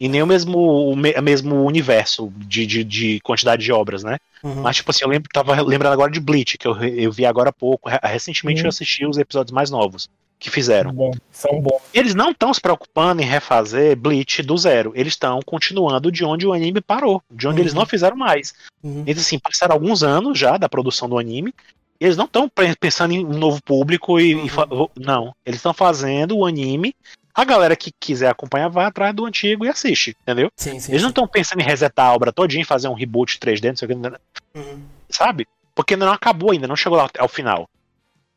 [0.00, 4.04] E nem o mesmo, o me- o mesmo universo de, de, de quantidade de obras,
[4.04, 4.18] né?
[4.42, 4.62] Uhum.
[4.62, 7.50] Mas, tipo assim, eu lembro, tava lembrando agora de Bleach, que eu, eu vi agora
[7.50, 7.88] há pouco.
[7.88, 8.66] Re- Recentemente Uhum.
[8.66, 10.08] eu assisti os episódios mais novos
[10.38, 10.92] que fizeram.
[10.92, 11.80] Bom, são bons.
[11.92, 14.92] Eles não estão se preocupando em refazer Bleach do zero.
[14.94, 17.80] Eles estão continuando de onde o anime parou, de onde eles Uhum.
[17.80, 18.54] não fizeram mais.
[18.80, 19.02] Uhum.
[19.04, 21.52] Eles, assim, passaram alguns anos já da produção do anime.
[22.00, 22.48] E eles não estão
[22.78, 24.46] pensando em um novo público e.
[24.46, 25.34] e fa- não.
[25.44, 26.94] Eles estão fazendo o anime.
[27.38, 30.50] A galera que quiser acompanhar vai atrás do antigo e assiste, entendeu?
[30.56, 30.90] Sim, sim.
[30.90, 33.86] Eles não estão pensando em resetar a obra todinha, fazer um reboot 3D, não sei
[33.86, 34.58] o que.
[34.58, 34.82] Uhum.
[35.08, 35.46] Sabe?
[35.72, 37.68] Porque ainda não acabou ainda, não chegou lá ao final.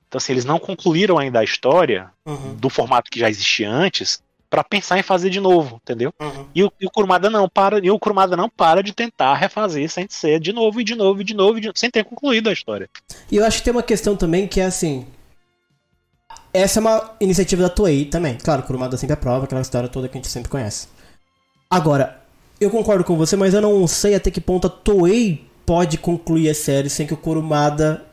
[0.07, 2.53] Então, assim, eles não concluíram ainda a história Uhum.
[2.57, 4.22] do formato que já existia antes
[4.52, 6.14] pra pensar em fazer de novo, entendeu?
[6.22, 6.45] Uhum.
[6.53, 9.90] E o, e o Kurumada não para, e o Kurumada não para de tentar refazer
[9.90, 12.49] sem ser de novo e de novo e de novo, e de- sem ter concluído
[12.49, 12.88] a história.
[13.32, 15.07] E eu acho que tem uma questão também que é assim.
[16.53, 18.38] Essa é uma iniciativa da Toei também.
[18.44, 20.88] Claro, Kurumada sempre aprova, aquela história toda que a gente sempre conhece.
[21.69, 22.19] Agora,
[22.60, 26.49] eu concordo com você, mas eu não sei até que ponto a Toei pode concluir
[26.49, 28.06] a série sem que o Kurumada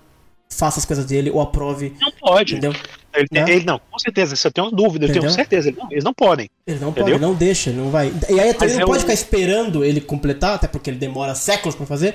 [0.50, 1.92] faça as coisas dele ou aprove.
[2.00, 2.52] Não pode.
[2.54, 2.72] Entendeu?
[3.14, 3.44] Ele, Né?
[3.48, 5.30] ele não, com certeza, isso eu tenho dúvida, eu tenho Entendeu?
[5.34, 6.48] certeza, eles não, eles não podem.
[6.66, 7.14] Ele não Entendeu?
[7.14, 8.12] pode, não deixa, não vai.
[8.30, 11.34] E aí a Toei Mas não pode ficar esperando ele completar, até porque ele demora
[11.34, 12.14] séculos pra fazer,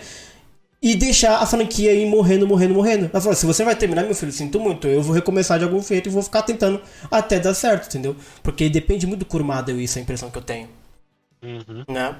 [0.83, 3.09] e deixar a franquia ir morrendo, morrendo, morrendo.
[3.13, 5.81] Ela falou: se você vai terminar, meu filho, sinto muito, eu vou recomeçar de algum
[5.81, 8.15] jeito e vou ficar tentando até dar certo, entendeu?
[8.43, 10.67] Porque depende muito do Kurumada, isso é a impressão que eu tenho,
[11.41, 11.83] Uhum.
[11.87, 12.15] né?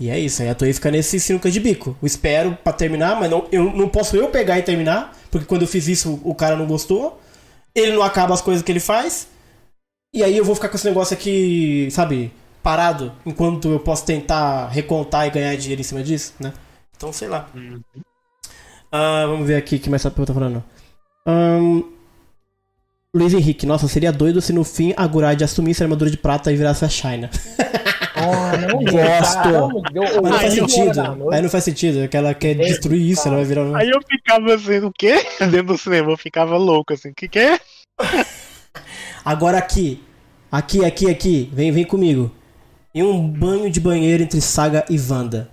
[0.00, 1.96] E é isso, aí a Toei fica nesse sinuca de bico.
[2.02, 5.62] Eu espero pra terminar, mas não, eu não posso eu pegar e terminar, porque quando
[5.62, 7.20] eu fiz isso o cara não gostou.
[7.74, 9.28] Ele não acaba as coisas que ele faz.
[10.12, 12.32] E aí eu vou ficar com esse negócio aqui, sabe,
[12.62, 16.52] parado, enquanto eu posso tentar recontar e ganhar dinheiro em cima disso, né?
[17.04, 17.46] Então, sei lá.
[18.90, 20.64] Ah, vamos ver aqui o que mais essa pergunta tá falando.
[21.26, 21.82] Ahn,
[23.14, 26.50] Luiz Henrique, nossa, seria doido se no fim a Gurad assumisse a armadura de prata
[26.50, 27.28] e virasse a China.
[28.16, 29.82] Oh, não Gosto!
[29.92, 31.30] Mas não faz eu- sentido.
[31.30, 33.76] Aí não faz sentido, que ela quer destruir isso, ela vai virar um...
[33.76, 35.22] Aí eu ficava assim, o quê?
[35.50, 37.60] Dentro do cinema, eu ficava louco, assim, o que que é?
[39.22, 40.02] Agora aqui.
[40.50, 41.50] Aqui, aqui, aqui.
[41.52, 42.34] Vem, vem comigo.
[42.94, 45.52] E um banho de banheiro entre Saga e Wanda.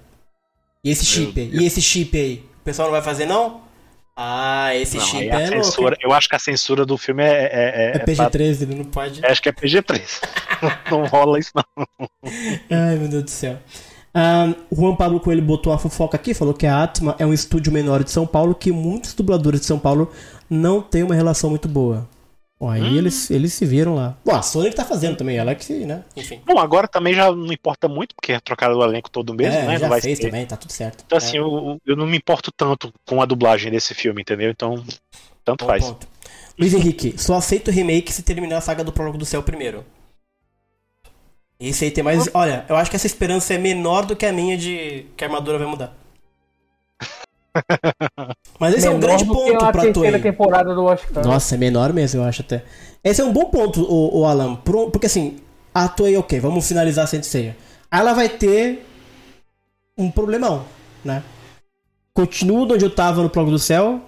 [0.84, 1.50] E esse chip aí?
[1.54, 2.44] E esse chip aí?
[2.62, 3.62] O pessoal não vai fazer, não?
[4.16, 5.66] Ah, esse Não, chip a é louco.
[5.66, 7.50] censura, eu acho que a censura do filme é.
[7.52, 9.26] É, É PG-13, ele não pode.
[9.26, 10.22] Acho que é PG-13.
[10.92, 12.08] não rola isso, não.
[12.70, 13.58] Ai, meu Deus do céu.
[14.70, 17.72] O Juan Pablo Coelho botou a fofoca aqui, falou que a Atma é um estúdio
[17.72, 20.12] menor de São Paulo que muitos dubladores de São Paulo
[20.50, 22.08] não têm uma relação muito boa.
[22.70, 22.96] Aí Hum.
[22.98, 24.16] eles, eles se viram lá.
[24.24, 26.04] Bom, a Sony que tá fazendo também, ela que, né?
[26.16, 26.42] Enfim.
[26.46, 29.74] Bom, agora também já não importa muito, porque trocaram o elenco todo mesmo, é, né?
[29.74, 30.26] já não vai fez ser.
[30.26, 31.04] também, tá tudo certo.
[31.06, 31.40] Então, assim, É.
[31.40, 34.52] eu, eu não me importo tanto com a dublagem desse filme, entendeu?
[34.52, 34.84] Então,
[35.44, 35.84] tanto faz.
[35.86, 36.08] ponto.
[36.60, 39.84] Luiz Henrique, só aceito o remake se terminar a saga do Prólogo do Céu primeiro.
[41.60, 42.30] Esse aí tem mais.
[42.34, 45.28] Olha, eu acho que essa esperança é menor do que a minha de que a
[45.28, 45.96] armadura vai mudar.
[48.60, 50.22] Mas esse é um Menor grande ponto a pra terceira Toei.
[50.22, 51.22] temporada do Washington.
[51.22, 52.64] Nossa, é menor mesmo, eu acho até.
[53.04, 54.56] Esse é um bom ponto, o, o Alan.
[54.56, 55.40] Pro- Porque assim,
[55.74, 57.58] a Toei, ok, vamos finalizar a Senseiya.
[57.90, 58.86] Aí ela vai ter
[59.98, 60.66] um problemão,
[61.04, 61.24] né?
[62.14, 64.02] Continua de onde eu tava no Prólogo do Céu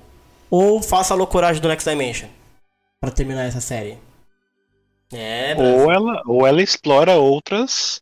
[0.49, 2.29] ou faça a loucuragem do Next Dimension
[3.01, 3.97] pra terminar essa série.
[5.11, 5.55] É.
[5.57, 8.01] Ou ela, ou ela explora outras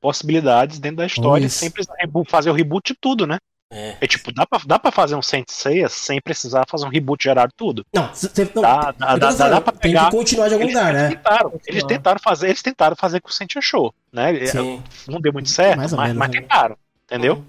[0.00, 1.58] possibilidades dentro da história Isso.
[1.58, 3.38] sem precisar rebo- fazer o reboot de tudo, né?
[3.70, 4.06] É.
[4.06, 7.48] tipo, dá pra, dá pra fazer um Saint Seiya sem precisar fazer um reboot geral
[7.48, 7.84] de tudo.
[7.92, 10.04] Não, cê- não dá, dá, eu tô dá, dá, pra tem pegar.
[10.04, 11.08] que continuar de algum eles, lugar, eles né?
[11.16, 14.46] Tentaram, eles tentaram fazer, eles tentaram fazer com o Saint Show, né?
[14.46, 14.82] Sim.
[15.08, 16.40] Não deu muito certo, mas, menos, mas né?
[16.40, 17.44] tentaram, entendeu?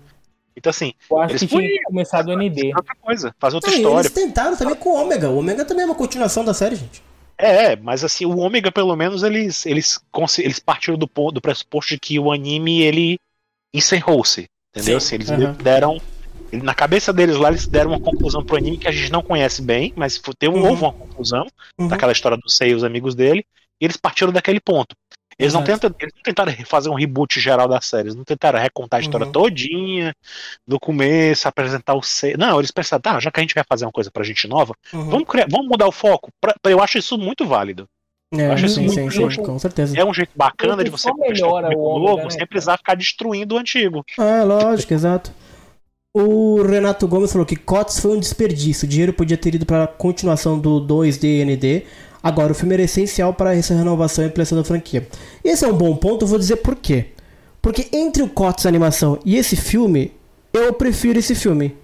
[0.58, 2.74] Então assim, Eu acho eles que tinha começar do ND.
[2.76, 4.00] outra coisa, fazer outra Não, história.
[4.08, 5.30] eles tentaram também com o Ômega.
[5.30, 7.04] O Ômega também é uma continuação da série, gente.
[7.38, 10.00] É, mas assim, o Ômega, pelo menos, eles, eles,
[10.40, 13.20] eles partiram do, ponto, do pressuposto de que o anime, ele
[13.74, 15.00] encerrou-se, entendeu?
[15.00, 15.54] Sim, Assim, eles aham.
[15.62, 15.98] deram...
[16.52, 19.62] Na cabeça deles lá, eles deram uma conclusão pro anime que a gente não conhece
[19.62, 20.64] bem, mas teve, Uhum.
[20.70, 21.46] houve uma conclusão
[21.78, 21.88] Uhum.
[21.88, 23.46] daquela história do Sei e os amigos dele,
[23.82, 24.96] e eles partiram daquele ponto.
[25.38, 28.58] Eles não, tentam, eles não tentaram fazer um reboot geral da série, eles não tentaram
[28.58, 29.32] recontar a história Uhum.
[29.34, 30.14] todinha,
[30.66, 32.38] do começo, apresentar o Sei.
[32.38, 34.74] Não, eles pensaram, tá, já que a gente vai fazer uma coisa pra gente nova,
[34.94, 35.10] Uhum.
[35.10, 36.30] vamos, criar, vamos mudar o foco.
[36.40, 37.86] Pra- eu acho isso muito válido.
[38.34, 39.44] É, Eu acho sim, isso sim, muito sim, justo.
[39.44, 39.98] com certeza.
[39.98, 42.96] É um jeito bacana de você só melhora o Ômega, novo né, sem precisar ficar
[42.96, 44.04] destruindo o antigo.
[44.20, 45.32] É, lógico, exato.
[46.14, 48.86] O Renato Gomes falou que COTS foi um desperdício.
[48.86, 51.84] O dinheiro podia ter ido para a continuação do 2DND.
[52.24, 55.08] Agora, o filme era essencial para essa renovação e ampliação da franquia.
[55.44, 57.08] Esse é um bom ponto, eu vou dizer por quê.
[57.62, 60.12] Porque entre o COTS animação e esse filme,
[60.54, 61.76] eu prefiro esse filme.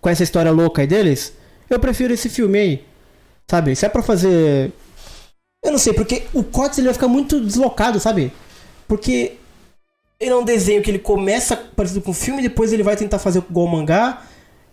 [0.00, 1.34] Com essa história louca aí deles,
[1.68, 2.84] eu prefiro esse filme aí.
[3.50, 3.74] Sabe?
[3.74, 4.72] Se é pra fazer.
[5.62, 8.32] Eu não sei, porque o COTS ele vai ficar muito deslocado, sabe?
[8.88, 9.36] Porque
[10.20, 13.18] Ele é um desenho que ele começa parecido com o filme, depois ele vai tentar
[13.18, 14.22] fazer igual o mangá.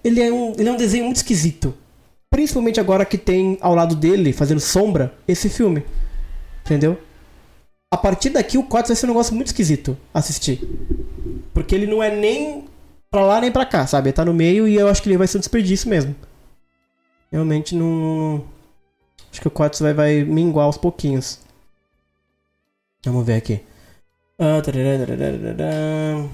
[0.03, 1.73] Ele é, um, ele é um desenho muito esquisito.
[2.29, 5.83] Principalmente agora que tem ao lado dele, fazendo sombra, esse filme.
[6.65, 6.99] Entendeu?
[7.91, 10.61] A partir daqui o 4 vai ser um negócio muito esquisito assistir.
[11.53, 12.65] Porque ele não é nem
[13.09, 14.09] pra lá nem pra cá, sabe?
[14.09, 16.15] Ele tá no meio e eu acho que ele vai ser um desperdício mesmo.
[17.31, 18.43] Realmente não.
[19.37, 21.39] Acho que o 4 vai, vai minguar aos pouquinhos.
[23.05, 23.61] Vamos ver aqui.
[24.39, 26.25] Ah, tarará, tarará.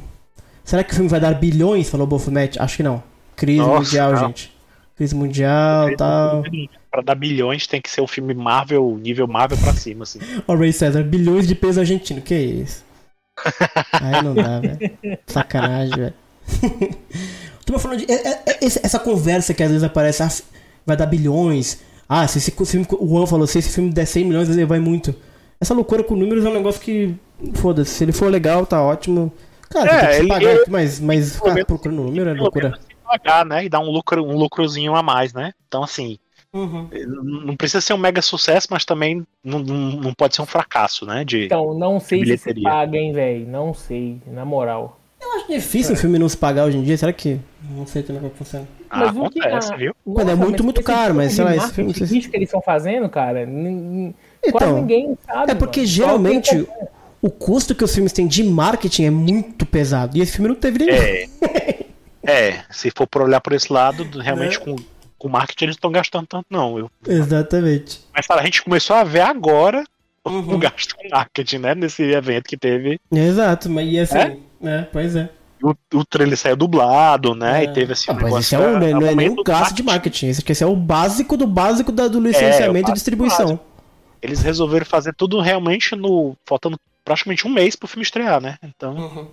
[0.64, 1.90] Será que o filme vai dar bilhões?
[1.90, 2.62] Falou o Bofumete.
[2.62, 3.04] Acho que não.
[3.36, 4.28] Crise Nossa, mundial, não.
[4.28, 4.54] gente.
[4.96, 6.44] Crise mundial e tal.
[6.90, 10.20] Pra dar bilhões tem que ser um filme Marvel, nível Marvel pra cima, assim.
[10.48, 12.22] Ó, Ray César, bilhões de peso argentino.
[12.22, 12.86] Que isso?
[13.92, 14.98] Aí não dá, velho.
[15.28, 16.14] Sacanagem, velho.
[17.66, 18.10] Tô falando de.
[18.10, 20.30] é- é- é- Essa conversa que às vezes aparece, ah,
[20.86, 21.82] vai dar bilhões.
[22.08, 22.86] Ah, se esse filme.
[23.00, 25.16] O Juan falou, se esse filme der 100 milhões, ele vai muito.
[25.60, 27.16] Essa loucura com números é um negócio que.
[27.56, 29.32] Foda-se, se ele for legal, tá ótimo.
[29.70, 32.78] Claro, É, tem que se ele- pagar, ele- mas, mas ficar procurando número é loucura.
[33.06, 33.66] Pagar, né?
[33.66, 35.52] E dar um lucro, um lucrozinho a mais, né?
[35.68, 36.18] Então, assim.
[36.54, 36.88] Uhum.
[37.46, 41.04] Não precisa ser um mega sucesso, mas também não, não, não pode ser um fracasso,
[41.06, 41.26] né?
[41.26, 43.48] De, Então, não sei se paga, hein, velho.
[43.48, 45.00] Não sei, na moral.
[45.24, 47.40] Eu acho difícil um filme não se pagar hoje em dia, será que.
[47.72, 48.68] Não sei também como funciona.
[48.90, 49.96] Ah, Mas o que- acontece, ah, viu?
[50.06, 51.94] Mas é muito, muito caro, mas sei lá, esse filme.
[51.94, 54.14] vídeo que eles estão fazendo, cara, Então,
[54.52, 55.52] quase ninguém sabe.
[55.52, 55.90] É porque mano.
[55.92, 56.68] Geralmente quem
[57.22, 60.18] o custo que os filmes têm de marketing é muito pesado.
[60.18, 60.92] E esse filme não teve nenhum.
[60.94, 61.26] É.
[62.26, 64.66] É, se for por olhar por esse lado, realmente Né?
[64.66, 64.76] com,
[65.18, 66.78] com marketing eles não estão gastando tanto, não.
[66.78, 68.02] Eu, Exatamente.
[68.16, 69.84] mas a gente começou a ver agora
[70.26, 70.54] Uhum.
[70.54, 71.76] o gasto com marketing, né?
[71.76, 72.98] Nesse evento que teve.
[73.12, 74.18] Exato, mas e assim.
[74.18, 74.38] É,
[74.92, 75.30] pois é.
[75.62, 77.62] O, o trailer saiu dublado, né?
[77.62, 77.64] É.
[77.64, 78.12] E teve assim.
[78.12, 79.74] Ah, um mas negócio esse é um, da- não é, é nem um do gasto
[79.76, 80.28] de marketing.
[80.28, 83.46] Esse aqui esse é o básico do básico da, do licenciamento É, o e distribuição.
[83.46, 83.66] básico.
[84.22, 86.36] Eles resolveram fazer tudo realmente no.
[86.46, 88.58] faltando praticamente um mês pro filme estrear, né?
[88.64, 88.96] Então.
[88.96, 89.28] Uhum.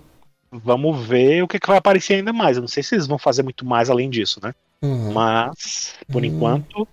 [0.53, 2.57] Vamos ver o que, que vai aparecer ainda mais.
[2.57, 4.53] Eu não sei se eles vão fazer muito mais além disso, né?
[4.81, 5.13] Uhum.
[5.13, 6.25] Mas, por Hum.
[6.25, 6.87] enquanto,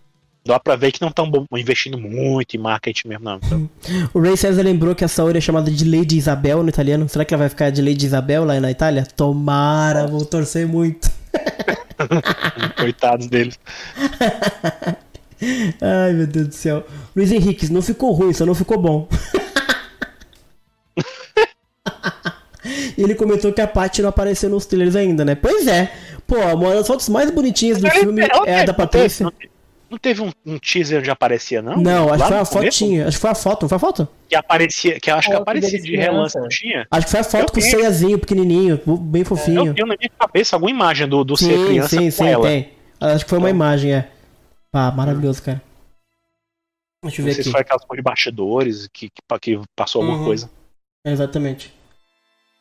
[0.48, 3.36] dá pra ver que não estão investindo muito em marketing mesmo, não.
[3.36, 3.70] Então,
[4.14, 7.06] O Ray César lembrou que a Saori é chamada de Lady Isabel no italiano.
[7.06, 9.06] Será que ela vai ficar de Lady Isabel lá na Itália?
[9.14, 11.10] Tomara, vou torcer muito.
[12.78, 13.58] coitados deles.
[15.82, 16.86] Ai, meu Deus do céu.
[17.14, 19.06] Luiz Henrique, não ficou ruim, só não ficou bom.
[22.96, 25.34] E ele comentou que a Paty não apareceu nos trailers ainda, né?
[25.34, 25.92] Pois é.
[26.26, 29.24] Pô, uma das fotos mais bonitinhas do filme é a da Patrícia.
[29.24, 29.32] Não
[29.90, 31.76] não teve um, um teaser onde aparecia, não?
[31.76, 32.78] Não, acho que foi no a começo?
[32.78, 33.06] fotinha.
[33.08, 34.08] Acho que foi a foto, não foi a foto?
[34.28, 36.86] Que aparecia, que eu acho que Foto aparecia de relance, não tinha?
[36.90, 39.66] Acho que foi a foto Eu com o ceiazinho pequenininho, bem fofinho.
[39.68, 42.26] Eu tenho na minha cabeça alguma imagem do, do ser sim, criança sim, com sim,
[42.28, 42.46] ela.
[42.46, 42.68] tem.
[43.00, 44.10] Acho que foi uma imagem, é.
[44.72, 45.62] Ah, maravilhoso, cara.
[47.04, 47.50] Deixa eu Não ver sei se aqui.
[47.52, 50.24] foi aquelas coisas de bastidores que, que, que passou alguma Uhum.
[50.24, 50.50] coisa.
[51.06, 51.72] Exatamente.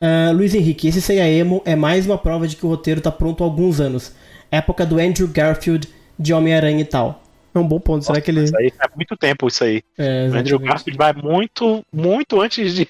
[0.00, 3.10] Ah, Luiz Henrique, esse Seiya Emo é mais uma prova de que o roteiro tá
[3.10, 4.14] pronto há alguns anos.
[4.50, 5.88] Época do Andrew Garfield
[6.18, 7.22] de Homem-Aranha e tal.
[7.54, 8.04] É um bom ponto.
[8.04, 8.44] Será que ele.
[8.44, 9.82] Isso aí faz muito tempo, isso aí.
[9.96, 10.58] É, o Andrew.
[10.58, 12.88] Garfield vai muito, muito antes de.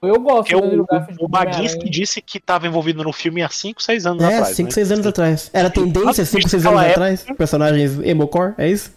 [0.00, 1.90] Eu gosto Porque do o, Andrew o, Garfield o Baguinski Homem-Aranha.
[1.90, 4.56] disse que estava envolvido no filme há 5, 6 anos É, atrás.
[4.56, 4.74] 5, né?
[4.74, 5.50] 6 anos atrás.
[5.52, 7.26] Era tendência 5, 6 anos atrás?
[7.36, 8.96] Personagens emo-core, é isso?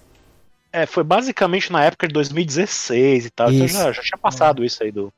[0.72, 3.52] É, foi basicamente na época de 2016 e tal.
[3.52, 3.76] Então Isso.
[3.78, 5.12] já, já tinha passado isso aí do.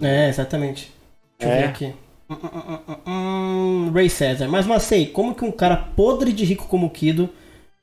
[0.00, 0.92] É, exatamente.
[1.38, 1.62] Deixa eu É.
[1.62, 1.94] ver aqui.
[3.06, 4.48] Hum, Ray César.
[4.48, 7.28] Mas, Macei, como que um cara podre de rico como o Kido,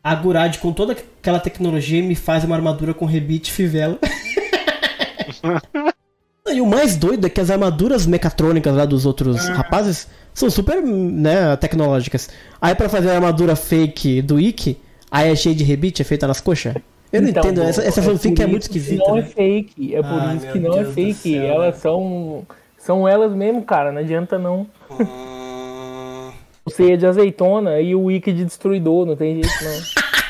[0.03, 3.99] Agurad com toda aquela tecnologia me faz uma armadura com rebite e fivela?
[6.47, 10.81] e o mais doido é que as armaduras mecatrônicas lá dos outros rapazes são super,
[10.81, 12.29] né, tecnológicas.
[12.61, 14.77] Aí pra fazer a armadura fake do Ikki,
[15.11, 16.75] aí é cheio de rebite, é feita nas coxas?
[17.11, 19.03] Eu não Então, entendo, essa, essa por fanfic é isso muito esquisita.
[19.07, 19.27] Não é né?
[19.27, 21.13] fake, é por Ai, isso que não Deus é fake.
[21.13, 22.45] céu, elas são
[22.87, 24.65] são elas mesmo, cara, não adianta não.
[24.89, 26.31] Hum.
[26.79, 29.81] É de azeitona e o Wiki de destruidor, não tem jeito não.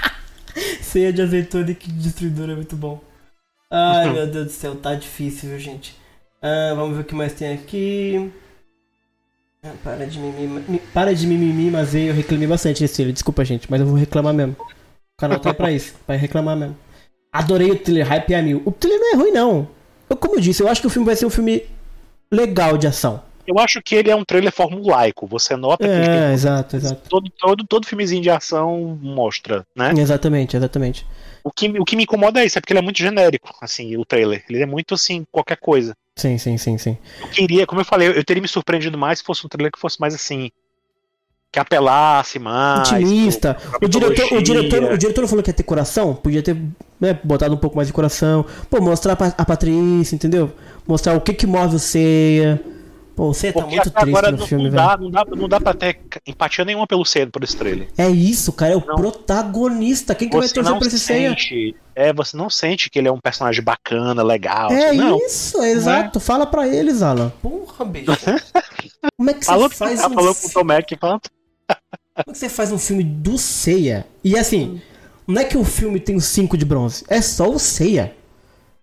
[0.82, 3.00] Ceia de azeitona e que destruidor é muito bom.
[3.72, 5.96] Ai meu Deus do céu, tá difícil, viu, gente?
[6.42, 8.32] Ah, vamos ver o que mais tem aqui.
[9.64, 13.14] Ah, para de mimimi, mi- para de mimimi, mas eu reclamei bastante nesse trailer.
[13.14, 14.56] Desculpa, gente, mas eu vou reclamar mesmo.
[14.60, 16.76] O canal tá pra isso, pra reclamar mesmo.
[17.32, 18.64] Adorei o trailer, hype a mil.
[18.66, 19.68] O trailer não é ruim, não.
[20.10, 21.64] Eu, como eu disse, eu acho que o filme vai ser um filme
[22.32, 23.22] legal de ação.
[23.46, 25.26] Eu acho que ele é um trailer formulaico.
[25.28, 27.10] Você nota que ele É, tem exato, exato.
[27.10, 29.94] todo, todo, todo filmezinho de ação mostra, né?
[29.96, 31.06] Exatamente, exatamente.
[31.44, 33.96] O que, o que me incomoda é isso, é porque ele é muito genérico, assim,
[33.96, 34.44] o trailer.
[34.50, 35.96] Ele é muito assim, qualquer coisa.
[36.18, 36.98] Sim, sim, sim, sim.
[37.22, 39.80] Eu queria, como eu falei, eu teria me surpreendido mais se fosse um trailer que
[39.80, 40.52] fosse mais assim.
[41.52, 42.92] Que apelasse mais.
[42.92, 43.54] Intimista.
[43.56, 46.14] pro- pra O diretor, o, diretor, o diretor falou que ia ter coração?
[46.14, 46.58] Podia ter
[47.00, 48.46] né, botado um pouco mais de coração.
[48.70, 50.52] Pô, mostrar a Patrícia, entendeu?
[50.86, 52.62] Mostrar o que que move o Ceia.
[53.18, 54.88] Pô, você tá Porque muito triste agora no não, filme, não velho.
[54.88, 57.88] dá, não, dá, não dá pra ter empatia nenhuma pelo cedo, por esse trailer.
[57.98, 60.14] É isso, cara, é o protagonista.
[60.14, 63.08] Quem que vai Você torcer não pra esse sente, é, você não sente que ele
[63.08, 64.72] é um personagem bacana, legal.
[64.72, 65.18] É assim, não.
[65.18, 66.20] isso, é exato.
[66.20, 67.34] Fala pra eles, Alan.
[67.42, 68.06] Porra, bicho.
[69.18, 71.22] Como é que você Falou que faz tá, um falou com o Tom Mac, falando.
[71.68, 71.80] Como
[72.18, 74.06] é que você faz um filme do Ceia?
[74.24, 74.80] E assim,
[75.26, 78.16] não é que o filme tem os cinco de bronze, é só o Ceia.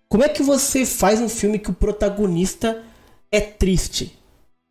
[0.09, 2.82] Como é que você faz um filme que o protagonista
[3.31, 4.19] é triste?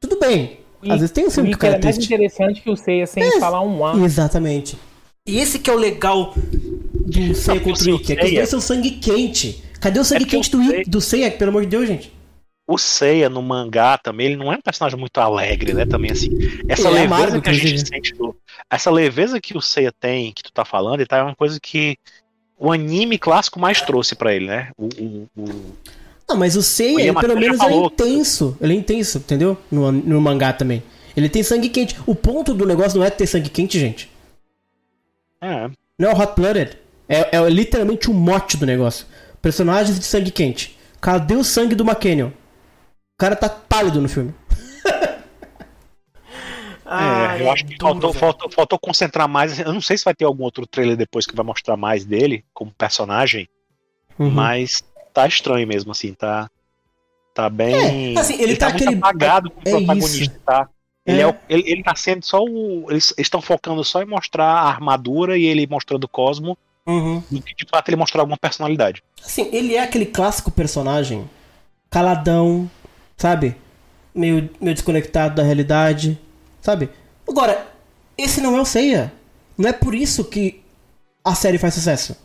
[0.04, 0.60] Tudo bem.
[0.82, 3.24] Às vezes tem um que o cara é é mais interessante que o Seiya sem
[3.24, 3.96] É, falar um A.
[3.96, 4.78] Exatamente.
[5.26, 8.50] E esse que é o legal do Seiya contra o Ikki, é que os dois
[8.50, 9.64] são sangue quente.
[9.80, 12.12] Cadê o sangue porque quente o do, do Seiya, pelo amor de Deus, gente?
[12.68, 15.86] O Seiya no mangá também, ele não é um personagem muito alegre, né?
[15.86, 16.30] Também assim.
[16.68, 18.36] Essa Ele é leveza amargo, que a gente sente do,
[18.70, 21.58] essa leveza que o Seiya tem, que tu tá falando, e tá, é uma coisa
[21.62, 21.96] que
[22.58, 24.70] o anime clássico mais trouxe pra ele, né?
[24.78, 25.74] O, o, o-
[26.34, 27.84] Não, mas o Seiya, ele, pelo menos, falou.
[27.84, 28.58] é intenso.
[28.60, 29.58] Ele é intenso, entendeu?
[29.72, 30.82] No, no mangá também.
[31.16, 31.96] Ele tem sangue quente.
[32.08, 34.10] O ponto do negócio não é ter sangue quente, gente.
[35.42, 36.78] é, Não é o Hot Blooded.
[37.08, 39.06] É, é literalmente o mote do negócio.
[39.42, 40.78] Personagens de sangue quente.
[41.00, 42.28] Cadê o sangue do McCann?
[42.30, 42.34] O
[43.18, 44.34] cara tá pálido no filme.
[46.86, 49.60] é, eu acho que faltou, faltou, faltou concentrar mais.
[49.60, 52.44] Eu não sei se vai ter algum outro trailer depois que vai mostrar mais dele
[52.54, 53.48] como personagem,
[54.20, 54.30] Uhum.
[54.30, 54.84] mas
[55.14, 56.50] tá estranho mesmo, assim, tá.
[57.34, 58.16] Tá bem.
[58.16, 60.32] É, assim, ele tá muito aquele- apagado como é protagonista, isso.
[60.46, 60.70] tá?
[61.06, 61.24] Ele, É.
[61.24, 61.28] é.
[61.28, 62.86] o- ele, ele tá sendo só o.
[62.90, 67.24] Eles estão focando só em mostrar a armadura e ele mostrando o Cosmo, Uhum.
[67.32, 69.02] do que de fato ele mostrar alguma personalidade.
[69.24, 71.28] Assim, ele é aquele clássico personagem
[71.90, 72.70] caladão,
[73.18, 73.56] sabe?
[74.14, 76.20] Meio, meio desconectado da realidade,
[76.62, 76.90] sabe?
[77.28, 77.68] Agora,
[78.18, 79.12] esse não é o Seiya.
[79.58, 80.62] Não é por isso que
[81.24, 82.16] a série faz sucesso.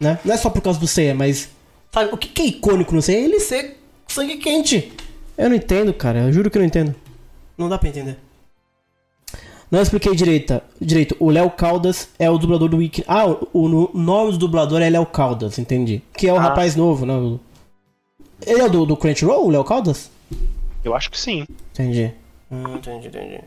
[0.00, 0.18] Né?
[0.24, 1.50] Não é só por causa do Seiya, mas.
[1.92, 3.24] Sabe, o que que é icônico no Seiya?
[3.24, 4.92] Ele ser sangue quente.
[5.36, 6.20] Eu não entendo, cara.
[6.20, 6.94] Eu juro que eu não entendo.
[7.56, 8.16] Não dá pra entender.
[9.70, 10.60] Não expliquei direito.
[10.80, 11.16] direito.
[11.20, 13.04] O Léo Caldas é o dublador do Wiki.
[13.06, 16.02] Ah, o, o nome do dublador é Léo Caldas, entendi.
[16.16, 16.40] Que é o Ah.
[16.40, 17.38] rapaz novo, né?
[18.46, 20.10] Ele é o do, do Crunchyroll, o Léo Caldas?
[20.84, 21.44] Eu acho que sim.
[21.72, 22.12] Entendi.
[22.50, 23.40] Hum, entendi, entendi.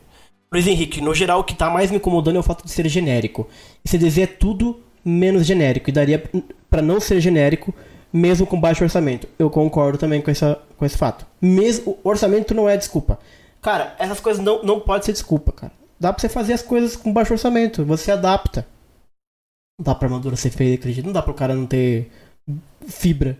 [0.52, 2.86] Luiz Henrique, no geral o que tá mais me incomodando é o fato de ser
[2.88, 3.48] genérico.
[3.84, 5.88] Esse desenho é tudo menos genérico.
[5.90, 6.22] E daria
[6.70, 7.74] pra não ser genérico,
[8.12, 9.28] mesmo com baixo orçamento.
[9.38, 11.26] Eu concordo também com, essa, com esse fato.
[11.40, 13.18] Mesmo, orçamento não é desculpa.
[13.60, 15.72] Cara, essas coisas não, não pode ser desculpa, cara.
[15.98, 17.84] Dá pra você fazer as coisas com baixo orçamento.
[17.84, 18.66] Você adapta.
[19.78, 21.06] Não dá pra armadura ser feia, acredito.
[21.06, 22.10] Não dá pro cara não ter
[22.86, 23.38] fibra.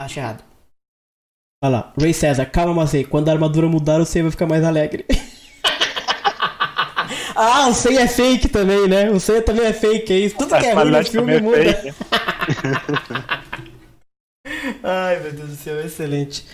[0.00, 0.44] Acho errado.
[1.62, 3.04] Olha lá, Ray César, calma, Mazei.
[3.04, 5.04] Quando a armadura mudar, Sei vai ficar mais alegre.
[7.36, 9.10] ah, o Sei é fake também, né?
[9.10, 10.36] O Sei também é fake, é isso.
[10.36, 11.94] Tudo que é ruim no filme é muda.
[14.82, 16.46] Ai, meu Deus do céu, excelente.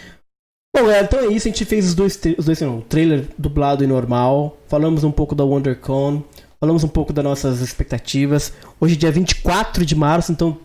[0.75, 1.47] Bom, galera, então é isso.
[1.49, 4.57] A gente fez os dois, os dois não, trailer dublado e normal.
[4.69, 6.23] Falamos um pouco da WonderCon.
[6.59, 8.53] Falamos um pouco das nossas expectativas.
[8.81, 10.57] Hoje é dia 24 de março, então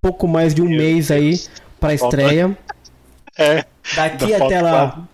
[0.00, 1.40] pouco mais de um mês aí
[1.78, 2.58] pra Falta- estreia.
[3.38, 3.64] É.
[3.94, 5.06] Daqui até lá,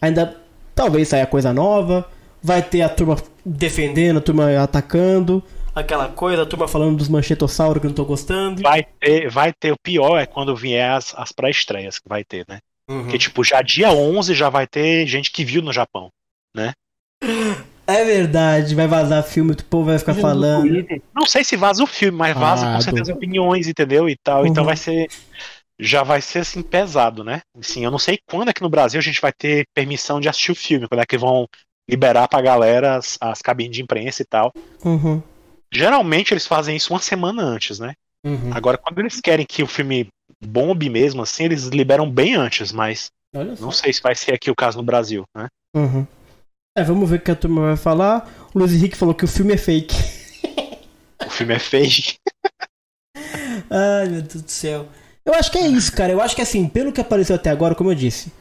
[0.00, 0.36] ainda
[0.74, 2.08] talvez saia coisa nova.
[2.42, 5.42] Vai ter a turma defendendo, a turma atacando.
[5.74, 8.62] Aquela coisa, a turma falando dos manchetossauros que eu não tô gostando.
[8.62, 9.72] Vai ter, vai ter.
[9.72, 12.58] O pior é quando vier as, as pré-estreias que vai ter, né?
[12.88, 13.02] Uhum.
[13.02, 16.10] Porque, tipo, já dia 11 já vai ter gente que viu no Japão,
[16.54, 16.72] né?
[17.86, 20.86] É verdade, vai vazar filme, o povo vai ficar falando.
[21.14, 24.08] Não sei se vaza o filme, mas vaza Ah, com certeza do- opiniões, entendeu?
[24.08, 24.46] E tal.
[24.46, 24.66] Então Uhum.
[24.66, 25.08] vai ser.
[25.80, 27.40] Já vai ser assim pesado, né?
[27.58, 30.52] Assim, eu não sei quando aqui no Brasil a gente vai ter permissão de assistir
[30.52, 31.48] o filme, quando é que vão
[31.92, 34.50] liberar pra galera as, as cabines de imprensa e tal.
[34.82, 35.22] Uhum.
[35.70, 37.92] Geralmente eles fazem isso uma semana antes, né?
[38.24, 38.50] Uhum.
[38.54, 40.08] Agora, quando eles querem que o filme
[40.42, 43.10] bombe mesmo, assim, eles liberam bem antes, mas
[43.60, 45.48] não sei se vai ser aqui o caso no Brasil, né?
[45.76, 46.06] Uhum.
[46.76, 48.30] É, vamos ver o que a turma vai falar.
[48.54, 49.94] O Luiz Henrique falou que o filme é fake.
[51.26, 52.16] O filme é fake.
[53.70, 54.88] Ai, meu Deus do céu.
[55.24, 56.12] Eu acho que é isso, cara.
[56.12, 58.32] Eu acho que assim, pelo que apareceu até agora, como eu disse,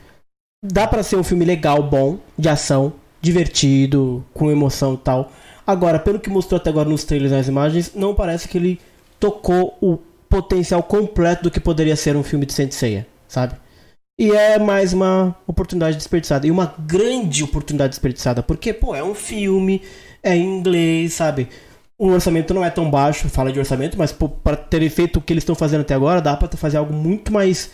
[0.64, 5.32] dá pra ser um filme legal, bom, de ação, divertido, com emoção e tal.
[5.66, 8.80] Agora, pelo que mostrou até agora nos trailers e nas imagens, não parece que ele
[9.20, 13.56] tocou o potencial completo do que poderia ser um filme de Senseiya, sabe?
[14.20, 16.46] E é mais uma oportunidade desperdiçada.
[16.48, 18.44] E uma grande oportunidade desperdiçada.
[18.44, 19.82] Porque, pô, é um filme,
[20.22, 21.48] é em inglês, sabe?
[21.98, 25.34] O orçamento não é tão baixo, fala de orçamento, mas para terem feito o que
[25.34, 27.72] eles estão fazendo até agora, dá pra fazer algo muito mais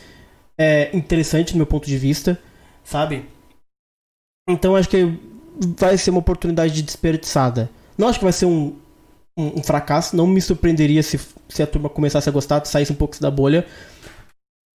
[0.58, 2.38] é, interessante do meu ponto de vista,
[2.84, 3.26] sabe?
[4.50, 5.18] Então acho que
[5.78, 7.70] vai ser uma oportunidade desperdiçada.
[7.98, 8.76] Não acho que vai ser um,
[9.38, 11.20] um, um fracasso, não me surpreenderia se,
[11.50, 13.66] se a turma começasse a gostar, saísse um pouco da bolha.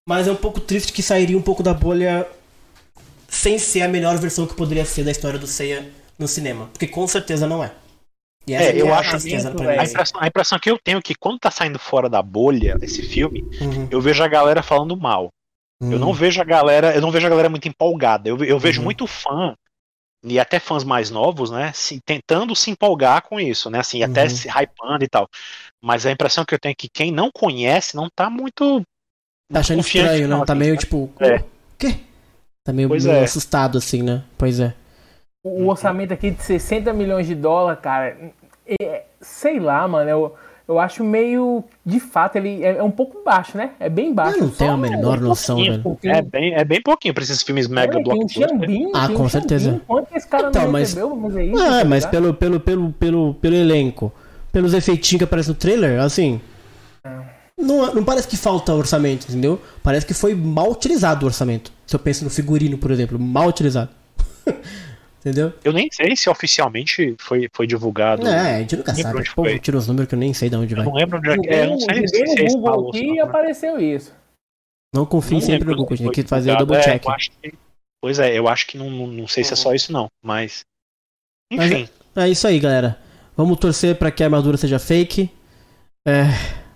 [0.08, 2.26] Mas é um pouco triste que sairia um pouco da bolha
[3.28, 5.88] sem ser a melhor versão que poderia ser da história do Seiya
[6.18, 6.66] no cinema.
[6.72, 7.72] Porque com certeza não é.
[8.46, 10.78] E essa É, eu a acho que pra mim, a impressão, a impressão que eu
[10.82, 13.86] tenho é que quando tá saindo fora da bolha esse filme, Uhum.
[13.90, 15.30] eu vejo a galera falando mal.
[15.80, 18.28] Eu não vejo a galera, eu não vejo a galera muito empolgada.
[18.28, 18.84] Eu, eu vejo Uhum.
[18.84, 19.54] muito fã
[20.24, 24.24] e até fãs mais novos, né, se, tentando se empolgar com isso, né, assim, até
[24.24, 24.30] Uhum.
[24.30, 25.28] se hypando e tal.
[25.82, 28.82] Mas a impressão que eu tenho é que quem não conhece não tá muito
[29.52, 30.44] Tá achando estranho, não, não?
[30.46, 30.78] Tá assim, meio né?
[30.78, 31.12] tipo.
[31.20, 31.44] É.
[31.78, 32.00] Quê?
[32.64, 33.24] Tá meio, meio é.
[33.24, 34.22] assustado, assim, né?
[34.38, 34.74] Pois é.
[35.44, 38.16] O orçamento aqui de 60 milhões de dólares, cara,
[38.80, 40.36] é- sei lá, mano, eu,
[40.72, 41.62] eu acho meio.
[41.84, 43.70] De fato, ele é, é um pouco baixo, né?
[43.78, 44.38] É bem baixo.
[44.38, 45.98] Eu não tenho a menor um noção, velho.
[46.04, 49.22] É bem, é bem pouquinho pra esses filmes mega É, tem um Ah, tem com
[49.24, 49.80] um certeza.
[49.86, 51.08] Quanto que esse cara Então, não mas- recebeu?
[51.10, 51.62] Vamos ver isso.
[51.62, 54.12] Ah, tá mas pelo, pelo, pelo, pelo, pelo elenco,
[54.50, 56.40] pelos efeitinhos que aparecem no trailer, assim.
[57.58, 59.60] Não, não parece que falta orçamento, entendeu?
[59.82, 61.70] Parece que foi mal utilizado o orçamento.
[61.86, 63.90] Se eu penso no figurino, por exemplo, mal utilizado.
[65.22, 65.52] entendeu?
[65.64, 68.26] Eu nem sei se oficialmente foi, foi divulgado.
[68.26, 69.18] É, a gente nunca sabe.
[69.18, 70.86] onde O povo tira uns números que eu nem sei de onde Eu vai.
[70.86, 71.64] não lembro onde é que é.
[71.64, 74.12] Eu não sei se se é Google aqui não, apareceu isso.
[74.94, 76.82] Não confie Não sempre no Google, a gente onde tem que fazer o double É,
[76.82, 77.04] check.
[77.04, 77.54] eu acho que-
[78.02, 80.60] Pois é, eu acho que não, não, não sei se é só isso não, mas.
[81.52, 81.88] Mas Enfim.
[82.16, 82.98] É isso aí, galera.
[83.36, 85.30] Vamos torcer pra que a armadura seja fake.
[86.06, 86.24] É.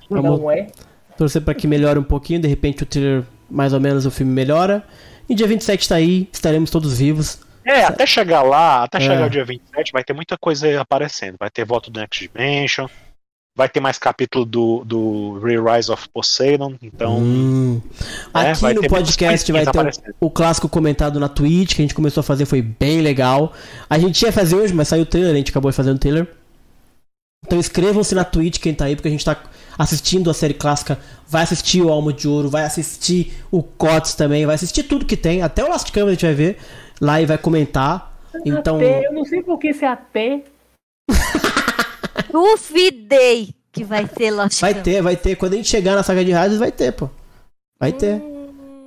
[0.09, 0.69] Vamos Não é?
[1.19, 2.41] torcer pra que melhore um pouquinho.
[2.41, 4.87] De repente o trailer, mais ou menos, o filme melhora.
[5.29, 7.41] E dia 27 tá aí, estaremos todos vivos.
[7.67, 9.01] É, até chegar lá, até É.
[9.01, 11.35] chegar o dia 27, vai ter muita coisa aparecendo.
[11.39, 12.87] Vai ter voto do Next Dimension,
[13.57, 17.19] vai ter mais capítulo do, do Re-Rise of Poseidon, então.
[17.19, 17.81] Hum.
[18.35, 19.79] É, Aqui no podcast vai ter
[20.21, 23.53] o, o clássico comentado na Twitch, que a gente começou a fazer, foi bem legal.
[23.91, 26.29] A gente ia fazer hoje, mas saiu o trailer, a gente acabou fazendo o trailer.
[27.45, 29.41] Então inscrevam-se na Twitch, quem tá aí, porque a gente tá
[29.79, 30.99] assistindo a série clássica.
[31.27, 35.17] Vai assistir o Alma de Ouro, vai assistir o COTS também, vai assistir tudo que
[35.17, 35.43] tem.
[35.43, 36.59] Até o Last Câmera a gente vai ver
[37.01, 38.15] lá e vai comentar.
[38.45, 38.77] Então.
[38.77, 40.43] Até, eu não sei por que esse até.
[42.31, 45.37] Duvidei que vai ter Lost Vai ter, vai ter.
[45.37, 47.09] Quando a gente chegar na saga de rádios, vai ter, pô.
[47.79, 48.23] Vai ter.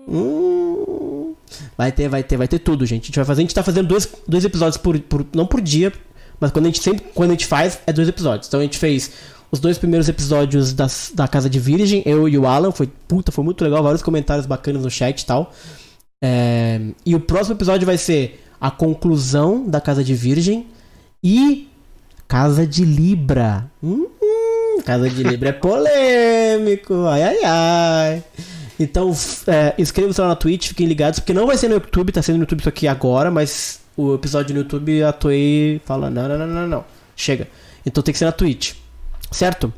[0.07, 1.36] Hum.
[1.77, 3.03] Vai ter, vai ter, vai ter tudo, gente.
[3.03, 3.41] A gente vai fazer.
[3.41, 5.26] A gente tá fazendo dois, dois episódios por, por.
[5.34, 5.94] Não por dia,
[6.40, 7.06] mas quando a gente sempre.
[7.14, 8.48] Quando a gente faz, é dois episódios.
[8.48, 9.11] Então a gente fez
[9.52, 12.72] os dois primeiros episódios das, da Casa de Virgem, eu e o Alan.
[12.72, 13.81] Foi, puta, foi muito legal.
[13.81, 15.53] Vários comentários bacanas no chat e tal.
[16.22, 20.68] É, e o próximo episódio vai ser a conclusão da Casa de Virgem
[21.24, 21.70] e
[22.28, 23.70] Casa de Libra.
[23.82, 27.06] Hum, hum, Casa de Libra é polêmico.
[27.06, 28.24] Ai, ai, ai.
[28.80, 29.14] Então,
[29.48, 32.38] é, inscrevam-se lá na Twitch, fiquem ligados, porque não vai ser no YouTube, tá sendo
[32.38, 36.38] no YouTube isso aqui agora, mas o episódio no YouTube a Toei fala: não, não,
[36.38, 36.86] não, não, não.
[37.16, 37.48] Chega.
[37.86, 38.74] Então tem que ser na Twitch.
[39.32, 39.74] Certo?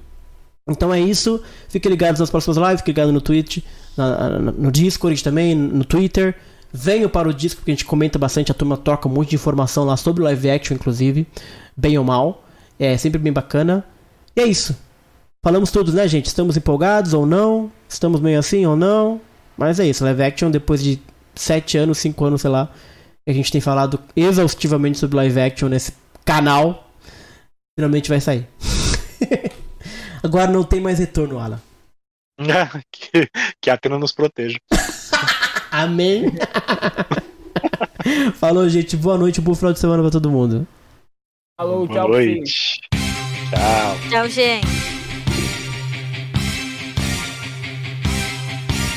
[0.67, 1.41] Então é isso.
[1.67, 3.63] Fiquem ligados nas próximas lives, fiquem ligados no Twitch,
[3.97, 6.35] na- no Discord também, no Twitter.
[6.73, 9.35] Venham para o Discord, porque a gente comenta bastante, a turma troca um monte de
[9.35, 11.27] informação lá sobre live action, inclusive,
[11.75, 12.45] bem ou mal.
[12.79, 13.83] É sempre bem bacana.
[14.35, 14.75] E é isso.
[15.43, 16.27] Falamos todos, né, gente?
[16.27, 17.71] Estamos empolgados ou não?
[17.89, 19.19] Estamos meio assim ou não?
[19.57, 20.99] Mas é isso, live action, depois de
[21.35, 22.71] 7 anos, 5 anos, sei lá,
[23.25, 25.93] que a gente tem falado exaustivamente sobre live action nesse
[26.23, 26.89] canal.
[27.77, 28.47] Finalmente vai sair.
[30.23, 31.59] Agora não tem mais retorno, Alan.
[32.90, 33.30] que,
[33.60, 34.58] que a Atena nos proteja.
[35.70, 36.32] Amém.
[38.34, 38.96] Falou, gente.
[38.96, 40.66] Boa noite, bom final de semana pra todo mundo.
[41.58, 42.80] Falou, Boa noite.
[43.50, 44.10] Tchau.
[44.10, 44.96] Tchau, gente.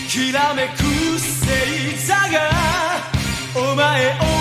[0.09, 0.83] きらめく
[1.13, 2.49] 星座が
[3.55, 4.32] お前を